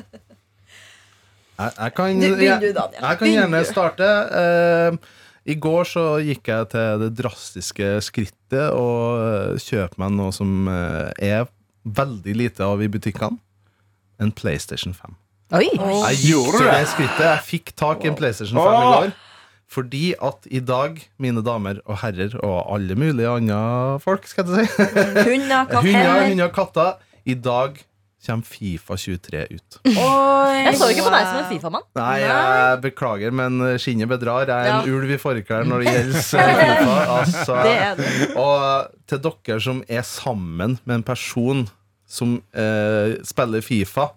Jeg, 1.57 1.73
jeg 1.81 1.95
kan, 1.97 2.21
Du, 2.21 2.27
jeg, 2.37 2.75
jeg 2.77 3.19
kan 3.19 3.29
gjerne 3.33 3.63
starte. 3.65 4.09
Eh, 4.43 4.99
I 5.47 5.55
går 5.63 5.85
så 5.89 6.05
gikk 6.21 6.51
jeg 6.53 6.69
til 6.75 7.01
det 7.05 7.11
drastiske 7.17 7.89
skrittet 8.05 8.69
å 8.77 8.87
eh, 9.17 9.59
kjøpe 9.63 9.97
meg 10.03 10.13
noe 10.19 10.35
som 10.37 10.69
eh, 10.69 11.11
er 11.33 11.47
veldig 11.87 12.35
lite 12.37 12.67
av 12.67 12.83
i 12.85 12.89
butikkene. 12.93 13.39
En 14.21 14.31
PlayStation 14.33 14.95
5. 14.97 15.15
Oi. 15.57 15.69
Jeg 15.71 16.17
gikk 16.25 16.57
til 16.57 16.67
det 16.67 16.89
skrittet. 16.91 17.25
Jeg 17.29 17.43
fikk 17.47 17.73
tak 17.79 18.05
i 18.05 18.09
en 18.11 18.17
PlayStation 18.19 18.59
5 18.59 18.67
i 18.67 18.87
går. 18.95 19.11
Fordi 19.71 20.05
at 20.23 20.47
i 20.55 20.61
dag, 20.63 21.01
mine 21.19 21.43
damer 21.43 21.81
og 21.91 21.99
herrer, 22.05 22.37
og 22.47 22.61
alle 22.77 22.95
mulige 22.95 23.27
andre 23.29 23.99
folk, 24.01 24.27
skal 24.31 24.47
jeg 24.55 24.69
si 24.71 24.85
Hunder, 25.27 25.67
katter. 25.67 26.23
Hunder, 26.29 26.49
katter. 26.55 26.93
I 27.27 27.35
dag 27.35 27.81
kommer 28.27 28.47
Fifa 28.47 28.95
23 28.99 29.43
ut. 29.55 29.79
Jeg 29.87 30.75
så 30.79 30.89
ikke 30.91 31.05
på 31.07 31.11
deg 31.15 31.27
som 31.29 31.41
en 31.41 31.49
Fifa-mann. 31.51 31.85
Nei, 31.99 32.15
jeg 32.23 32.81
beklager, 32.87 33.35
men 33.35 33.59
skinnet 33.83 34.09
bedrar. 34.11 34.47
Jeg 34.51 34.55
er 34.71 34.73
en 34.81 34.89
Ja. 34.89 34.95
ulv 34.97 35.11
i 35.15 35.19
forklær 35.19 35.67
når 35.67 35.83
det 35.85 35.93
gjelder 35.95 36.23
Fifa. 36.23 36.97
Altså, 37.21 37.59
Det 37.67 37.75
er 37.77 37.95
du. 38.01 38.39
og 38.43 38.95
til 39.11 39.19
dere 39.29 39.61
som 39.63 39.83
er 39.89 40.03
sammen 40.07 40.79
med 40.85 40.95
en 41.01 41.07
person 41.07 41.67
som 42.07 42.39
eh, 42.55 43.17
spiller 43.27 43.61
Fifa, 43.67 44.11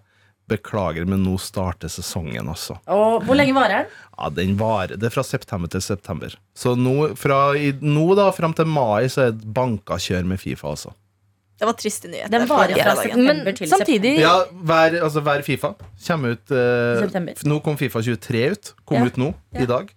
beklager, 0.50 1.04
men 1.06 1.22
nå 1.22 1.36
starter 1.38 1.90
sesongen, 1.92 2.48
også. 2.50 2.74
Og 2.90 3.22
hvor 3.26 3.38
lenge 3.38 3.54
varer 3.54 3.84
den? 3.84 3.92
Ja, 4.18 4.30
den 4.34 4.56
varer. 4.58 4.96
Det 4.98 5.06
er 5.06 5.14
fra 5.14 5.22
september 5.22 5.70
til 5.70 5.82
september. 5.84 6.34
Så 6.58 6.72
nå, 6.78 7.12
fra 7.18 7.52
i, 7.54 7.70
nå 7.78 8.08
da, 8.18 8.30
fram 8.34 8.54
til 8.58 8.66
mai, 8.66 9.06
så 9.12 9.28
er 9.28 9.36
det 9.38 9.46
banka 9.54 9.94
kjør 10.02 10.26
med 10.26 10.42
Fifa, 10.42 10.72
altså. 10.72 10.90
Det 11.60 11.68
var 11.68 11.76
triste 11.76 12.08
nyheter. 12.08 12.32
Den 12.32 12.46
varer 12.48 12.78
fra 12.80 12.94
september 12.96 13.52
til 13.58 13.68
samtidig 13.68 14.14
Ja, 14.22 14.32
hver, 14.64 14.94
altså, 15.04 15.20
hver 15.26 15.42
Fifa 15.44 15.74
kommer 16.06 16.32
ut 16.32 16.52
eh, 16.56 17.34
Nå 17.44 17.58
kom 17.60 17.76
Fifa 17.76 18.00
23 18.00 18.44
ut. 18.54 18.70
Kom 18.88 18.96
Ja. 19.02 19.10
ut 19.10 19.18
nå, 19.20 19.34
Ja. 19.52 19.60
i 19.60 19.66
dag. 19.68 19.90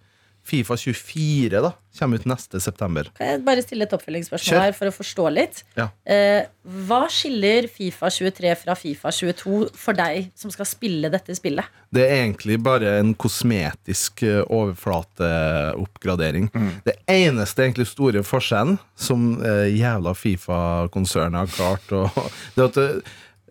Fifa 0.44 0.76
24 0.76 1.60
da 1.64 1.72
kommer 1.98 2.16
ut 2.18 2.24
neste 2.28 2.60
september. 2.60 3.08
Kan 3.16 3.26
jeg 3.30 3.44
bare 3.46 3.62
stille 3.64 3.84
et 3.86 3.92
oppfølgingsspørsmål 3.94 4.60
her 4.60 4.72
for 4.76 4.86
å 4.90 4.94
forstå 4.94 5.28
litt? 5.32 5.62
Ja. 5.78 5.86
Eh, 6.04 6.42
hva 6.88 7.08
skiller 7.12 7.68
Fifa 7.70 8.10
23 8.12 8.54
fra 8.60 8.74
Fifa 8.76 9.10
22 9.14 9.70
for 9.78 9.92
deg 9.96 10.30
som 10.36 10.50
skal 10.52 10.66
spille 10.68 11.08
dette 11.12 11.34
spillet? 11.38 11.64
Det 11.94 12.04
er 12.04 12.14
egentlig 12.24 12.58
bare 12.66 12.98
en 12.98 13.14
kosmetisk 13.14 14.24
overflateoppgradering. 14.26 16.50
Mm. 16.52 16.70
Det 16.88 16.96
eneste 17.14 17.62
egentlig 17.64 17.86
store 17.92 18.22
forskjellen 18.26 18.78
som 18.98 19.40
eh, 19.40 19.68
jævla 19.78 20.12
Fifa-konsernet 20.18 21.40
har 21.44 21.50
klart 21.54 21.86
å 21.94 22.10
Det 22.54 22.60
er 22.60 22.68
at 22.68 22.78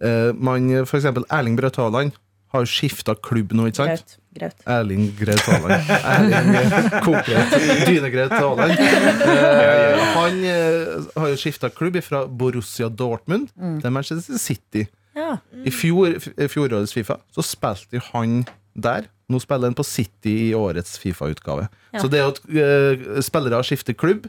eh, 0.03 0.31
man, 0.35 0.85
for 0.85 0.97
eksempel 0.99 1.23
Erling 1.31 1.55
Braut 1.57 1.77
Haaland 1.79 2.11
har 2.53 2.67
skifta 2.69 3.15
klubb 3.17 3.53
nå, 3.57 3.67
ikke 3.69 3.81
sant? 3.81 4.13
Graut. 4.13 4.19
Graut. 4.33 4.65
Erling 4.75 5.07
Graut 5.17 5.45
Haaland. 5.49 5.91
Erling 6.13 6.57
eh, 6.59 6.97
Kokgraut. 7.05 7.55
Dynegraut 7.89 8.33
Haaland. 8.33 8.83
Eh, 9.23 10.03
han 10.13 10.43
eh, 10.49 11.07
har 11.17 11.31
jo 11.33 11.39
skifta 11.39 11.69
klubb 11.73 11.99
fra 12.05 12.23
Borussia 12.27 12.89
Dortmund 12.89 13.49
til 13.53 13.93
Manchester 13.93 14.41
City. 14.41 14.85
Ja. 15.17 15.37
I 15.65 15.73
fjor, 15.73 16.17
fjorårets 16.49 16.93
Fifa 16.95 17.19
så 17.33 17.45
spilte 17.45 17.99
jo 17.99 18.05
han 18.11 18.41
der. 18.73 19.09
Nå 19.31 19.39
spiller 19.41 19.69
han 19.69 19.77
på 19.77 19.85
City 19.87 20.33
i 20.49 20.53
årets 20.57 20.97
Fifa-utgave. 21.01 21.67
Ja. 21.93 22.01
Så 22.01 22.09
det 22.11 22.23
at 22.25 22.41
eh, 22.49 23.21
spillere 23.25 23.61
skifter 23.65 23.97
klubb, 23.97 24.27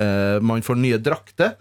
eh, 0.00 0.38
man 0.44 0.64
får 0.64 0.80
nye 0.80 1.00
drakter, 1.00 1.54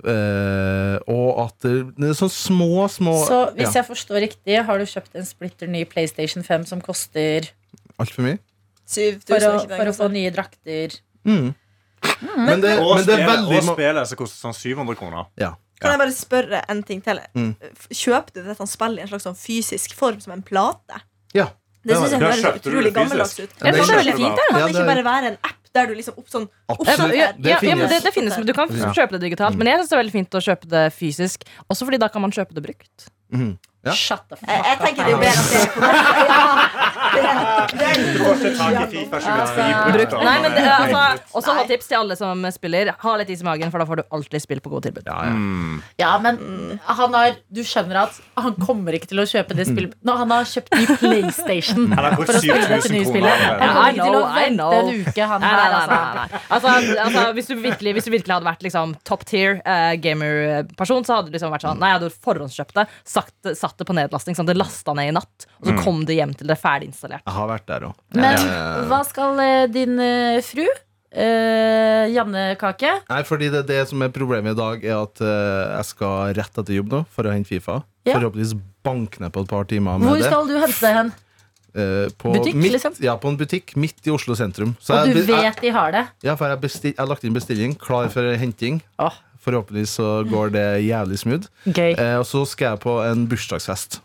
eh, 0.00 0.96
og 1.10 1.40
at 1.44 1.66
det 1.66 2.10
er 2.10 2.18
sånn 2.18 2.32
små, 2.32 2.84
små 2.92 3.14
Så 3.26 3.40
hvis 3.56 3.70
ja, 3.70 3.80
jeg 3.80 3.88
forstår 3.88 4.22
riktig, 4.26 4.58
har 4.66 4.80
du 4.80 4.86
kjøpt 4.88 5.18
en 5.18 5.26
splitter 5.26 5.70
ny 5.70 5.84
PlayStation 5.88 6.46
5 6.46 6.68
som 6.70 6.84
koster 6.84 7.50
Altfor 8.00 8.24
mye. 8.24 8.38
7000, 8.90 9.26
for 9.28 9.46
å, 9.46 9.56
for 9.70 9.90
å 9.92 9.96
få 9.96 10.10
nye 10.12 10.30
drakter? 10.34 10.96
Mm. 11.28 11.50
Men, 12.36 12.62
det, 12.62 12.78
Og 12.80 12.96
men 12.96 13.04
det 13.06 13.18
er 13.18 13.26
veldig 13.28 13.58
og 13.60 13.66
spillet 13.74 14.08
som 14.08 14.18
koster 14.18 14.48
sånn 14.48 14.56
700 14.56 14.98
kroner. 15.00 15.28
ja. 15.40 15.54
Kan 15.80 15.94
jeg 15.94 16.00
bare 16.02 16.12
spørre 16.12 16.58
en 16.68 16.82
ting 16.84 16.98
til? 17.00 17.16
Mm. 17.32 17.54
Kjøper 17.88 18.34
du 18.34 18.40
dette 18.44 18.66
spillet 18.68 19.00
i 19.00 19.04
en 19.06 19.08
slags 19.08 19.24
sånn 19.24 19.38
fysisk 19.40 19.94
form, 19.96 20.18
som 20.20 20.34
en 20.36 20.44
plate? 20.44 21.00
ja. 21.32 21.48
Det 21.80 21.96
syns 21.96 22.12
jeg 22.12 22.20
høres 22.20 22.58
utrolig 22.60 22.90
gammeldags 22.92 23.38
ut. 23.38 23.52
Det 23.56 23.70
er 23.70 23.76
veldig 23.78 24.12
fint. 24.18 24.36
det. 24.36 24.46
Kan 24.50 24.58
det 24.60 24.72
ikke 24.74 24.88
bare 24.90 25.04
være 25.06 25.30
en 25.30 25.38
app 25.48 25.59
der 25.76 25.86
du 25.86 25.94
liksom 25.94 26.16
opp 26.18 26.28
sånn 26.32 26.46
opp, 26.70 26.82
Ja, 26.86 26.96
ja, 27.14 27.28
Det 27.36 27.50
ja, 27.52 27.76
men 27.78 27.86
det, 27.88 28.00
det 28.02 28.12
finnes, 28.14 28.36
men 28.36 28.46
Du 28.48 28.54
kan 28.56 28.68
kjøpe 28.68 29.16
det 29.16 29.22
digitalt, 29.28 29.58
men 29.58 29.70
jeg 29.70 29.80
synes 29.80 29.90
det 29.92 29.96
er 29.96 30.02
veldig 30.02 30.16
fint 30.18 30.38
å 30.38 30.44
kjøpe 30.44 30.70
det 30.70 30.84
fysisk. 30.96 31.46
Også 31.70 31.86
fordi 31.88 32.00
da 32.02 32.08
kan 32.12 32.24
man 32.24 32.34
kjøpe 32.34 32.56
det 32.56 32.64
brukt. 32.64 33.10
Mm. 33.30 33.52
Ja. 33.80 33.94
Shut 33.96 34.26
the 34.28 34.36
fuck 34.36 34.50
Jeg, 34.50 34.60
jeg 34.66 34.76
tenker 34.82 35.06
det 35.06 35.12
er 35.14 35.20
bedre 35.22 35.40
at 35.40 35.46
det 37.14 37.22
er 37.24 37.38
på 37.70 37.78
det, 37.79 37.79
det, 38.42 38.52
Du 38.52 38.58
tak 38.58 38.78
i 38.80 38.86
Fifa 38.94 39.20
23 39.24 39.92
brukt. 39.94 40.16
Nei, 40.24 40.36
men 40.44 40.56
det, 40.56 40.64
altså, 40.66 41.02
Også 41.40 41.56
ha 41.56 41.64
tips 41.68 41.90
til 41.90 41.98
alle 42.00 42.16
som 42.18 42.46
spiller. 42.54 42.92
Ha 43.02 43.14
litt 43.20 43.32
is 43.32 43.44
i 43.44 43.46
magen, 43.46 43.72
for 43.72 43.82
da 43.82 43.88
får 43.88 44.02
du 44.02 44.04
alltid 44.16 44.44
spill 44.44 44.62
på 44.64 44.72
gode 44.72 44.88
tilbud. 44.88 45.06
Ja, 45.06 45.18
ja. 45.28 45.36
Mm. 45.36 45.80
Ja, 46.00 46.12
men 46.22 46.40
han 46.86 47.16
har, 47.16 47.38
du 47.48 47.62
skjønner 47.66 48.02
at 48.04 48.20
han 48.40 48.56
kommer 48.60 48.96
ikke 48.96 49.10
til 49.10 49.22
å 49.22 49.26
kjøpe 49.28 49.56
det 49.56 49.66
spillet 49.68 49.96
Nå, 50.06 50.14
han 50.16 50.32
har 50.32 50.46
kjøpt 50.48 50.72
ny 50.76 50.86
PlayStation 51.00 51.90
Han 51.92 52.06
har 52.06 52.16
for 52.16 52.32
å 52.32 52.42
spille 52.42 52.68
dette 52.70 52.92
nye 52.94 53.06
spillet. 53.08 53.44
Han 53.60 53.74
kommer 53.74 53.90
ikke 53.90 54.06
til 54.06 54.18
å 54.18 54.22
vente 54.34 54.68
en 54.80 54.90
uke, 54.90 55.28
han 55.32 55.44
nei, 55.44 55.50
her. 55.50 55.76
Altså. 55.78 55.98
nei, 55.98 56.14
nei. 56.16 56.42
Altså, 56.56 56.74
altså, 57.04 57.24
hvis, 57.36 57.50
du 57.50 57.54
virkelig, 57.60 57.94
hvis 57.96 58.08
du 58.08 58.12
virkelig 58.14 58.36
hadde 58.36 58.48
vært 58.48 58.66
liksom, 58.66 58.94
top 59.08 59.26
tier 59.28 59.60
uh, 59.64 59.92
gamer-person, 60.00 61.06
så 61.06 61.18
hadde 61.18 61.30
du 61.30 61.36
liksom 61.36 61.52
vært 61.54 61.66
sånn 61.66 61.80
Nei, 61.80 61.92
jeg 61.92 62.00
hadde 62.00 62.12
forhåndskjøpt 62.26 62.76
det, 62.76 62.86
satt, 63.08 63.32
satt 63.56 63.76
det 63.80 63.86
på 63.88 63.96
nedlasting, 63.96 64.36
sånn 64.38 64.48
det 64.48 64.56
lasta 64.58 64.94
ned 64.96 65.12
i 65.12 65.14
natt, 65.16 65.46
og 65.60 65.70
så 65.70 65.76
kom 65.84 66.02
det 66.08 66.18
hjem 66.18 66.34
til 66.36 66.50
det 66.50 66.58
ferdig 66.60 66.90
installert. 66.90 67.24
Jeg 67.24 67.36
har 67.36 67.50
vært 67.50 67.66
der 67.70 67.86
òg. 67.90 67.96
Men 68.16 68.29
hva 68.90 69.02
skal 69.08 69.42
eh, 69.44 69.66
din 69.72 69.98
eh, 70.02 70.40
fru, 70.44 70.68
Uh, 71.10 72.06
Janne 72.06 72.52
Kake 72.54 72.90
Nei, 73.08 73.22
fordi 73.26 73.48
det, 73.50 73.64
det 73.66 73.80
som 73.90 73.98
er 74.06 74.12
problemet 74.14 74.54
i 74.54 74.58
dag, 74.58 74.84
er 74.86 74.94
at 74.94 75.22
uh, 75.24 75.72
jeg 75.80 75.88
skal 75.88 76.36
rett 76.38 76.60
etter 76.62 76.76
jobb 76.76 76.92
nå 76.92 77.00
for 77.10 77.26
å 77.26 77.32
hente 77.34 77.50
Fifa. 77.50 77.80
Ja. 78.06 78.14
Forhåpentligvis 78.14 78.52
banke 78.86 79.18
ned 79.18 79.32
på 79.34 79.42
et 79.42 79.50
par 79.50 79.66
timer 79.66 79.98
med 79.98 80.06
Hvor 80.06 80.20
det. 80.20 80.28
skal 80.30 80.46
du 80.46 80.54
hente 80.62 80.78
det 80.84 80.92
hen? 80.94 81.10
Uh, 81.74 82.06
på 82.14 82.36
Butikk, 82.36 82.60
midt, 82.62 82.76
liksom? 82.76 82.94
Ja, 83.02 83.16
på 83.18 83.30
en 83.30 83.40
butikk 83.40 83.74
midt 83.74 84.06
i 84.06 84.14
Oslo 84.14 84.38
sentrum. 84.38 84.76
Så 84.78 84.94
Og 84.94 85.10
jeg, 85.10 85.16
du 85.18 85.32
vet 85.32 85.48
jeg, 85.48 85.56
de 85.64 85.72
har 85.74 85.96
det? 85.96 86.04
ja, 86.28 86.36
for 86.38 86.46
jeg, 86.54 86.94
har 86.94 87.10
lagt 87.10 87.26
inn 87.26 87.34
bestilling, 87.34 87.74
klar 87.74 88.06
for 88.14 88.30
henting. 88.38 88.78
Oh. 89.02 89.18
Forhåpentligvis 89.42 89.96
så 89.98 90.12
går 90.30 90.54
det 90.54 90.66
jævlig 90.86 91.18
smooth. 91.24 91.50
Gøy. 91.66 91.98
Og 92.20 92.26
så 92.28 92.44
skal 92.46 92.76
jeg 92.76 92.82
på 92.86 93.00
en 93.02 93.26
bursdagsfest. 93.26 93.98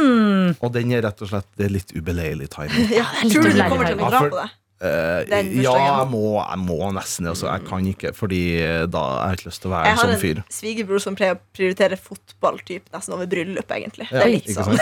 Mm. 0.00 0.54
Og 0.64 0.72
den 0.74 0.92
er 0.96 1.02
rett 1.04 1.20
og 1.22 1.28
slett 1.30 1.46
det 1.60 1.66
er 1.68 1.72
litt 1.76 1.92
ubeleilig 1.94 2.48
timing. 2.52 2.88
ja, 2.96 3.04
Tror 3.28 3.44
du 3.46 3.52
du 3.52 3.62
kommer 3.68 3.86
til 3.90 3.94
å 3.94 4.00
bli 4.00 4.10
dra 4.16 4.22
på 4.26 4.38
det? 4.40 4.48
Uh, 4.80 5.28
ja, 5.60 5.72
jeg 5.76 6.06
må, 6.08 6.20
jeg 6.40 6.60
må 6.64 6.76
nesten 6.96 7.26
det. 7.26 7.34
Altså. 7.34 7.48
Jeg 7.50 7.66
kan 7.68 7.88
ikke, 7.90 8.12
fordi 8.16 8.38
eh, 8.64 8.86
da 8.88 9.02
har 9.04 9.34
jeg 9.34 9.40
ikke 9.42 9.48
lyst 9.50 9.60
til 9.60 9.68
å 9.68 9.74
være 9.74 9.84
Jeg 9.84 9.92
en 9.92 9.98
har 9.98 10.06
sånn 10.06 10.14
en 10.14 10.22
fyr. 10.22 10.40
svigerbror 10.56 11.02
som 11.04 11.18
pleier 11.18 11.36
å 11.36 11.40
prioritere 11.58 11.98
fotball 12.00 12.62
typ, 12.64 12.86
nesten 12.94 13.12
over 13.18 13.28
bryllup, 13.28 13.74
egentlig. 13.76 14.06
Ja, 14.08 14.22
det 14.22 14.24
er 14.24 14.32
litt 14.38 14.48
sånn. 14.56 14.80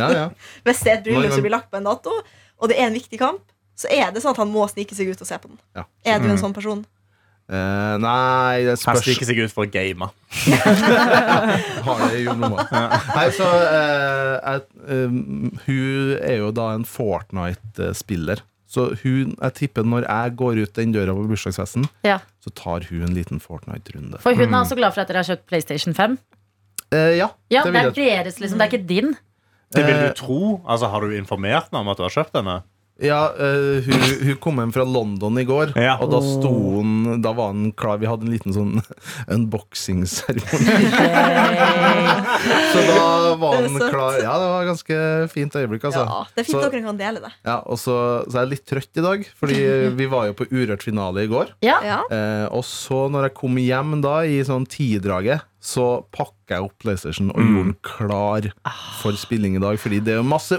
Ja, 0.00 0.08
ja. 0.16 0.24
Hvis 0.64 0.80
det 0.86 0.94
er 0.94 0.96
et 1.02 1.04
bryllup 1.10 1.36
som 1.36 1.44
blir 1.44 1.52
lagt 1.52 1.68
på 1.70 1.76
en 1.82 1.84
dato, 1.90 2.16
og 2.56 2.72
det 2.72 2.78
er 2.80 2.88
en 2.88 2.96
viktig 2.96 3.20
kamp, 3.20 3.44
så 3.76 3.90
er 3.92 4.08
det 4.16 4.22
sånn 4.24 4.32
at 4.32 4.40
han 4.40 4.48
må 4.48 4.64
snike 4.72 4.96
seg 4.96 5.12
ut 5.12 5.20
og 5.20 5.28
se 5.28 5.36
på 5.42 5.52
den. 5.52 5.60
Ja. 5.76 5.84
Er 6.08 6.22
du 6.24 6.30
en 6.30 6.38
Mm. 6.38 6.40
sånn 6.46 6.54
person? 6.56 6.86
Eh, 7.46 7.96
nei, 8.02 8.64
det 8.66 8.72
Han 8.74 8.80
spørs 8.80 9.04
stikker 9.06 9.28
seg 9.28 9.38
ut 9.44 9.52
for 9.54 9.68
å 9.68 9.70
game. 9.70 10.08
Har 11.86 12.00
det 12.10 12.24
jo 12.24 12.34
normalt. 12.34 12.72
Nei, 12.72 13.26
så 13.36 13.46
uh, 13.46 14.32
jeg, 14.42 14.64
eh, 14.90 15.14
Hun 15.68 16.16
er 16.18 16.36
jo 16.40 16.50
da 16.56 16.72
en 16.74 16.86
Fortnite-spiller. 16.88 18.42
Så 18.66 18.88
hun, 19.04 19.36
jeg 19.38 19.54
tipper 19.60 19.86
når 19.86 20.08
jeg 20.08 20.32
går 20.40 20.58
ut 20.64 20.72
den 20.74 20.90
døra 20.96 21.14
på 21.14 21.22
bursdagsfesten, 21.30 21.86
Ja. 22.04 22.18
så 22.42 22.50
tar 22.58 22.82
hun 22.90 23.04
en 23.06 23.14
liten 23.14 23.38
Fortnite-runde. 23.40 24.18
For 24.24 24.34
hun 24.34 24.50
er 24.50 24.58
også 24.64 24.74
glad 24.76 24.92
for 24.96 25.04
at 25.04 25.08
dere 25.12 25.22
har 25.22 25.28
kjøpt 25.30 25.46
PlayStation 25.46 25.94
5. 25.94 26.18
Eh, 26.90 27.14
ja, 27.20 27.30
Ja, 27.50 27.62
det 27.62 27.72
det 27.72 27.72
vil 27.72 27.80
er 27.86 27.94
jeg. 27.94 28.24
deres, 28.26 28.40
liksom. 28.42 28.58
Det 28.58 28.66
er 28.66 28.74
ikke 28.74 28.86
din. 28.90 29.14
Det 29.74 29.86
vil 29.86 30.02
du 30.02 30.12
tro. 30.18 30.40
Altså, 30.66 30.90
Har 30.90 31.00
du 31.00 31.14
informert 31.14 31.70
meg 31.72 31.80
om 31.80 31.88
at 31.94 31.96
du 31.98 32.02
har 32.02 32.10
kjøpt 32.10 32.34
denne? 32.34 32.62
Ja, 33.04 33.26
uh, 33.36 33.84
hun, 33.84 34.04
hun 34.24 34.36
kom 34.40 34.56
hjem 34.62 34.70
fra 34.72 34.84
London 34.88 35.36
i 35.36 35.44
går, 35.44 35.74
Ja. 35.76 35.98
og 36.00 36.08
da 36.14 36.20
sto 36.24 36.48
hun 36.78 37.20
Da 37.20 37.34
var 37.36 37.50
han 37.52 37.66
klar. 37.76 37.98
Vi 38.00 38.08
hadde 38.08 38.24
en 38.24 38.32
liten 38.32 38.54
sånn 38.56 38.78
unboxing-seremoni. 39.36 40.76
Så 42.72 42.84
da 42.88 43.34
var 43.40 43.58
han 43.60 43.76
klar. 43.90 44.16
Ja, 44.22 44.36
det 44.40 44.48
var 44.48 44.62
et 44.64 44.70
ganske 44.70 45.00
fint 45.32 45.58
øyeblikk, 45.60 45.84
altså. 45.90 46.04
Ja, 46.08 46.22
det 46.32 46.40
er 46.40 46.48
fint 46.48 46.56
Så- 46.56 46.70
dere 46.72 46.82
kan 46.86 46.96
dele 47.00 47.20
det. 47.26 47.32
Ja, 47.44 47.58
og 47.66 47.76
så, 47.80 47.96
så 48.30 48.38
er 48.38 48.46
jeg 48.46 48.52
litt 48.54 48.66
trøtt 48.70 49.00
i 49.00 49.04
dag, 49.04 49.26
fordi 49.40 49.60
vi 50.00 50.08
var 50.12 50.30
jo 50.30 50.36
på 50.40 50.48
Urørt-finale 50.52 51.26
i 51.26 51.30
går. 51.30 51.52
Ja. 51.66 51.78
Eh, 52.08 52.46
og 52.48 52.64
så, 52.64 53.06
når 53.12 53.28
jeg 53.28 53.36
kom 53.42 53.60
hjem 53.60 54.00
da, 54.04 54.20
i 54.24 54.40
sånn 54.46 54.64
tidraget, 54.70 55.44
så 55.60 56.04
pakka 56.14 56.56
jeg 56.60 56.64
opp 56.68 56.76
PlayStation 56.84 57.28
og 57.34 57.40
gjorde 57.42 57.64
den 57.66 57.76
klar 57.82 58.48
for 59.02 59.16
spilling 59.18 59.56
i 59.58 59.62
dag. 59.62 59.76
Fordi 59.82 60.00
det 60.00 60.14
er 60.16 60.20
jo 60.22 60.28
masse 60.32 60.58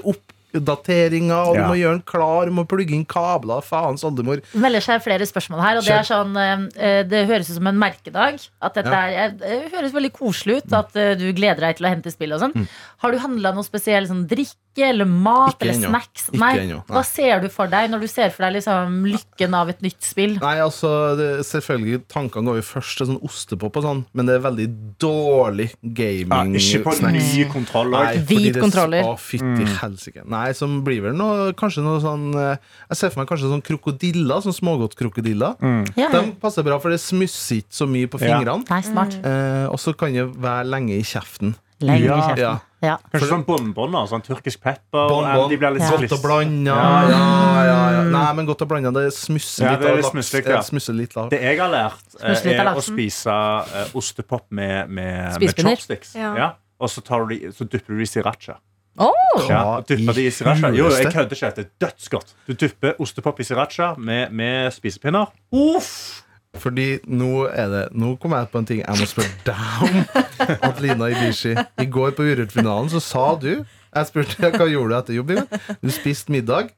oppdateringer, 0.55 1.47
og 1.49 1.55
du 1.55 1.59
Ja. 1.61 1.67
må 1.67 1.75
gjøre 1.77 1.97
den 1.97 2.01
klar, 2.07 2.45
du 2.45 2.51
må 2.51 2.65
plugge 2.67 2.93
inn 2.95 3.05
kabler, 3.05 3.61
faens 3.61 4.03
oldemor. 4.03 4.41
melder 4.53 4.79
seg 4.81 5.01
flere 5.03 5.25
spørsmål 5.25 5.61
her. 5.61 5.77
Og 5.77 5.83
det 5.83 5.93
er 5.93 6.03
sånn 6.07 6.35
eh, 6.77 7.03
Det 7.03 7.27
høres 7.27 7.49
ut 7.49 7.55
som 7.55 7.67
en 7.67 7.77
merkedag. 7.79 8.47
At 8.61 8.73
dette 8.75 8.87
Ja. 8.91 9.25
er, 9.25 9.29
det 9.31 9.71
høres 9.73 9.91
veldig 9.93 10.11
koselig 10.13 10.57
ut 10.63 10.73
at 10.73 10.95
eh, 10.95 11.15
du 11.15 11.31
gleder 11.33 11.59
deg 11.59 11.77
til 11.77 11.85
å 11.85 11.89
hente 11.89 12.11
spill 12.11 12.33
og 12.33 12.41
sånn. 12.41 12.53
Mm. 12.53 12.67
Har 12.99 13.11
du 13.11 13.17
handla 13.19 13.53
noe 13.53 13.63
spesiell 13.63 14.07
sånn 14.07 14.27
drikke 14.27 14.55
eller 14.83 15.05
mat 15.05 15.55
Ikke 15.55 15.61
eller 15.69 15.73
ennå. 15.73 15.89
snacks? 15.89 16.29
Ikke 16.29 16.39
Nei. 16.39 16.51
ennå, 16.59 16.75
nei. 16.87 16.95
Hva 16.97 17.03
ser 17.05 17.39
du 17.41 17.49
for 17.49 17.67
deg 17.67 17.89
når 17.89 17.99
du 18.01 18.07
ser 18.07 18.29
for 18.29 18.43
deg 18.45 18.53
liksom 18.57 19.05
lykken 19.05 19.53
av 19.55 19.69
et 19.69 19.81
nytt 19.81 20.01
spill? 20.01 20.37
Nei, 20.41 20.57
altså, 20.59 21.15
det, 21.17 21.45
selvfølgelig, 21.45 22.07
tankene 22.07 22.45
går 22.45 22.55
jo 22.61 22.61
først 22.61 22.97
til 22.97 23.07
sånn 23.07 23.21
ostepop 23.23 23.77
og 23.77 23.83
sånn, 23.83 24.05
men 24.13 24.25
det 24.25 24.35
er 24.35 24.43
veldig 24.45 24.67
dårlig 24.99 25.69
Ja, 25.81 25.89
gaming. 26.27 26.55
ikke 26.55 26.83
på 26.83 26.93
snacks. 26.93 27.33
nye 27.35 27.45
kontroller. 27.51 28.03
Nei, 28.03 28.17
Hvit 28.27 28.59
kontroller. 28.59 29.03
Å, 29.03 29.17
fytti 29.17 29.65
helsike. 29.81 30.25
Nei, 30.27 30.51
som 30.53 30.83
blir 30.83 31.01
vel 31.01 31.13
noe 31.17 31.53
Kanskje 31.57 31.81
noe 31.83 31.99
sånn 32.01 32.33
eh, 32.35 32.57
Jeg 32.91 32.97
ser 32.97 33.09
for 33.09 33.21
meg 33.21 33.27
kanskje 33.29 33.49
sånn 33.49 33.61
krokodiller, 33.63 34.41
sånn 34.43 34.53
smågodtkrokodiller. 34.53 35.55
Ja. 35.97 36.09
De 36.11 36.31
passer 36.41 36.63
bra, 36.63 36.77
for 36.79 36.89
det 36.93 36.99
smusser 36.99 37.61
ikke 37.61 37.73
så 37.73 37.87
mye 37.89 38.07
på 38.07 38.19
Ja. 38.21 38.37
fingrene. 38.39 38.65
Nei, 38.69 38.81
smart. 38.81 39.13
Eh, 39.23 39.65
og 39.71 39.77
så 39.79 39.95
kan 39.97 40.13
det 40.13 40.25
være 40.35 40.65
lenge 40.67 40.97
i 40.97 41.01
kjeften. 41.03 41.55
Lenge 41.81 42.03
i 42.05 42.07
kjeften. 42.07 42.37
Ja. 42.37 42.59
Ja. 42.83 42.97
Kanskje 43.09 43.27
sånn 43.31 43.43
bonboner. 43.47 44.05
sånn 44.09 44.21
tyrkisk 44.21 44.61
pepper. 44.61 45.07
Bonbon, 45.09 45.49
De 45.49 45.57
blir 45.57 45.71
litt 45.73 45.81
Ja. 45.81 45.91
Godt 45.97 46.11
og 46.13 46.21
blanda. 46.21 46.75
Ja. 46.75 47.09
Ja, 47.09 47.63
ja, 47.65 47.91
ja. 47.95 48.03
Nei, 48.13 48.33
men 48.37 48.45
godt 48.45 48.61
og 48.61 48.69
blanda. 48.69 48.91
Det 48.93 49.13
smusser 49.13 49.71
litt. 49.71 49.79
det 49.81 49.89
av 49.89 49.95
litt 49.97 50.05
laks. 50.05 50.13
smusselig, 50.13 50.45
Ja, 50.45 50.51
ja. 50.51 50.61
smusser 50.61 50.93
litt 50.93 51.17
av. 51.17 51.29
Det 51.31 51.41
jeg 51.41 51.57
har 51.59 51.69
lært, 51.69 52.05
eh, 52.21 52.53
er 52.53 52.75
å 52.75 52.81
spise 52.85 53.33
eh, 53.33 53.97
ostepop 53.97 54.45
med, 54.51 54.89
med, 54.89 55.39
med 55.41 55.55
chopsticks. 55.57 56.13
Ja. 56.15 56.35
Ja. 56.37 56.51
Og 56.79 56.89
så, 56.89 57.01
tar 57.01 57.25
du 57.25 57.33
de, 57.33 57.51
så 57.51 57.65
dypper 57.65 57.93
du 57.93 57.97
de 57.97 58.03
i 58.03 58.05
sriracha. 58.05 58.59
Åh, 58.99 59.47
Ja, 59.49 59.81
dypper 59.81 60.13
de 60.13 60.21
i 60.21 60.27
i 60.27 60.31
sriracha. 60.31 60.69
Jo, 60.73 60.89
jeg 60.89 61.11
kødder 61.13 61.33
ikke. 61.33 61.55
Det 61.55 61.65
er 61.65 61.87
dødsgodt. 61.87 62.33
Du 62.47 62.53
dypper 62.53 62.93
ostepop 63.01 63.39
i 63.39 63.43
sriracha 63.43 63.95
med, 63.97 64.31
med 64.31 64.71
spisepinner. 64.73 65.27
Uff! 65.51 66.23
Fordi 66.61 66.87
nå 67.07 67.45
er 67.49 67.69
det 67.71 67.83
Nå 67.97 68.15
kom 68.21 68.35
jeg 68.37 68.49
på 68.51 68.61
en 68.61 68.67
ting 68.69 68.81
jeg 68.83 68.99
må 69.01 69.07
spørre 69.09 69.33
deg 69.47 69.85
om. 69.87 69.99
Adelina 70.69 71.09
Ibishi. 71.13 71.53
I 71.55 71.87
går 71.91 72.15
på 72.17 72.25
Urørt-finalen 72.27 72.91
så 72.93 73.01
sa 73.03 73.27
du 73.41 73.51
Jeg 73.53 74.09
spurte 74.09 74.51
hva 74.55 74.67
gjorde 74.69 74.91
du 74.93 74.97
etter 74.99 75.17
jobb. 75.17 75.33
Du 75.81 75.89
spiste 75.93 76.33
middag. 76.33 76.73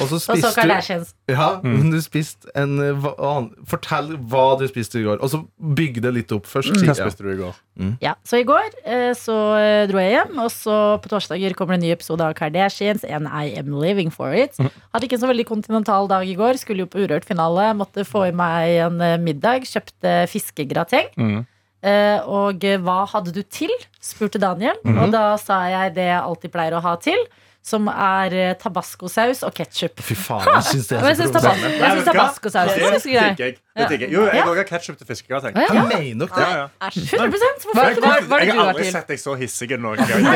Og 0.00 0.08
så 0.08 0.14
Og 0.14 0.38
så 0.38 0.50
du 0.50 0.54
Kardashians. 0.54 1.14
ja, 1.28 1.60
men 1.64 1.90
du 1.90 1.96
spiste 2.00 2.46
en 2.54 2.78
eh, 2.78 3.06
annen- 3.18 3.50
Fortell 3.66 4.12
hva 4.30 4.56
du 4.60 4.66
spiste 4.70 5.00
i 5.00 5.02
går. 5.02 5.18
Og 5.20 5.30
så 5.32 5.40
bygg 5.58 6.00
det 6.04 6.12
litt 6.14 6.32
opp 6.32 6.46
først. 6.46 6.70
Hva 6.78 6.92
Ja. 6.94 6.94
spiste 6.94 7.22
du 7.26 7.30
i 7.32 7.36
går? 7.40 7.54
Ja, 8.00 8.14
så 8.24 8.38
i 8.38 8.44
går 8.44 8.68
eh, 8.84 9.10
så 9.18 9.34
eh, 9.58 9.86
dro 9.90 9.98
jeg 9.98 10.12
hjem, 10.14 10.38
og 10.38 10.50
så 10.52 10.76
på 11.02 11.08
torsdager 11.10 11.54
kommer 11.58 11.74
det 11.74 11.82
en 11.82 11.86
ny 11.88 11.92
episode 11.96 12.20
av 12.20 12.34
Kardashians, 12.38 13.02
and 13.08 13.26
I 13.26 13.54
am 13.58 13.72
living 13.80 14.10
for 14.12 14.32
it. 14.32 14.54
Hadde 14.58 15.08
ikke 15.08 15.14
en 15.18 15.24
så 15.24 15.30
veldig 15.32 15.46
kontinental 15.48 16.06
dag 16.06 16.28
i 16.28 16.34
går, 16.36 16.58
skulle 16.60 16.84
jo 16.84 16.86
på 16.92 17.02
Urørt-finale, 17.06 17.72
måtte 17.74 18.04
få 18.06 18.28
i 18.28 18.30
meg 18.30 18.78
en 18.86 19.24
middag, 19.24 19.64
kjøpte 19.66 20.28
fiskegrateng. 20.28 21.08
Mm. 21.18 21.46
Eh, 21.82 22.20
og 22.30 22.60
hva 22.84 23.00
hadde 23.10 23.32
du 23.34 23.42
til? 23.42 23.70
spurte 24.02 24.38
Daniel, 24.38 24.74
og 24.84 25.10
da 25.12 25.36
sa 25.38 25.60
jeg 25.70 25.94
det 25.94 26.04
jeg 26.10 26.20
alltid 26.22 26.50
pleier 26.52 26.74
å 26.74 26.80
ha 26.82 26.96
til, 26.96 27.18
som 27.62 27.86
er 27.86 28.34
eh, 28.34 28.54
tabascosaus 28.58 29.44
og 29.46 29.52
ketsjup. 29.54 30.00
Fy 30.02 30.16
faen, 30.18 30.48
jeg 30.50 30.64
syns 30.66 30.88
det 30.90 30.96
er 30.98 31.14
så 31.20 31.26
provoserende. 31.30 31.68
jeg 31.78 31.92
syns 31.94 32.08
tabascosaus 32.08 32.70
er 32.72 32.80
ganske 32.82 33.12
grei. 33.38 33.52
Det 33.72 33.84
tenker 33.88 34.02
jeg. 34.02 34.10
Jo, 34.12 34.24
jeg 34.28 34.42
òg 34.50 34.56
har 34.58 34.66
ketsjup 34.68 34.96
til 34.98 35.06
fiskegrateng. 35.08 35.54
Ja, 35.56 35.68
Jeg 35.72 35.84
mener 35.88 36.16
nok 36.26 36.34
det. 36.34 36.42
Ja, 36.42 36.56
ja. 36.58 36.88
100 36.90 37.30
Hvorfor 37.62 37.78
Hva, 37.78 37.84
ikke 37.92 38.02
hva, 38.02 38.10
det? 38.18 38.26
hva 38.28 38.36
er 38.36 38.42
det 38.42 38.46
Jeg 38.48 38.52
du 38.52 38.58
har 38.58 38.66
har 38.66 38.72
aldri 38.74 38.82
til? 38.84 38.92
sett 38.92 39.08
deg 39.12 39.20
så 39.22 39.36
hissig 39.38 39.68
noen 39.80 39.96
Det 39.96 40.08
gang. 40.10 40.26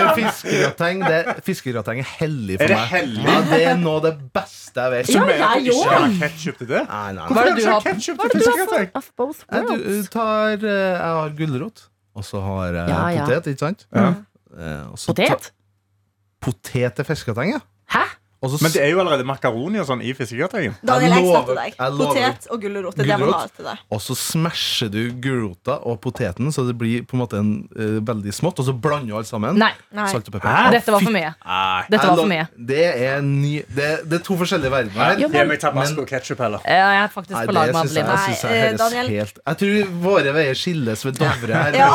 for 0.00 0.10
fiskegrateng 0.18 1.04
det- 1.06 1.36
Fiskegrateng 1.46 1.98
er 2.02 2.08
hellig 2.18 2.58
for 2.58 2.64
Er 2.64 2.68
det 2.68 2.76
meg. 2.76 2.88
hellig? 2.90 3.24
Ja, 3.24 3.40
det 3.52 3.60
er 3.70 3.76
noe 3.80 3.94
av 3.96 4.02
det 4.08 4.12
beste 4.34 4.80
jeg 4.84 4.90
vet. 4.96 5.08
Ja, 5.08 5.14
Så 5.14 5.26
mener 5.26 5.44
at 5.46 5.54
jeg 5.54 5.64
du 5.64 5.70
ikke 5.70 5.86
òg. 5.86 6.00
har 6.00 6.28
ketsjup 6.28 6.58
til 6.58 6.66
det? 6.66 6.82
Nei, 6.90 7.12
nei, 7.12 7.28
Hva 7.30 7.34
nei. 7.34 7.40
er 7.40 7.54
det 7.54 7.64
du 7.64 7.70
har? 7.70 7.80
ketchup 7.80 8.24
er 8.24 8.28
til 8.28 8.40
du? 8.40 8.90
Of 9.00 9.10
both 9.16 9.40
Jeg, 9.50 9.62
du, 9.70 10.02
tar, 10.10 10.52
eh, 10.52 10.58
jeg 10.66 11.14
har 11.20 11.30
gulrot, 11.38 11.82
og 12.16 12.24
så 12.24 12.42
har 12.44 12.66
jeg 12.74 12.88
Ja, 12.88 13.08
ja. 13.08 13.24
potet, 13.24 13.46
ikke 13.54 13.58
sant? 13.64 13.86
Ja. 13.94 14.14
Eh, 14.58 14.90
og 14.90 14.98
så 14.98 15.14
Potet? 15.14 15.50
Potet 16.40 16.94
til 16.96 17.04
fiskegrateng, 17.04 17.52
ja. 17.52 17.60
Hæ? 17.92 18.04
Og 18.40 18.50
så 18.54 18.62
Men 18.64 18.72
det 18.72 18.80
er 18.80 18.88
jo 18.94 19.00
allerede 19.02 19.24
makaroni 19.28 19.82
og 19.82 19.86
sånn 19.88 20.00
i 20.00 20.14
fiskegratengen. 20.16 20.76
Daniel, 20.80 21.12
jeg 21.12 21.26
støtter 21.28 21.58
deg. 21.58 21.74
Potet 22.00 22.46
og 22.48 22.62
gulrot 22.62 22.96
er 22.96 23.08
det 23.10 23.18
man 23.20 23.34
har 23.34 23.50
til 23.52 23.66
deg. 23.68 23.82
Og 23.92 24.00
så 24.00 24.16
smasher 24.16 24.88
du 24.92 25.00
gulrota 25.20 25.76
og 25.84 25.98
poteten, 26.00 26.48
så 26.54 26.64
det 26.64 26.76
blir 26.80 27.04
på 27.04 27.18
en 27.18 27.20
måte 27.20 27.40
en, 27.40 27.50
uh, 27.76 27.98
veldig 28.08 28.32
smått. 28.32 28.62
Og 28.62 28.70
så 28.70 28.72
blander 28.72 29.12
du 29.12 29.18
alt 29.20 29.28
sammen. 29.28 29.60
Nei, 29.60 29.72
Nei. 29.92 30.06
Salt 30.08 30.30
og 30.30 30.38
pepper. 30.38 30.48
Hæ? 30.48 30.70
dette 30.72 30.94
var 30.94 31.04
for 31.04 31.14
mye. 31.14 31.34
Dette 31.92 32.06
var 32.06 32.22
for 32.22 32.32
mye. 32.32 32.46
Det 32.70 32.86
er, 32.88 33.20
ny, 33.26 33.52
det, 33.76 33.90
det 34.08 34.20
er 34.20 34.24
to 34.24 34.38
forskjellige 34.40 34.72
verdener 34.72 35.20
Gi 35.20 35.28
meg 35.28 35.60
tabasco 35.60 36.04
og 36.04 36.08
ketsjup 36.08 36.40
heller. 36.40 36.64
Ja, 36.64 36.88
Jeg 36.94 37.02
er 37.02 37.12
faktisk 37.12 37.36
på 37.36 37.54
lag 37.54 37.72
med 37.74 37.90
syns 37.90 37.96
jeg, 37.96 38.08
jeg, 38.08 38.50
jeg 38.50 38.72
eh, 38.72 38.78
Daniel. 38.80 39.12
helt 39.18 39.40
Jeg 39.44 39.60
tror 39.62 39.92
våre 40.04 40.34
veier 40.36 40.58
skilles 40.58 41.04
ved 41.06 41.20
Dovre 41.20 41.60
her. 41.60 41.78
Ja, 41.80 41.88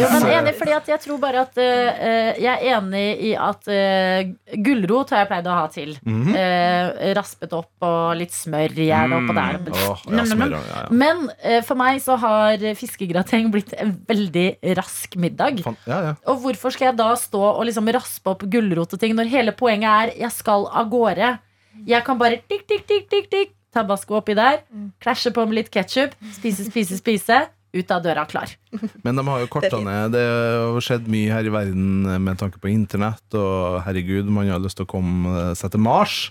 jo, 0.00 0.10
men 0.14 0.28
enig, 0.32 0.54
fordi 0.58 0.76
at 0.78 0.90
jeg 0.94 1.02
tror 1.04 1.20
bare 1.22 1.44
at 1.44 1.60
uh, 1.60 2.40
Jeg 2.40 2.54
er 2.54 2.78
enig 2.78 3.06
i 3.30 3.34
at 3.36 3.68
uh, 3.68 4.58
gulrot 4.64 5.12
har 5.14 5.24
jeg 5.24 5.30
pleid 5.32 5.48
å 5.48 5.56
ha 5.57 5.57
til. 5.74 5.96
Mhm. 6.06 6.34
Eh, 6.38 7.12
raspet 7.18 7.52
opp 7.52 7.70
og 7.82 8.16
litt 8.16 8.30
smør 8.32 8.72
gjerne 8.78 9.18
oppå 9.18 9.34
der. 9.34 9.58
Åh, 9.72 10.04
ja, 10.06 10.10
Nam, 10.14 10.28
nam, 10.28 10.38
smør, 10.38 10.54
ja, 10.54 10.62
ja. 10.84 10.86
Men 10.90 11.24
eh, 11.42 11.60
for 11.66 11.74
meg 11.80 12.00
så 12.04 12.16
har 12.22 12.56
fiskegrateng 12.78 13.50
blitt 13.50 13.74
en 13.76 13.92
veldig 14.08 14.46
rask 14.78 15.16
middag. 15.16 15.60
Fan- 15.66 15.76
ja, 15.86 16.00
ja. 16.08 16.14
Og 16.30 16.40
hvorfor 16.46 16.70
skal 16.72 16.90
jeg 16.92 16.96
da 17.02 17.10
stå 17.18 17.42
og 17.58 17.66
liksom 17.66 17.90
raspe 17.98 18.30
opp 18.30 18.46
gulrot 18.48 18.94
og 18.94 19.00
ting 19.00 19.14
når 19.18 19.28
hele 19.34 19.52
poenget 19.52 19.90
er 20.14 20.16
jeg 20.22 20.30
skal 20.38 20.66
av 20.70 20.88
gårde? 20.90 21.38
Jeg 21.86 22.04
kan 22.04 22.18
bare 22.18 22.40
tikk, 22.48 22.66
tikk, 22.66 22.86
tikk, 22.86 23.08
tikk, 23.10 23.30
tikk, 23.30 23.50
tabasco 23.74 24.16
oppi 24.18 24.34
der, 24.34 24.62
klasje 25.00 25.30
på 25.34 25.44
med 25.46 25.54
litt 25.60 25.70
ketsjup, 25.70 26.14
spise, 26.34 26.64
spise, 26.70 26.96
spise. 26.98 27.46
Ut 27.76 27.90
av 27.92 28.00
døra 28.04 28.24
klar. 28.28 28.54
Men 29.04 29.18
de 29.18 29.24
har 29.28 29.42
jo 29.42 29.48
korta 29.52 29.78
ned. 29.84 30.14
Det 30.14 30.24
har 30.24 30.84
skjedd 30.84 31.08
mye 31.12 31.32
her 31.34 31.48
i 31.48 31.52
verden 31.52 32.06
med 32.24 32.38
tanke 32.40 32.60
på 32.62 32.70
internett. 32.72 33.24
Og 33.36 33.82
herregud, 33.84 34.30
man 34.32 34.48
har 34.48 34.62
lyst 34.62 34.80
til 34.80 34.86
å 34.88 34.90
komme 34.90 35.50
seg 35.58 35.74
til 35.74 35.82
Mars. 35.84 36.22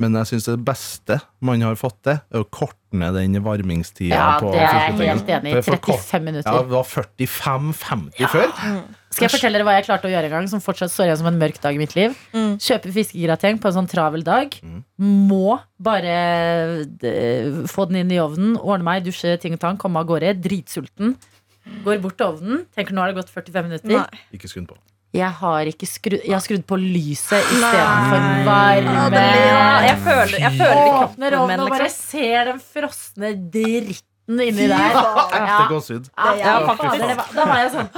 Men 0.00 0.16
jeg 0.16 0.30
syns 0.30 0.46
det 0.48 0.60
beste 0.64 1.18
man 1.44 1.60
har 1.66 1.76
fått 1.76 1.98
til, 2.06 2.20
er 2.22 2.44
å 2.44 2.48
korte 2.48 2.78
ned 2.92 3.14
den 3.14 3.36
varmingstida. 3.44 4.14
Ja, 4.16 4.38
på 4.40 4.50
det 4.54 4.60
er 4.64 4.72
jeg 4.98 5.10
helt 5.10 5.28
enig 5.30 5.52
i. 5.52 5.54
For 5.54 5.60
det 5.60 5.60
er 5.60 5.66
for 5.68 5.82
kort. 5.86 6.00
35 6.08 6.24
minutter. 6.26 6.50
Ja, 6.50 6.62
det 6.62 6.72
var 6.74 6.88
45-50 6.88 8.32
før. 8.32 8.50
Skal 9.10 9.26
jeg 9.26 9.32
fortelle 9.34 9.58
dere 9.58 9.66
hva 9.66 9.72
jeg 9.78 9.86
klarte 9.88 10.06
å 10.06 10.12
gjøre 10.12 10.28
en 10.28 10.34
gang, 10.36 10.48
som 10.52 10.60
fortsatt 10.62 10.92
står 10.92 11.08
igjen 11.08 11.18
som 11.18 11.28
en 11.32 11.38
mørk 11.40 11.56
dag 11.62 11.74
i 11.74 11.80
mitt 11.82 11.94
liv? 11.98 12.14
Mm. 12.34 12.52
Kjøpe 12.62 12.92
fiskegrateng 12.94 13.58
på 13.62 13.70
en 13.70 13.76
sånn 13.80 13.88
travel 13.90 14.22
dag. 14.26 14.54
Må 15.02 15.56
bare 15.82 16.84
d- 16.86 17.66
få 17.70 17.88
den 17.90 18.04
inn 18.04 18.14
i 18.14 18.20
ovnen, 18.22 18.54
ordne 18.60 18.86
meg, 18.86 19.02
dusje, 19.06 19.34
ting 19.42 19.56
og 19.58 19.62
tang, 19.64 19.78
komme 19.82 19.98
av 20.02 20.06
gårde. 20.10 20.36
Dritsulten. 20.44 21.16
Går 21.84 21.98
bort 22.02 22.16
til 22.18 22.26
ovnen, 22.32 22.62
tenker 22.74 22.94
nå 22.96 23.02
har 23.04 23.10
det 23.12 23.18
gått 23.20 23.30
45 23.34 23.66
minutter. 23.68 23.90
Nei. 23.98 24.22
Ikke 24.34 24.48
skund 24.50 24.70
på. 24.70 24.78
Jeg 25.12 25.30
har 25.40 25.66
ikke 25.66 25.86
skrudd 25.90 26.22
Jeg 26.22 26.30
har 26.36 26.42
skrudd 26.44 26.62
på 26.70 26.76
lyset 26.78 27.42
istedenfor 27.50 28.26
varme. 28.46 29.22
Jeg 29.88 29.96
føler, 30.04 30.36
jeg 30.38 30.52
føler 30.54 30.76
i 30.76 30.84
Åpner 30.86 31.00
kroppen 31.00 31.24
ovnen 31.40 31.50
min, 31.50 31.60
og 31.64 31.72
bare 31.74 31.88
liksom. 31.88 32.06
ser 32.12 32.44
den 32.52 32.60
frosne 32.62 33.30
dritten 33.50 34.40
inni 34.46 34.68
der. 34.70 34.94
Ekte 35.34 35.40
Ja. 35.40 35.56
gåsehud. 35.72 36.10
Ja, 36.14 36.34
det 36.36 37.16
Da 37.34 37.44
var 37.50 37.56
jeg 37.64 37.72
sånn 37.74 37.88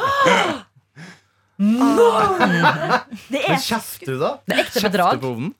Det 1.62 3.40
Men 3.42 3.52
er 3.52 3.60
kjefter 3.62 4.06
du, 4.14 4.16
da? 4.22 4.30
Det 4.48 4.56
er 4.56 4.62
ekte 4.64 4.72
Kjefter 4.80 4.88
bedrag. 4.90 5.20
på 5.22 5.30
ovnen? 5.34 5.52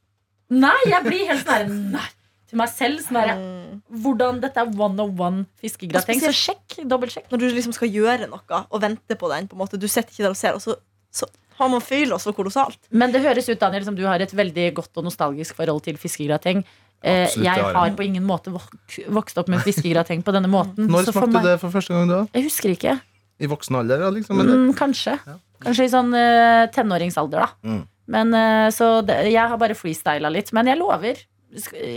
Nei, 0.52 0.78
jeg 0.88 1.04
blir 1.06 1.28
helt 1.30 1.46
sånn 1.48 1.76
Nei, 1.94 2.06
til 2.50 2.58
meg 2.60 2.68
selv. 2.72 3.00
Sånn 3.04 3.20
her, 3.20 3.36
Mm. 3.36 3.82
hvordan 4.02 4.40
dette 4.42 4.56
er 4.60 4.66
one 4.76 5.00
on 5.00 5.12
one 5.20 5.46
fiskegrateng. 5.62 6.20
Så 6.20 6.32
sjekk. 6.32 6.80
Dobbeltsjekk. 6.88 7.28
Når 7.30 7.38
du 7.38 7.46
liksom 7.54 7.72
skal 7.76 7.88
gjøre 7.88 8.28
noe 8.28 8.64
og 8.70 8.80
vente 8.80 9.16
på 9.16 9.28
den, 9.32 9.48
på 9.48 9.54
en 9.56 9.62
måte. 9.62 9.78
du 9.78 9.86
sitter 9.88 10.10
ikke 10.12 10.24
der 10.26 10.30
og 10.34 10.36
ser, 10.36 10.54
og 10.54 10.60
så, 10.64 10.76
så 11.12 11.26
har 11.58 11.68
man 11.72 11.80
fyl 11.84 12.12
også 12.16 12.32
kolossalt. 12.36 12.78
Men 12.90 13.12
det 13.12 13.22
høres 13.24 13.48
ut 13.48 13.58
Daniel, 13.60 13.84
som 13.84 13.94
du 13.98 14.04
har 14.06 14.20
et 14.20 14.32
veldig 14.32 14.68
godt 14.74 14.96
og 15.00 15.04
nostalgisk 15.08 15.56
forhold 15.58 15.82
til 15.84 15.96
fiskegrateng. 16.00 16.64
Eh, 17.02 17.24
Absolutt, 17.26 17.44
jeg 17.44 17.64
har 17.74 17.94
på 17.98 18.04
ingen 18.06 18.22
måte 18.26 18.52
vok 18.54 18.68
vokst 19.10 19.38
opp 19.42 19.48
med 19.50 19.60
fiskegrateng 19.64 20.22
på 20.22 20.32
denne 20.34 20.48
måten. 20.50 20.86
Når 20.86 21.08
så 21.08 21.12
for 21.16 21.26
smakte 21.26 21.40
meg- 21.40 21.48
det 21.50 21.56
for 21.60 21.70
første 21.74 21.94
gang? 21.96 22.08
da? 22.08 22.20
Jeg 22.34 22.44
husker 22.46 22.70
ikke. 22.76 23.00
I 23.42 23.46
voksen 23.50 23.74
alder, 23.80 24.04
ja, 24.06 24.10
liksom? 24.14 24.38
Eller? 24.38 24.54
Mm, 24.54 24.72
kanskje. 24.78 25.16
Kanskje 25.62 25.84
i 25.88 25.90
sånn 25.90 26.12
uh, 26.14 26.66
tenåringsalder, 26.74 27.42
da. 27.42 27.48
Mm. 27.66 27.82
Men 28.12 28.34
uh, 28.34 28.70
Så 28.70 29.02
det, 29.06 29.16
jeg 29.32 29.48
har 29.48 29.58
bare 29.58 29.74
freestyla 29.74 30.30
litt. 30.30 30.52
Men 30.52 30.66
jeg 30.70 30.78
lover. 30.78 31.18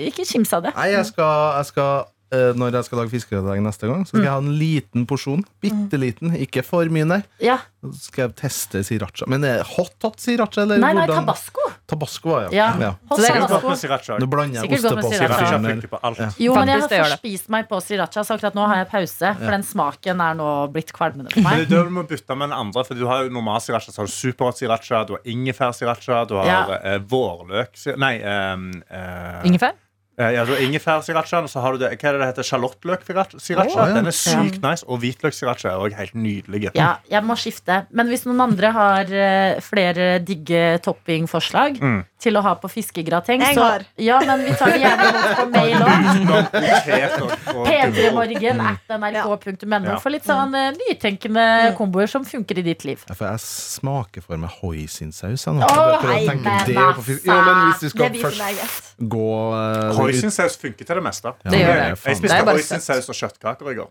Ikke 0.09 0.25
kims 0.25 0.51
av 0.57 0.65
det. 0.65 0.73
Nei, 0.75 0.89
jeg 0.91 1.05
skal, 1.05 1.59
jeg 1.61 1.69
skal 1.69 2.05
Når 2.31 2.73
jeg 2.73 2.85
skal 2.87 2.97
lage 2.99 3.11
fiskedag 3.13 3.61
neste 3.63 3.87
gang, 3.87 4.01
så 4.03 4.15
skal 4.15 4.23
jeg 4.25 4.31
ha 4.33 4.41
en 4.41 4.55
liten 4.59 5.05
porsjon. 5.07 5.43
Bitte 5.61 5.99
liten. 6.01 6.33
Ikke 6.41 6.63
for 6.65 6.89
mye, 6.91 7.05
nei. 7.07 7.21
Ja. 7.39 7.59
Så 7.85 8.09
skal 8.09 8.25
jeg 8.25 8.35
teste 8.41 8.81
sriracha. 8.83 9.27
Men 9.29 9.45
er 9.45 9.61
det 9.61 9.67
hot 9.75 9.93
hot 10.03 10.17
sriracha, 10.19 10.63
eller 10.65 10.81
Nei, 10.81 10.91
nei, 10.97 11.05
hvordan? 11.05 11.23
tabasco. 11.23 11.67
Tabasco, 11.85 12.33
ja. 12.41 12.49
Ja. 12.51 12.67
ja. 12.81 12.89
Hot 13.11 13.19
Så 13.19 13.21
det 13.21 13.29
er 13.29 13.45
Godt 13.45 13.67
med 13.69 13.77
sriracha. 13.79 14.17
Nå 14.19 14.27
blander 14.31 14.57
jeg 14.57 14.65
Sikkert 14.65 14.87
godt 14.87 15.03
med 15.03 15.15
sriracha. 15.19 15.59
Med 15.61 15.75
funker 15.75 15.91
på 15.93 15.99
alt. 16.09 16.19
Ja. 16.23 16.29
Jo, 16.47 16.55
men 16.57 16.71
jeg 16.73 16.81
har 16.81 16.89
forspist 16.95 17.53
meg 17.53 17.69
på 17.69 17.79
sriracha, 17.85 18.25
så 18.25 18.35
akkurat 18.39 18.57
nå 18.57 18.65
har 18.73 18.81
jeg 18.81 18.89
pause. 18.95 19.33
For 19.39 19.55
den 19.55 19.65
smaken 19.69 20.25
er 20.25 20.39
nå 20.41 20.49
blitt 20.73 20.91
kvalmende 20.97 21.31
for 21.35 21.45
meg. 21.45 21.63
det 21.69 21.77
er 21.77 21.85
du 21.85 21.93
må 21.93 22.03
bytte 22.09 22.35
med 22.41 22.49
en 22.49 22.57
andre, 22.65 22.83
for 22.89 22.97
du 22.97 23.05
har 23.07 23.23
jo 23.27 23.33
normal 23.37 23.61
sriracha, 23.61 23.93
så 23.93 24.01
har 24.01 24.09
du 24.09 24.15
superhot 24.17 24.57
siracha, 24.59 25.05
du 25.05 25.15
har 25.19 25.23
ingefær-sriracha, 25.35 26.25
du 26.27 26.35
har 26.41 26.49
Ja. 26.49 26.61
eh, 26.81 26.99
vårløk 26.99 27.77
Nei, 28.01 28.15
um, 28.23 28.71
uh, 28.89 29.45
Ingefær? 29.45 29.75
Eh, 30.17 30.31
ja, 30.35 30.45
du 30.45 30.53
Ingefær-sirachaen, 30.55 31.43
og 31.43 31.49
så 31.51 31.61
har 31.63 31.73
du 31.73 31.77
det, 31.83 31.89
hva 31.99 32.09
er 32.09 32.13
det 32.17 32.21
det 32.21 32.29
heter, 32.31 32.47
Sjalottløk-siracha. 32.49 33.75
Oh, 33.75 33.87
ja. 33.89 33.93
Den 33.97 34.07
er 34.07 34.15
sykt 34.15 34.61
nice, 34.63 34.85
og 34.87 34.99
hvitløk-siracha 35.03 35.71
er 35.73 35.83
òg 35.85 35.95
helt 35.97 36.15
nydelig. 36.15 36.71
Ja, 36.75 36.95
jeg 37.11 37.23
må 37.27 37.35
skifte. 37.39 37.85
Men 37.91 38.07
hvis 38.11 38.25
noen 38.25 38.41
andre 38.47 38.71
har 38.75 39.11
eh, 39.11 39.59
flere 39.65 40.19
digge 40.23 40.79
toppingforslag 40.85 41.79
Mm. 41.81 42.03
til 42.21 42.37
å 42.37 42.41
ha 42.41 42.55
på 42.55 42.69
fiskegrateng, 42.71 43.41
Jeg 43.41 43.55
så 43.55 43.61
har. 43.63 43.83
Ja, 43.97 44.19
men 44.25 44.45
vi 44.45 44.53
tar 44.57 44.71
det 44.71 44.79
gjerne 44.81 45.09
imot 45.11 45.35
på 45.37 45.45
mail 45.53 45.75
òg. 45.85 47.35
P3morgen 47.65 48.61
at 48.61 48.89
nrk.no 48.99 49.79
Ja. 49.85 49.97
for 50.01 50.09
litt 50.13 50.25
sånn 50.25 50.53
eh, 50.57 50.71
nytenkende 50.77 51.73
komboer 51.77 52.07
som 52.09 52.25
funker 52.25 52.57
i 52.59 52.63
ditt 52.65 52.85
liv. 52.87 53.03
Ja, 53.09 53.15
For 53.17 53.27
jeg 53.29 53.39
smaker 53.43 54.21
for 54.25 54.37
meg 54.41 54.49
hoisinsaus. 54.61 55.45
Oh. 55.47 55.61
Hei, 56.05 56.25
men 56.27 56.45
altså. 56.45 57.19
ja, 57.25 57.37
men 57.45 57.61
hvis 57.69 57.79
du 57.79 57.85
Det 57.85 57.91
skal 57.91 58.17
først 58.23 58.97
gå 58.99 59.29
ut- 59.35 59.95
Hoisinsaus 60.05 60.55
funker 60.61 60.87
til 60.87 60.99
det 60.99 61.03
meste. 61.05 61.31
Ja, 61.45 61.51
Det 61.51 61.59
gjør 61.59 61.75
det. 61.79 61.85
Jeg 62.05 62.19
spiste 62.21 62.39
hoisinsaus 62.49 63.09
og 63.11 63.17
kjøttkaker 63.19 63.71
i 63.71 63.75
går. 63.79 63.89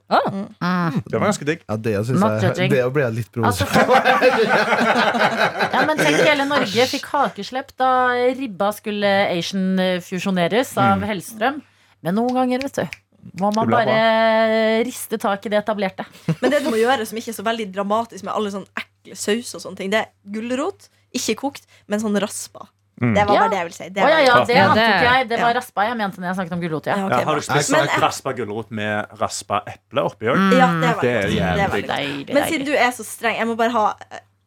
Ah. 0.61 0.97
Det 1.05 1.19
var 1.19 1.27
ganske 1.29 1.49
digg. 1.49 1.63
Ja, 1.69 1.77
det 1.77 1.95
jeg. 1.95 2.71
Det 2.71 2.83
ble 2.95 3.05
jeg 3.05 3.17
litt 3.19 3.39
Altså, 3.43 3.67
provosert 3.69 4.43
ja, 5.75 5.85
men 5.89 6.01
tenk 6.01 6.21
hele 6.25 6.47
Norge 6.49 6.87
fikk 6.91 7.07
hakeslepp 7.13 7.73
da 7.81 7.91
ribba 8.39 8.71
skulle 8.77 9.11
Asian-fusjoneres 9.35 10.75
av 10.79 10.99
Mm. 10.99 11.07
Hellstrøm. 11.09 11.63
Men 12.05 12.15
noen 12.19 12.35
ganger, 12.37 12.63
vet 12.67 12.77
du, 12.77 12.99
må 13.41 13.51
man 13.57 13.71
bare 13.73 14.83
riste 14.85 15.19
tak 15.21 15.47
i 15.47 15.53
det 15.53 15.63
etablerte. 15.63 16.05
Men 16.41 16.53
det 16.53 16.63
du 16.65 16.71
må 16.71 16.77
gjøre, 16.81 17.07
som 17.09 17.19
ikke 17.19 17.33
er 17.33 17.39
så 17.39 17.47
veldig 17.47 17.71
dramatisk 17.73 18.27
med 18.27 18.35
alle 18.35 18.53
sånne 18.53 18.69
ekle 18.83 19.17
saus 19.17 19.55
og 19.57 19.65
sånne 19.65 19.81
ting, 19.81 19.91
det 19.95 20.03
er 20.05 20.11
gulrot. 20.37 20.91
Ikke 21.15 21.37
kokt, 21.39 21.65
men 21.89 22.03
sånn 22.03 22.19
raspa. 22.21 22.69
Mm. 23.01 23.15
Det 23.15 23.25
var 23.27 23.35
Ja. 23.35 23.41
bare 23.41 23.51
det 23.51 23.57
jeg 23.59 23.65
ville 23.67 23.75
si. 23.77 23.89
Det 23.91 24.03
oh, 24.05 24.09
ja, 24.09 24.19
ja, 24.19 24.35
det 24.45 24.55
Ja, 24.55 24.75
det- 24.75 25.05
jeg. 25.05 25.29
Det 25.29 25.39
var 25.41 25.51
ja. 25.51 25.59
raspa 25.59 25.83
jeg 25.89 25.97
mente 25.97 26.21
når 26.21 26.27
jeg 26.29 26.37
snakket 26.37 26.53
om 26.53 26.61
gulrot. 26.61 26.87
Ja. 26.87 26.97
Ja, 26.97 27.05
ok, 27.07 27.11
Ja, 27.11 27.25
har 27.25 27.35
du 27.35 27.41
spist 27.41 27.71
Men- 27.71 27.89
raspa 28.03 28.33
gulrot 28.33 28.71
med 28.71 29.07
raspa 29.21 29.63
eple 29.67 30.01
oppi 30.05 30.27
òg? 30.31 30.37
Mm. 30.37 30.53
Ja, 30.59 30.67
det 31.01 31.11
er 31.11 31.23
Det 31.27 31.35
jævlig 31.35 31.87
digg. 32.27 32.35
Men 32.35 32.45
siden 32.49 32.67
du 32.67 32.73
er 32.73 32.91
så 32.93 33.05
streng, 33.05 33.37
jeg 33.39 33.47
må 33.47 33.57
bare 33.57 33.71
ha 33.71 33.95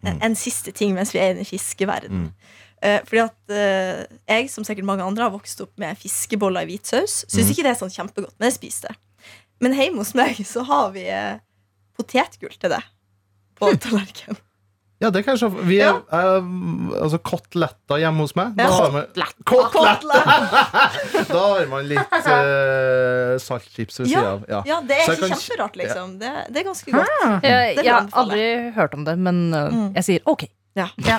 en, 0.06 0.22
en 0.24 0.36
siste 0.36 0.72
ting 0.72 0.94
mens 0.96 1.12
vi 1.14 1.20
er 1.20 1.32
i 1.32 1.34
den 1.34 1.46
fiskeverden. 1.46 2.10
Mm. 2.10 2.32
Eh, 2.84 3.00
fordi 3.04 3.18
at 3.20 3.36
uh, 3.50 4.06
jeg, 4.30 4.50
som 4.50 4.64
sikkert 4.64 4.86
mange 4.86 5.04
andre, 5.04 5.24
har 5.24 5.32
vokst 5.32 5.60
opp 5.62 5.72
med 5.78 5.98
fiskeboller 5.98 6.62
i 6.62 6.66
hvit 6.66 6.86
saus. 6.88 7.26
Syns 7.28 7.48
Mm. 7.48 7.52
ikke 7.52 7.64
det 7.64 7.72
er 7.74 7.80
sånn 7.86 7.90
kjempegodt, 7.92 8.36
men 8.40 8.52
jeg 8.52 8.54
spiser 8.54 8.88
det. 8.88 8.96
Men 9.60 9.74
hjemme 9.74 9.98
hos 9.98 10.14
meg 10.14 10.36
så 10.46 10.64
har 10.64 10.92
vi 10.92 11.10
uh, 11.10 11.40
potetgull 11.98 12.54
til 12.60 12.70
det. 12.70 12.84
På 13.60 13.72
tallerkenen. 13.84 14.38
Ja, 15.00 15.12
det 15.14 15.22
kan 15.26 15.36
jeg 15.36 15.40
se 15.44 15.48
Vi 15.70 15.76
er 15.80 15.92
Ja. 15.92 15.98
eh, 16.10 16.42
altså 17.04 17.20
koteletter 17.22 18.00
hjemme 18.02 18.24
hos 18.26 18.36
meg. 18.36 18.56
Da 18.58 18.64
Ja. 18.64 18.70
har, 18.72 19.06
Koteletter! 19.46 21.28
da 21.34 21.42
har 21.54 21.68
man 21.70 21.86
litt 21.88 22.00
uh, 22.26 23.38
saltchips 23.42 24.00
ved 24.02 24.08
Ja. 24.10 24.20
sida 24.20 24.32
av. 24.32 24.46
Ja. 24.50 24.62
Ja, 24.66 24.82
det 24.82 24.98
er 24.98 25.06
Så 25.06 25.12
jeg 25.14 25.18
ikke 25.20 25.30
kan- 25.30 25.40
kjemperart, 25.46 25.76
liksom. 25.84 26.20
Det, 26.20 26.32
det 26.54 26.62
er 26.62 26.68
ganske 26.72 26.92
godt. 26.92 27.08
Jeg, 27.22 27.42
Det 27.42 27.50
jeg 27.50 27.76
har 27.78 27.84
jeg 27.84 27.94
anbefale. 27.94 28.24
aldri 28.24 28.74
hørt 28.74 28.94
om 28.98 29.04
det, 29.06 29.18
men 29.20 29.54
uh, 29.54 29.70
Mm. 29.70 29.94
jeg 29.96 30.04
sier 30.04 30.20
OK. 30.26 30.48
Ja. 30.78 30.88
Ja. 31.10 31.18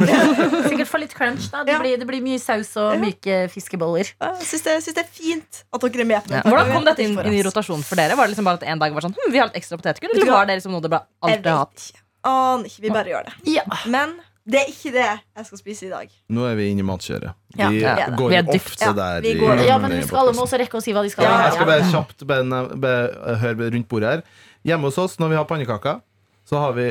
Sikkert 0.68 0.86
for 0.86 0.98
litt 0.98 1.14
crunch, 1.14 1.50
da. 1.50 1.64
Det, 1.64 1.72
Ja. 1.74 1.78
blir, 1.82 1.96
det 1.98 2.06
blir 2.06 2.22
mye 2.22 2.38
saus 2.38 2.76
og 2.76 2.94
Ja. 2.94 2.98
myke 3.00 3.38
fiskeboller. 3.50 4.10
Jeg 4.20 4.46
syns 4.46 4.62
det, 4.66 4.82
synes 4.82 4.94
det 4.94 5.04
er 5.06 5.10
fint 5.12 5.64
at 5.72 5.80
dere 5.80 6.00
er 6.02 6.04
med 6.04 6.22
på 6.24 6.30
Ja. 6.34 6.42
det. 6.42 6.50
Hvordan 6.52 6.72
kom 6.72 6.84
dette 6.84 7.02
inn, 7.02 7.18
inn 7.18 7.34
i 7.34 7.42
rotasjonen 7.42 7.84
for 7.84 7.94
dere? 7.96 8.14
Var 8.16 8.26
det 8.26 8.34
liksom 8.36 8.44
bare 8.44 8.54
at 8.58 8.62
en 8.64 8.78
dag 8.78 8.92
var 8.92 9.00
sånn 9.02 9.14
hm, 9.14 9.32
Vi 9.32 9.38
har 9.38 9.46
litt 9.50 9.56
ekstra 9.62 9.78
potetgull? 9.78 10.10
Eller 10.14 10.30
var 10.32 10.46
det 10.46 10.58
liksom 10.62 10.72
noe 10.72 10.80
dere 10.80 10.90
bare 10.90 11.06
Jeg 11.26 11.38
alltid 11.38 11.50
har 11.50 11.58
hatt? 11.58 11.74
ikke. 11.92 12.02
Aner 12.24 12.64
ikke. 12.66 12.80
Vi 12.82 12.90
bare 12.90 13.04
gjør 13.12 13.24
det. 13.28 13.34
Ja. 13.54 13.62
Men 13.86 14.16
det 14.48 14.62
er 14.62 14.70
ikke 14.72 14.92
det 14.94 15.04
jeg 15.36 15.46
skal 15.46 15.58
spise 15.60 15.86
i 15.86 15.90
dag. 15.92 16.08
Nå 16.32 16.44
er 16.48 16.54
vi 16.56 16.70
inne 16.72 16.80
i 16.80 16.86
matkjøret. 16.88 17.34
Vi 17.54 17.80
ja, 17.82 18.08
går 18.16 18.30
Vi 18.32 18.38
ofte 18.56 18.84
Ja, 18.86 18.92
der. 18.96 19.20
vi 19.20 19.34
går- 19.38 19.64
ja, 19.66 19.78
men 19.78 19.90
vi 19.92 20.02
skal 20.06 20.18
alle 20.22 20.32
må 20.32 20.46
også 20.46 20.58
rekke 20.58 20.78
å 20.78 20.82
si 20.82 20.92
hva 20.92 21.02
de 21.04 21.10
skal 21.10 21.24
Ja, 21.24 21.42
jeg 21.44 21.52
skal 21.58 21.66
bare 21.66 21.90
kjapt 21.92 22.26
be, 22.26 22.38
be, 22.80 22.94
høre 23.42 23.70
rundt 23.74 23.88
bordet 23.88 24.08
her. 24.10 24.22
Hjemme 24.64 24.88
hos 24.88 24.98
oss, 24.98 25.18
når 25.18 25.28
vi 25.28 25.36
har 25.36 25.44
pannekaker, 25.44 26.00
så 26.48 26.58
har 26.64 26.72
vi 26.72 26.88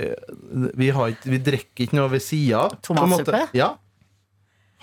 Vi, 0.78 0.90
har 0.90 1.16
vi 1.26 1.38
drikker 1.40 1.88
ikke 1.88 1.94
noe 1.98 2.10
ved 2.10 2.22
sida 2.22 2.60
av. 2.68 2.78
Tomatsuppe? 2.82 3.48
Ja. 3.54 3.74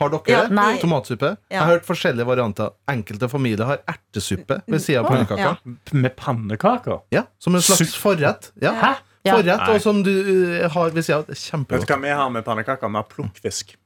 Har 0.01 0.09
dere 0.11 0.23
Ja, 0.27 0.43
det? 0.49 0.51
nei. 0.51 0.79
Tomatsuppe? 0.83 1.37
Jeg 1.49 1.61
har 1.61 1.69
hørt 1.71 1.87
forskjellige 1.87 2.27
varianter. 2.27 2.73
Enkelte 2.89 3.29
familier 3.31 3.65
har 3.65 3.79
ertesuppe 3.87 4.61
ved 4.67 4.81
sida 4.83 5.05
av 5.05 5.07
pannekaker. 5.13 5.39
Ja. 5.39 5.55
Med 5.93 6.17
pannekaker? 6.17 7.03
Ja, 7.13 7.23
Som 7.39 7.55
en 7.55 7.61
slags 7.63 7.95
forrett. 7.95 8.51
Ja. 8.61 8.73
Hæ? 8.73 8.97
Ja. 9.25 9.35
Forrett, 9.39 9.61
Nei. 9.63 9.75
og 9.75 9.81
som 9.81 10.03
du 10.05 10.11
uh, 10.13 10.69
har 10.69 10.91
ved 10.93 11.03
sida 11.07 11.19
av. 11.19 11.27
Det 11.27 11.33
er 11.33 11.39
Vet 11.39 11.45
Kjempegodt. 11.51 11.87
du 11.89 11.93
hva 11.95 12.01
vi 12.03 12.09
har 12.19 12.31
med 12.31 12.45
pannekaker? 12.45 12.89
Vi 12.93 12.99
har 13.01 13.07
plukkfisk 13.09 13.77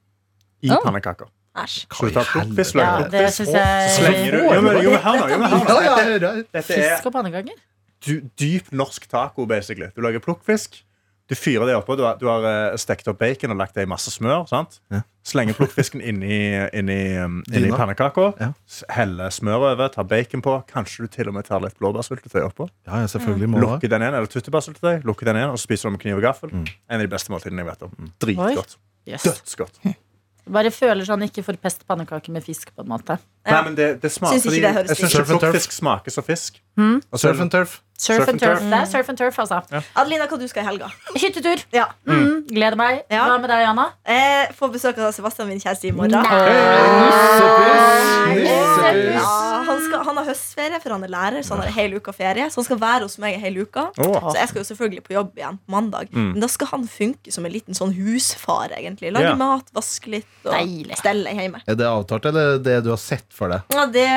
i 0.61 0.71
Oh. 0.71 0.81
pannekaker. 0.83 1.29
Æsj. 1.57 1.85
Så 1.95 2.05
du 2.05 2.11
ta 2.13 2.23
plukkfisk, 2.27 2.75
Ja, 2.75 2.97
det 3.03 3.09
plukkfisk, 3.09 3.37
syns 3.37 3.53
jeg 3.55 3.89
så 3.89 4.01
slenger 4.03 4.31
du 4.31 4.37
Jo, 4.43 4.61
men, 4.61 4.83
jo, 4.83 4.89
men 4.91 4.99
hør 4.99 5.17
nå, 5.19 5.29
jo, 5.31 5.37
men 5.39 5.49
hør 5.49 5.63
nå. 5.63 5.79
Ja, 5.87 5.95
ja, 5.97 6.19
Dette, 6.19 6.45
dette 6.53 6.73
er 6.75 6.95
Fisk 6.95 7.05
og 7.09 7.13
pannekaker? 7.13 7.65
dyp 8.39 8.69
norsk 8.71 9.07
taco, 9.09 9.45
basically. 9.45 9.89
Du 9.95 10.01
lager 10.01 10.19
plukkfisk. 10.23 10.83
Du 11.29 11.35
fyrer 11.37 11.67
det 11.69 11.75
oppå. 11.77 11.95
Du 11.95 12.03
har, 12.07 12.17
du 12.17 12.25
har 12.25 12.45
eh, 12.49 12.77
stekt 12.81 13.07
opp 13.11 13.19
bacon 13.21 13.53
og 13.53 13.59
lagt 13.59 13.77
det 13.77 13.85
i 13.85 13.89
masse 13.89 14.09
smør. 14.13 14.47
sant? 14.49 14.79
Ja. 14.89 15.03
Slenger 15.29 15.53
plukkfisken 15.53 16.01
inni, 16.01 16.39
inni, 16.73 16.97
um, 17.21 17.39
inni 17.53 17.69
pannekaka. 17.69 18.31
Ja. 18.41 18.49
Heller 18.95 19.29
smør 19.33 19.67
over, 19.69 19.91
tar 19.93 20.07
bacon 20.09 20.41
på. 20.41 20.57
Kanskje 20.71 21.05
du 21.05 21.13
til 21.13 21.29
og 21.29 21.37
med 21.37 21.45
tar 21.45 21.61
litt 21.61 21.77
blåbærsyltetøy 21.77 22.41
oppå. 22.47 22.69
Ja, 22.89 23.03
ja, 23.03 23.13
selvfølgelig 23.13 23.53
må. 23.53 23.61
Lukker 23.61 23.93
den 23.93 24.07
igjen, 24.07 24.17
eller 24.17 24.33
tuttebærsyltetøy, 24.33 25.05
Lukker 25.05 25.29
den 25.29 25.41
igjen, 25.41 25.53
og 25.53 25.61
så 25.61 25.69
spiser 25.69 25.89
du 25.89 25.99
med 25.99 26.05
kniv 26.07 26.17
og 26.17 26.25
gaffel. 26.25 26.53
Mm. 26.55 26.67
En 26.89 26.97
av 26.97 27.05
de 27.05 27.13
beste 27.13 27.35
måltidene 27.35 27.65
jeg 27.65 27.71
vet 27.73 27.89
om. 27.89 28.13
Dritgodt. 28.25 28.79
Yes. 29.09 29.29
Dødsgodt. 29.29 29.83
Bare 30.49 30.71
føler 30.73 31.05
sånn 31.05 31.21
ikke 31.27 31.43
forpest 31.45 31.83
pannekaker 31.89 32.33
med 32.33 32.43
fisk, 32.45 32.71
på 32.75 32.81
en 32.81 32.89
måte. 32.89 33.19
Nei, 33.49 33.59
men 33.65 33.75
det, 33.77 33.87
det 34.01 34.09
smaker 34.11 34.39
Syns 34.41 34.49
ikke 34.55 34.65
det 34.65 34.71
høres 34.75 34.89
Jeg 34.89 34.97
syns 34.99 35.13
ikke 35.13 35.21
ut. 35.21 35.29
plukkfisk 35.43 35.75
smaker 35.75 36.11
som 36.13 36.25
fisk. 36.25 36.57
Hmm? 36.79 36.97
Og 37.13 37.21
Surf 37.21 37.39
and 37.43 37.51
turf. 37.53 37.79
Surf 37.99 38.27
and 38.31 38.39
turf. 38.41 38.59
Det 38.63 38.77
er 38.79 38.85
surf 38.89 39.09
and 39.11 39.17
turf, 39.19 39.39
altså. 39.43 39.59
Adelina, 39.95 40.25
hva 40.31 40.39
du 40.39 40.47
skal 40.47 40.63
i 40.63 40.67
helga? 40.69 40.89
Hyttetur. 41.15 41.61
Ja. 41.75 41.85
Mm, 42.07 42.47
gleder 42.49 42.77
meg. 42.79 43.03
Ja. 43.11 43.25
Hva 43.29 43.37
med 43.43 43.49
deg, 43.51 43.65
Anna? 43.73 43.89
Jeg 44.07 44.55
får 44.57 44.73
besøk 44.77 44.97
av 45.03 45.11
Sebastian, 45.17 45.47
min 45.51 45.59
kjæreste, 45.61 45.87
i 45.87 45.91
morgen. 45.91 46.17
Nei. 46.17 46.23
Nissepus! 48.39 49.48
Han, 49.69 49.81
skal, 49.85 50.03
han 50.07 50.17
har 50.19 50.27
høstferie, 50.29 50.79
for 50.83 50.95
han 50.95 51.05
er 51.07 51.11
lærer, 51.13 51.43
så 51.45 51.53
han 51.55 51.61
har 51.63 51.69
en 51.71 51.75
hel 51.77 51.93
uke 51.99 52.13
ferie. 52.15 52.47
Så 52.51 52.59
han 52.61 52.67
skal 52.67 52.79
være 52.81 53.05
hos 53.07 53.17
meg 53.21 53.37
hele 53.41 53.65
uka. 53.67 53.85
Oh. 54.01 54.17
Så 54.31 54.35
jeg 54.39 54.49
skal 54.51 54.61
jo 54.61 54.65
selvfølgelig 54.71 55.03
på 55.05 55.15
jobb 55.15 55.37
igjen 55.39 55.59
på 55.61 55.73
mandag. 55.75 56.09
Mm. 56.13 56.31
Men 56.33 56.43
da 56.45 56.49
skal 56.51 56.71
han 56.73 56.87
funke 56.89 57.33
som 57.35 57.45
en 57.47 57.53
liten 57.53 57.77
sånn 57.77 57.93
husfar, 57.97 58.73
egentlig. 58.77 59.13
Lage 59.15 59.29
yeah. 59.31 59.39
mat, 59.39 59.69
vaske 59.77 60.13
litt 60.17 60.27
og 60.47 60.51
Deilig. 60.55 60.97
stelle 60.99 61.33
hjemme. 61.37 61.61
Er 61.69 61.79
det 61.79 61.87
avtalt, 61.89 62.25
eller 62.31 62.57
det 62.65 62.79
du 62.85 62.91
har 62.93 63.01
sett 63.01 63.27
for 63.35 63.53
deg? 63.53 63.63
Ja, 63.75 63.85
det, 63.93 64.07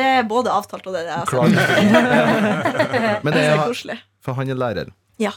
det 0.00 0.08
er 0.18 0.26
både 0.28 0.52
avtalt 0.54 0.86
og 0.90 0.96
det 0.96 1.04
det 1.06 1.14
jeg 1.14 1.30
har 1.30 1.56
sett. 1.56 3.22
Men 3.24 3.32
Det 3.32 3.38
det 3.38 3.46
er 3.46 3.56
er, 3.56 3.64
koselig. 3.68 3.98
for 4.22 4.38
han 4.38 4.50
er 4.52 4.58
lærer. 4.58 4.92
Ja. 5.22 5.32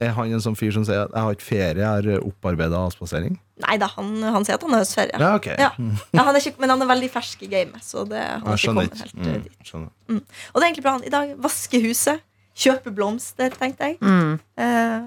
Er 0.00 0.12
han 0.14 0.30
en 0.32 0.40
sånn 0.40 0.54
fyr 0.54 0.70
som 0.72 0.84
sier 0.86 1.00
at 1.08 1.10
'jeg 1.10 1.22
har 1.24 1.34
ikke 1.34 1.42
ferie, 1.48 1.82
jeg 1.82 1.86
har 2.14 2.20
opparbeida 2.22 2.78
avspasering'? 2.86 3.38
Nei 3.66 3.76
da, 3.78 3.88
han, 3.96 4.22
han 4.22 4.44
sier 4.44 4.54
at 4.54 4.62
han 4.62 4.70
har 4.70 4.84
høstferie. 4.84 5.18
Ja, 5.18 5.34
ok. 5.34 5.46
Ja. 5.58 5.70
Ja, 6.14 6.22
han 6.22 6.36
er 6.36 6.38
ikke, 6.38 6.60
men 6.60 6.70
han 6.70 6.82
er 6.82 6.86
veldig 6.86 7.10
fersk 7.10 7.42
i 7.42 7.46
gamet, 7.50 7.82
så 7.82 8.04
det, 8.08 8.20
han 8.22 8.42
har 8.46 8.54
ikke 8.54 8.66
kommer 8.68 8.86
kommet 8.86 8.94
ikke. 8.94 9.18
helt 9.18 9.26
eh, 9.26 9.34
Mm, 9.34 9.42
dit. 9.42 9.90
Mm. 10.08 10.22
Og 10.54 10.54
det 10.54 10.62
er 10.62 10.68
egentlig 10.68 10.84
planen 10.86 11.04
i 11.04 11.10
dag. 11.10 11.34
Vaske 11.42 11.80
huset. 11.82 12.20
Kjøpe 12.54 12.90
blomster, 12.94 13.50
tenkte 13.50 13.84
jeg. 13.84 13.98
Mm. 14.00 14.38
Eh, 14.58 15.00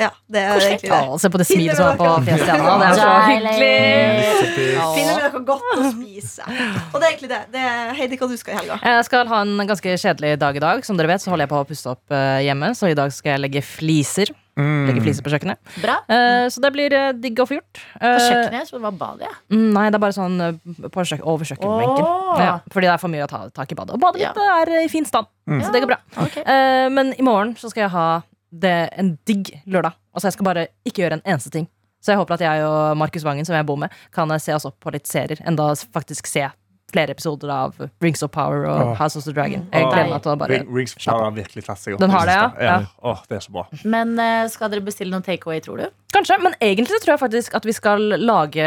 ja, 0.00 0.08
det 0.32 0.40
er 0.40 0.64
egentlig 0.64 0.90
det. 0.90 1.20
Se 1.22 1.30
på 1.34 1.40
det 1.42 1.46
smilet 1.50 1.76
som 1.78 1.90
er 1.92 1.98
på 2.00 2.10
fjeset 2.26 2.46
til 2.48 2.66
Anna. 2.72 2.76
Det 2.80 2.88
er 2.88 3.00
så 3.00 3.12
hyggelig. 3.28 4.20
Finner 4.96 5.14
vi 5.14 5.22
noe 5.26 5.42
godt 5.50 5.72
å 5.76 5.86
spise. 5.90 6.46
Og 6.90 6.96
det 6.98 7.04
er 7.04 7.08
egentlig 7.12 7.30
det. 7.32 7.40
det 7.54 7.64
er, 7.70 7.94
Heidi, 7.98 8.18
hva 8.20 8.28
du 8.30 8.36
skal 8.40 8.54
i 8.56 8.60
helga? 8.62 8.78
Jeg 8.84 9.08
skal 9.10 9.30
ha 9.30 9.40
en 9.46 9.56
ganske 9.68 9.96
kjedelig 10.04 10.36
dag 10.40 10.56
i 10.56 10.62
dag. 10.64 10.84
Som 10.86 10.98
dere 11.00 11.12
vet, 11.12 11.24
så 11.24 11.32
holder 11.32 11.46
jeg 11.46 11.52
på 11.54 11.60
å 11.60 11.66
pusse 11.68 11.90
opp 11.92 12.14
eh, 12.16 12.40
hjemme. 12.48 12.72
Så 12.78 12.90
i 12.90 12.96
dag 12.98 13.12
skal 13.14 13.36
jeg 13.36 13.44
legge 13.46 13.62
fliser. 13.66 14.32
Legge 14.60 15.00
fliser 15.00 15.24
på 15.24 15.30
kjøkkenet. 15.32 15.56
Bra. 15.80 15.94
Uh, 16.10 16.44
så 16.52 16.60
det 16.60 16.68
blir 16.74 16.92
uh, 16.92 17.12
digg 17.16 17.38
å 17.40 17.46
få 17.48 17.56
gjort. 17.56 17.78
På 17.94 18.08
Eh, 18.10 18.24
kjøkkenet? 18.26 18.68
Så 18.68 18.76
det 18.76 18.82
var 18.84 18.96
badet, 18.98 19.28
ja. 19.30 19.36
mm, 19.54 19.68
Nei, 19.72 19.86
det 19.88 19.96
er 19.96 20.02
bare 20.02 20.16
sånn 20.16 20.34
eh, 20.44 20.58
på 20.92 21.04
kjøk 21.08 21.22
over 21.24 21.48
kjøkkenbenken. 21.48 22.04
Oh. 22.04 22.34
Ja, 22.40 22.58
fordi 22.74 22.90
det 22.90 22.92
er 22.92 23.00
for 23.00 23.12
mye 23.14 23.24
å 23.24 23.30
ta 23.30 23.40
tak 23.56 23.72
i 23.72 23.78
badet. 23.78 23.94
Og 23.96 24.02
badet 24.02 24.20
Ja. 24.26 24.34
mitt 24.36 24.42
er 24.74 24.82
i 24.82 24.90
fin 24.92 25.06
stand. 25.08 25.30
Så 25.48 25.72
det 25.72 25.80
går 25.86 25.92
bra. 25.94 25.98
Okay. 26.26 26.44
Eh, 26.44 26.88
men 26.92 27.14
i 27.16 27.24
morgen 27.24 27.54
så 27.56 27.70
skal 27.72 27.86
jeg 27.86 27.92
ha 27.94 28.04
det, 28.50 28.90
en 28.98 29.14
digg 29.28 29.52
lørdag. 29.66 29.96
Altså 30.14 30.30
Jeg 30.30 30.38
skal 30.38 30.48
bare 30.48 30.66
ikke 30.84 31.04
gjøre 31.04 31.20
en 31.20 31.26
eneste 31.26 31.52
ting. 31.54 31.68
Så 32.00 32.14
jeg 32.14 32.20
håper 32.20 32.38
at 32.38 32.44
jeg 32.44 32.64
og 32.64 32.96
Markus 32.96 33.24
Vangen, 33.26 33.44
som 33.44 33.54
jeg 33.54 33.66
bor 33.68 33.76
med, 33.76 33.92
kan 34.14 34.32
se 34.40 34.54
oss 34.56 34.64
opp 34.68 34.78
på 34.80 34.92
litt 34.94 35.06
serier. 35.06 35.40
Enda 35.46 35.68
faktisk 35.92 36.26
se 36.30 36.46
flere 36.90 37.14
episoder 37.14 37.50
av 37.54 37.76
Rings 38.02 38.22
of 38.26 38.32
Power 38.34 38.64
og 38.66 38.80
oh. 38.80 38.94
House 38.98 39.18
of 39.18 39.24
the 39.24 39.34
Dragon. 39.34 39.66
Jeg 39.70 39.86
gleder 39.86 40.10
meg 40.10 40.24
til 40.24 40.32
å 40.32 40.36
bare 40.40 40.58
Ring- 40.58 40.72
Rings 40.74 40.96
of 40.96 41.04
Power 41.04 41.28
har 41.28 41.36
virkelig 41.36 41.66
tatt 41.68 41.82
seg 41.82 41.94
opp. 41.94 42.02
Den 42.02 42.14
har 42.14 42.26
det, 42.26 42.36
ja. 42.36 42.48
ja. 42.66 42.78
Åh, 43.12 43.22
det 43.30 43.38
er 43.38 43.44
så 43.46 43.54
bra. 43.54 43.66
Men 43.84 44.16
eh, 44.18 44.48
skal 44.50 44.72
dere 44.72 44.84
bestille 44.86 45.14
noen 45.14 45.26
takeaway, 45.26 45.62
tror 45.64 45.84
du? 45.84 46.09
Kanskje, 46.10 46.36
men 46.42 46.54
egentlig 46.58 46.90
så 46.96 46.98
tror 47.04 47.12
jeg 47.14 47.20
faktisk 47.22 47.54
at 47.54 47.66
vi 47.68 47.74
skal 47.76 48.02
lage 48.18 48.64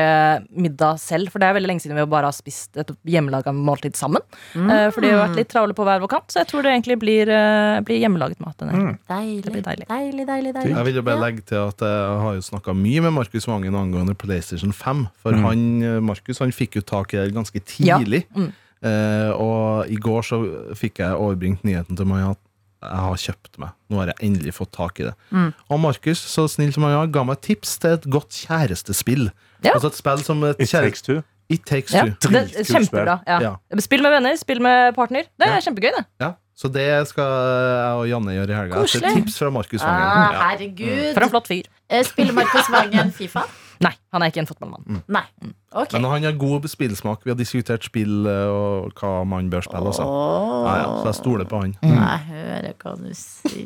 middag 0.55 0.99
selv. 1.01 1.31
For 1.33 1.41
det 1.43 1.49
er 1.49 1.57
veldig 1.57 1.69
lenge 1.71 1.83
siden 1.83 1.97
vi 1.99 2.05
bare 2.09 2.29
har 2.29 2.35
spist 2.35 2.77
et 2.79 2.93
hjemmelaga 3.03 3.51
måltid 3.55 3.97
sammen. 3.99 4.23
Mm. 4.55 4.71
For 4.95 5.03
de 5.03 5.11
har 5.11 5.25
vært 5.25 5.39
litt 5.41 5.51
travle 5.51 5.75
på 5.75 5.85
hver 5.87 5.99
vår 6.03 6.11
kant, 6.13 6.31
så 6.31 6.41
jeg 6.41 6.51
tror 6.53 6.63
det 6.63 6.71
egentlig 6.71 6.97
blir, 7.01 7.29
eh, 7.29 7.81
blir 7.85 7.99
hjemmelaget 7.99 8.39
mat. 8.39 8.63
Mm. 8.63 8.97
Deilig, 9.09 9.43
Det 9.43 9.51
blir 9.57 9.65
deilig. 9.67 9.87
deilig, 9.91 10.27
deilig, 10.27 10.53
deilig. 10.55 10.75
Jeg 10.75 10.85
vil 10.85 10.95
jo 10.95 11.05
bare 11.09 11.19
legge 11.19 11.45
til 11.45 11.57
at 11.67 11.77
jeg 11.83 12.19
har 12.23 12.33
jo 12.39 12.47
snakka 12.47 12.75
mye 12.77 13.01
med 13.01 13.13
Markus 13.19 13.45
Vangen 13.45 13.75
angående 13.75 14.15
PlayStation 14.15 14.71
5. 14.71 15.07
For 15.21 15.33
han, 15.33 15.83
eh, 15.83 15.99
Markus 15.99 16.39
han 16.39 16.51
fikk 16.51 16.75
jo 16.75 16.81
tak 16.81 17.13
i 17.13 17.17
det 17.17 17.33
ganske 17.33 17.59
tidlig. 17.59 18.23
Ja. 18.35 18.39
Mm. 18.41 18.51
Eh, 18.83 19.31
og 19.39 19.87
i 19.87 19.95
går 19.95 20.21
så 20.27 20.39
fikk 20.75 20.99
jeg 20.99 21.15
overbringt 21.15 21.63
nyheten 21.63 21.95
til 21.95 22.05
meg 22.05 22.31
at 22.31 22.37
jeg 22.83 23.03
har 23.07 23.15
kjøpt 23.23 23.57
meg. 23.63 23.69
Nå 23.89 23.97
har 24.01 24.07
jeg 24.13 24.15
endelig 24.29 24.53
fått 24.53 24.71
tak 24.75 24.99
i 24.99 25.03
det. 25.09 25.13
Mm. 25.31 25.53
Og 25.69 25.79
Markus, 25.79 26.19
så 26.19 26.47
snill 26.49 26.73
som 26.75 26.83
han 26.83 26.93
var, 26.97 27.07
ga 27.07 27.23
meg 27.23 27.41
tips 27.41 27.77
til 27.79 27.95
et 27.97 28.03
godt 28.11 28.29
kjærestespill. 28.45 29.29
Ja. 29.63 29.73
Altså 29.75 29.87
et 29.93 29.95
spill 29.99 30.23
som 30.23 30.43
et 30.43 30.59
It 30.59 30.69
takes 30.69 31.01
two. 31.01 31.21
It 31.49 31.65
Takes 31.67 31.91
Ja, 31.93 32.05
Two. 32.23 32.31
det 32.31 32.55
er 32.55 32.63
kjempebra. 32.65 33.17
Ja. 33.27 33.39
Ja. 33.43 33.79
Spill 33.83 34.01
med 34.01 34.11
venner, 34.15 34.35
spill 34.39 34.61
med 34.63 34.95
partner. 34.95 35.23
Det 35.37 35.45
er 35.47 35.55
Ja. 35.57 35.59
kjempegøy, 35.61 35.91
det. 35.97 36.05
Ja. 36.21 36.31
Så 36.55 36.69
det 36.71 37.07
skal 37.09 37.23
jeg 37.25 37.93
og 37.99 38.07
Janne 38.09 38.31
gjøre 38.33 38.49
i 38.49 38.55
helga. 38.55 38.75
Etter 38.79 38.81
Koselig. 38.85 39.13
tips 39.17 39.37
fra 39.41 39.49
Markus 39.51 39.81
Vangen. 39.81 40.01
Ah, 40.07 40.31
Ja. 40.33 40.39
herregud. 40.49 41.13
For 41.13 41.23
en 41.23 41.29
flott 41.29 41.47
fyr. 41.47 41.63
Eh, 41.89 42.03
Spiller 42.03 42.33
Markus 42.33 42.69
Vangen 42.71 43.11
Fifa? 43.11 43.43
Nei, 43.83 43.91
han 44.15 44.23
er 44.23 44.31
ikke 44.31 44.43
en 44.43 44.49
fotballmann. 44.49 45.01
Nei. 45.11 45.23
Okay. 45.73 45.97
Men 45.97 46.09
han 46.11 46.27
har 46.27 46.35
god 46.39 46.67
spillsmak. 46.69 47.23
Vi 47.25 47.33
har 47.33 47.37
diskutert 47.39 47.85
spill 47.85 48.27
eh, 48.29 48.51
og 48.53 48.93
hva 48.99 49.23
man 49.27 49.49
bør 49.51 49.65
spille. 49.65 49.89
Altså. 49.91 50.05
Åh. 50.05 50.67
Ja, 50.67 50.75
ja, 50.79 50.91
så 51.01 51.09
jeg 51.09 51.17
stoler 51.19 51.49
på 51.49 51.63
han. 51.63 51.73
Jeg 51.81 52.19
hører 52.29 52.69
hva 52.79 52.93
du 52.99 53.09
sier. 53.17 53.65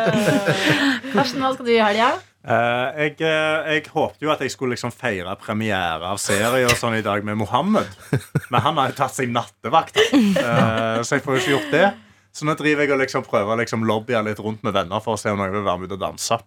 Karsten, 1.14 1.40
hva 1.40 1.54
skal 1.54 1.64
du 1.64 1.72
i 1.72 1.80
helga? 1.80 2.10
Uh, 2.40 2.88
jeg, 2.96 3.18
eh, 3.20 3.74
jeg 3.74 3.88
håpte 3.92 4.24
jo 4.24 4.30
at 4.32 4.40
jeg 4.40 4.52
skulle 4.54 4.72
liksom 4.72 4.94
feire 4.96 5.34
premiere 5.42 6.08
av 6.08 6.16
serie 6.22 6.64
og 6.64 6.78
sånn 6.80 6.96
i 6.96 7.04
dag 7.04 7.24
med 7.26 7.36
Mohammed. 7.36 7.88
Men 8.48 8.64
han 8.64 8.80
har 8.80 8.92
jo 8.92 8.96
tatt 9.02 9.16
seg 9.16 9.32
nattevakt, 9.32 10.00
uh, 10.00 11.02
så 11.04 11.18
jeg 11.18 11.24
får 11.26 11.36
jo 11.36 11.42
ikke 11.42 11.52
gjort 11.52 11.74
det. 11.76 11.90
Så 12.32 12.46
nå 12.46 12.54
driver 12.56 12.86
jeg 12.86 12.94
og 12.94 13.02
liksom 13.02 13.26
prøver 13.26 13.52
å 13.52 13.60
liksom 13.60 13.84
lobbye 13.84 14.22
litt 14.24 14.40
rundt 14.40 14.64
med 14.64 14.72
venner 14.76 15.02
for 15.04 15.18
å 15.18 15.20
se 15.20 15.32
om 15.32 15.40
noen 15.40 15.52
vil 15.52 15.66
være 15.66 15.82
med 15.82 15.90
ut 15.90 15.96
og 15.98 16.02
danse. 16.06 16.40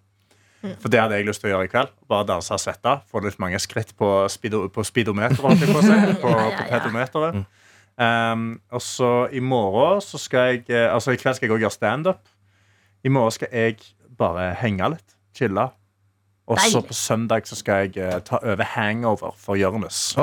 For 0.63 0.91
det 0.91 1.01
hadde 1.01 1.17
jeg 1.19 1.27
lyst 1.27 1.43
til 1.43 1.49
å 1.49 1.55
gjøre 1.57 1.67
i 1.67 1.71
kveld. 1.71 1.91
Bare 2.07 2.27
danse 2.27 2.55
og 2.55 2.61
svette. 2.61 2.95
Få 3.11 3.19
litt 3.25 3.39
mange 3.43 3.59
skritt 3.59 3.91
på, 3.99 4.09
speedo, 4.31 4.65
på 4.71 4.85
speedometeret, 4.87 5.41
på. 5.43 5.51
På, 6.23 6.31
på 6.31 6.67
pedometeret. 6.69 7.43
Um, 7.99 8.47
og 8.73 8.81
så 8.81 9.11
i 9.29 9.41
morgen 9.43 9.99
så 10.01 10.17
skal 10.17 10.47
jeg 10.47 10.63
eh, 10.73 10.87
Altså 10.89 11.11
i 11.13 11.17
kveld 11.21 11.35
skal 11.37 11.45
jeg 11.45 11.53
også 11.53 11.61
gjøre 11.61 11.75
standup. 11.75 12.31
I 13.05 13.11
morgen 13.13 13.35
skal 13.35 13.51
jeg 13.51 13.77
bare 14.17 14.53
henge 14.63 14.95
litt. 14.95 15.17
Chille. 15.37 15.67
Og 16.47 16.59
så 16.59 16.81
på 16.83 16.93
søndag 16.95 17.45
så 17.47 17.55
skal 17.55 17.85
jeg 17.85 18.03
uh, 18.03 18.17
ta 18.23 18.39
over 18.43 18.67
hangover 18.73 19.35
for 19.39 19.55
Jonis. 19.55 20.15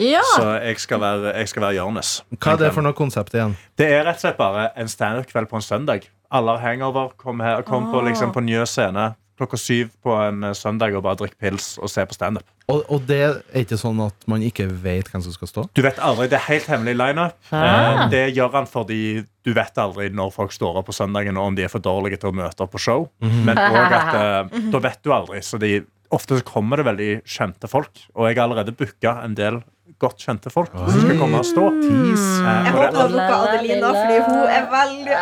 Ja! 0.00 0.22
Så 0.36 0.54
jeg 0.60 0.80
skal 0.80 1.00
være, 1.00 1.34
jeg 1.36 1.48
skal 1.48 1.66
være 1.66 1.76
Jonis. 1.76 2.14
Hva 2.36 2.54
er 2.54 2.62
det 2.62 2.72
for 2.72 2.84
noe 2.84 2.96
konsept 2.96 3.36
igjen? 3.36 3.56
Det 3.76 3.90
er 3.92 4.06
rett 4.06 4.16
og 4.16 4.24
slett 4.24 4.40
bare 4.40 4.70
en 4.76 4.88
standup-kveld 4.88 5.50
på 5.50 5.60
en 5.60 5.64
søndag. 5.64 6.08
Alle 6.32 6.56
har 6.56 6.64
hangover. 6.64 7.12
Kom, 7.20 7.40
her, 7.44 7.60
kom 7.62 7.90
på, 7.92 8.00
liksom, 8.08 8.32
på 8.32 8.44
Njø 8.44 8.64
scene 8.68 9.14
klokka 9.36 9.58
syv 9.60 9.90
på 10.04 10.14
en 10.16 10.44
eh, 10.48 10.54
søndag 10.56 10.94
og 10.96 11.02
bare 11.06 11.18
drikke 11.22 11.38
pils 11.42 11.74
og 11.82 11.90
se 11.92 12.04
på 12.08 12.16
standup. 12.16 12.46
Og, 12.72 12.82
og 12.90 13.04
det 13.06 13.18
er 13.22 13.36
ikke 13.62 13.78
sånn 13.78 14.00
at 14.02 14.26
man 14.30 14.42
ikke 14.42 14.66
vet 14.82 15.10
hvem 15.12 15.22
som 15.22 15.34
skal 15.34 15.50
stå? 15.50 15.64
Du 15.76 15.82
vet 15.86 16.00
aldri, 16.02 16.26
Det 16.32 16.38
er 16.40 16.46
helt 16.48 16.70
hemmelig 16.72 16.96
lineup. 16.98 17.36
Ah. 17.54 17.66
Eh, 17.66 18.02
Det 18.14 18.24
gjør 18.36 18.54
han 18.58 18.66
fordi 18.70 19.00
du 19.46 19.52
vet 19.54 19.78
aldri 19.78 20.08
når 20.10 20.32
folk 20.34 20.54
står 20.56 20.80
opp 20.80 20.88
på 20.90 20.96
søndagen, 20.96 21.36
og 21.38 21.52
om 21.52 21.58
de 21.58 21.66
er 21.66 21.70
for 21.70 21.84
dårlige 21.84 22.18
til 22.22 22.32
å 22.32 22.38
møte 22.40 22.64
opp 22.64 22.72
på 22.74 22.82
show. 22.82 23.08
Men 23.22 23.54
også 23.60 24.00
at 24.00 24.18
eh, 24.22 24.66
da 24.72 24.82
vet 24.88 25.02
du 25.04 25.12
aldri. 25.14 25.42
Så 25.46 25.60
de, 25.62 25.76
ofte 26.10 26.40
så 26.40 26.46
kommer 26.46 26.80
det 26.80 26.88
veldig 26.88 27.10
kjente 27.22 27.70
folk. 27.70 27.92
Og 28.16 28.26
jeg 28.30 28.38
har 28.40 28.46
allerede 28.48 28.74
booka 28.74 29.18
en 29.22 29.36
del 29.38 29.60
godt 30.02 30.22
kjente 30.26 30.50
folk 30.52 30.72
som 30.74 30.98
skal 31.00 31.18
komme 31.20 31.40
og 31.40 31.46
stå. 31.48 31.64
Tease. 31.80 32.42
Eh, 32.42 32.66
Jeg 32.66 32.74
håper 32.76 32.92
du 32.92 32.98
har 32.98 33.12
booka 33.12 33.36
Adelina, 33.46 33.90
fordi 33.96 34.16
hun 34.26 34.40
er 34.56 34.64
veldig 34.72 35.14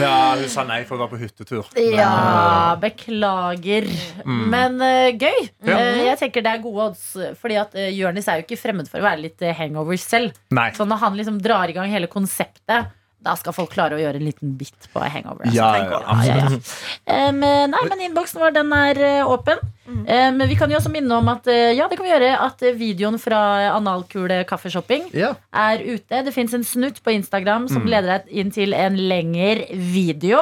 ja, 0.00 0.16
hun 0.38 0.48
sa 0.52 0.64
nei 0.68 0.80
for 0.86 0.96
å 0.96 1.00
være 1.04 1.12
på 1.14 1.20
hyttetur. 1.20 1.70
Ja, 1.80 2.76
beklager. 2.80 3.88
Men 4.26 4.78
uh, 4.82 5.08
gøy. 5.12 5.40
Ja. 5.66 5.76
Uh, 5.76 6.02
jeg 6.10 6.20
tenker 6.22 6.44
det 6.46 6.52
er 6.56 6.62
gode 6.64 6.90
odds, 6.90 7.04
fordi 7.40 7.58
at 7.60 7.74
uh, 7.76 7.88
Jonis 7.92 8.28
er 8.30 8.40
jo 8.40 8.46
ikke 8.46 8.60
fremmed 8.60 8.90
for 8.90 9.02
å 9.02 9.06
være 9.08 9.24
litt 9.26 9.42
uh, 9.44 9.52
hangover 9.56 9.98
selv. 10.00 10.36
Nei. 10.54 10.70
Så 10.76 10.86
når 10.88 11.02
han 11.02 11.18
liksom 11.18 11.40
drar 11.44 11.72
i 11.72 11.76
gang 11.76 11.90
hele 11.92 12.10
konseptet, 12.12 12.92
da 13.26 13.34
skal 13.38 13.54
folk 13.56 13.72
klare 13.74 13.98
å 13.98 14.00
gjøre 14.00 14.20
en 14.22 14.26
liten 14.30 14.54
bit 14.58 14.86
på 14.94 15.02
hangover. 15.02 15.44
altså. 15.46 15.56
Ja, 15.58 15.70
ja, 15.82 16.00
over 16.00 16.26
Ja. 16.30 17.28
Um, 17.28 17.40
nei, 17.74 17.82
men 17.90 18.04
innboksen 18.08 18.40
vår 18.42 18.54
den 18.56 18.72
er 18.76 19.00
åpen. 19.26 19.58
åpen. 19.58 19.72
Um, 19.86 20.40
vi 20.50 20.56
kan 20.58 20.70
jo 20.70 20.78
også 20.80 20.90
minne 20.90 21.14
om 21.14 21.28
at 21.30 21.46
eh, 21.46 21.72
Ja, 21.76 21.86
det 21.86 21.94
kan 21.94 22.06
vi 22.06 22.10
gjøre 22.10 22.32
At 22.42 22.62
eh, 22.66 22.74
videoen 22.74 23.20
fra 23.22 23.38
Analkule 23.76 24.40
kaffeshopping 24.48 25.04
Ja. 25.14 25.34
er 25.54 25.78
ute. 25.84 26.24
Det 26.26 26.32
fins 26.34 26.54
en 26.58 26.64
snutt 26.66 26.98
på 27.06 27.14
Instagram 27.14 27.68
som 27.70 27.86
leder 27.86 28.16
deg 28.16 28.32
inn 28.42 28.50
til 28.50 28.74
en 28.74 28.96
lengre 28.98 29.68
video. 29.70 30.40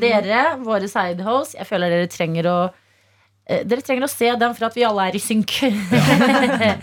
Dere, 0.00 0.56
våre 0.64 0.88
sidehosts, 0.88 1.56
jeg 1.58 1.68
føler 1.68 1.92
dere 1.92 2.08
trenger 2.12 2.48
å 2.48 2.58
eh, 3.48 3.60
dere 3.68 3.84
trenger 3.84 4.08
å 4.08 4.12
se 4.12 4.32
den 4.40 4.56
for 4.56 4.68
at 4.70 4.76
vi 4.78 4.86
alle 4.88 5.08
er 5.10 5.16
i 5.20 5.22
synk. 5.22 5.58
Ja. 5.68 6.74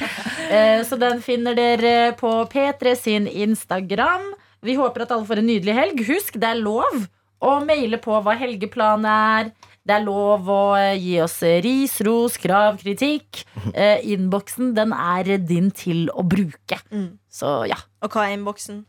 Så 0.86 0.98
den 1.02 1.22
finner 1.26 1.56
dere 1.58 2.14
på 2.20 2.30
P3 2.54 2.96
sin 3.00 3.26
Instagram. 3.28 4.28
Vi 4.64 4.76
håper 4.80 5.02
at 5.06 5.12
alle 5.12 5.26
får 5.28 5.42
en 5.42 5.48
nydelig 5.50 5.76
helg. 5.76 6.04
Husk, 6.08 6.38
det 6.40 6.48
er 6.54 6.62
lov 6.62 7.06
å 7.46 7.56
maile 7.66 7.98
på 8.02 8.16
hva 8.24 8.34
helgeplanen 8.40 9.06
er. 9.12 9.52
Det 9.86 9.94
er 10.00 10.06
lov 10.08 10.48
å 10.50 10.60
eh, 10.80 10.96
gi 10.98 11.20
oss 11.22 11.36
ris, 11.62 12.00
ros, 12.08 12.38
krav, 12.42 12.80
kritikk. 12.82 13.44
Eh, 13.76 14.00
Innboksen 14.14 14.74
den 14.78 14.94
er 14.96 15.36
din 15.42 15.72
til 15.76 16.06
å 16.14 16.24
bruke. 16.26 16.78
Mm. 16.94 17.18
Så 17.30 17.66
ja. 17.70 17.78
Og 18.06 18.14
hva 18.14 18.28
er 18.30 18.36
innboksen? 18.38 18.84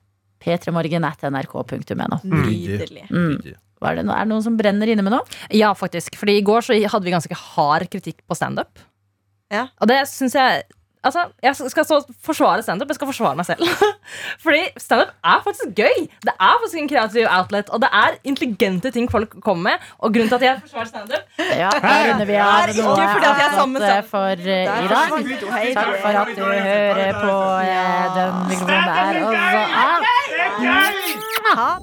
p3morgen.nrk.no. 0.47 2.19
Nydelig. 2.25 3.07
Mm. 3.11 3.39
Er 3.87 3.97
det, 3.99 4.05
no- 4.09 4.15
er 4.17 4.25
det 4.25 4.31
noen 4.33 4.45
som 4.45 4.57
brenner 4.59 4.89
inne 4.93 5.03
med 5.05 5.13
noe? 5.17 5.25
Ja, 5.55 5.73
faktisk. 5.77 6.17
Fordi 6.21 6.39
i 6.39 6.45
går 6.47 6.65
så 6.65 6.77
hadde 6.77 7.05
vi 7.09 7.13
ganske 7.15 7.37
hard 7.55 7.89
kritikk 7.93 8.23
på 8.29 8.37
standup. 8.39 8.79
Ja. 9.53 9.67
Og 9.81 9.91
det 9.91 10.01
syns 10.11 10.35
jeg 10.37 10.65
Altså, 11.07 11.27
Jeg 11.43 11.71
skal 11.71 11.87
så 11.87 12.01
forsvare 12.25 12.63
standup, 12.67 12.91
jeg 12.91 12.99
skal 12.99 13.11
forsvare 13.11 13.39
meg 13.39 13.47
selv. 13.47 13.63
Fordi 14.45 14.63
standup 14.81 15.13
er 15.25 15.43
faktisk 15.45 15.75
gøy. 15.79 16.07
Det 16.27 16.35
er 16.35 16.55
faktisk 16.63 16.81
en 16.83 16.91
kreativ 16.91 17.27
outlet, 17.31 17.71
og 17.71 17.83
det 17.85 17.91
er 17.93 18.19
intelligente 18.25 18.91
ting 18.91 19.11
folk 19.11 19.37
kommer 19.45 19.71
med. 19.71 19.87
Og 19.99 20.13
grunnen 20.15 20.29
til 20.33 20.39
at 20.41 20.47
jeg 20.49 20.61
forsvarer 20.65 20.91
standup 20.91 21.23
Ja, 21.63 21.71
her 21.83 22.11
runder 22.11 22.27
vi 22.29 22.37
av 22.43 22.71
Ikke 22.73 22.83
noe 22.83 22.99
er 23.07 23.67
med 23.77 24.11
for 24.11 24.35
uh, 24.35 24.51
i 24.51 24.91
dag. 24.93 25.09
Takk 25.77 25.95
for 26.03 26.21
at 26.23 26.35
du 26.37 26.45
hører 26.45 27.13
på 27.23 27.33
uh, 27.33 28.05
den 28.19 28.33
mikrofonen 28.51 28.87
der. 28.91 29.13
Og 29.23 29.33
så 29.55 29.63
av. 31.57 31.81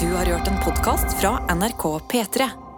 Du 0.00 0.08
har 0.16 0.26
hørt 0.26 0.48
en 0.48 0.60
podkast 0.64 1.20
fra 1.20 1.38
NRK 1.54 1.84
P3. 2.10 2.71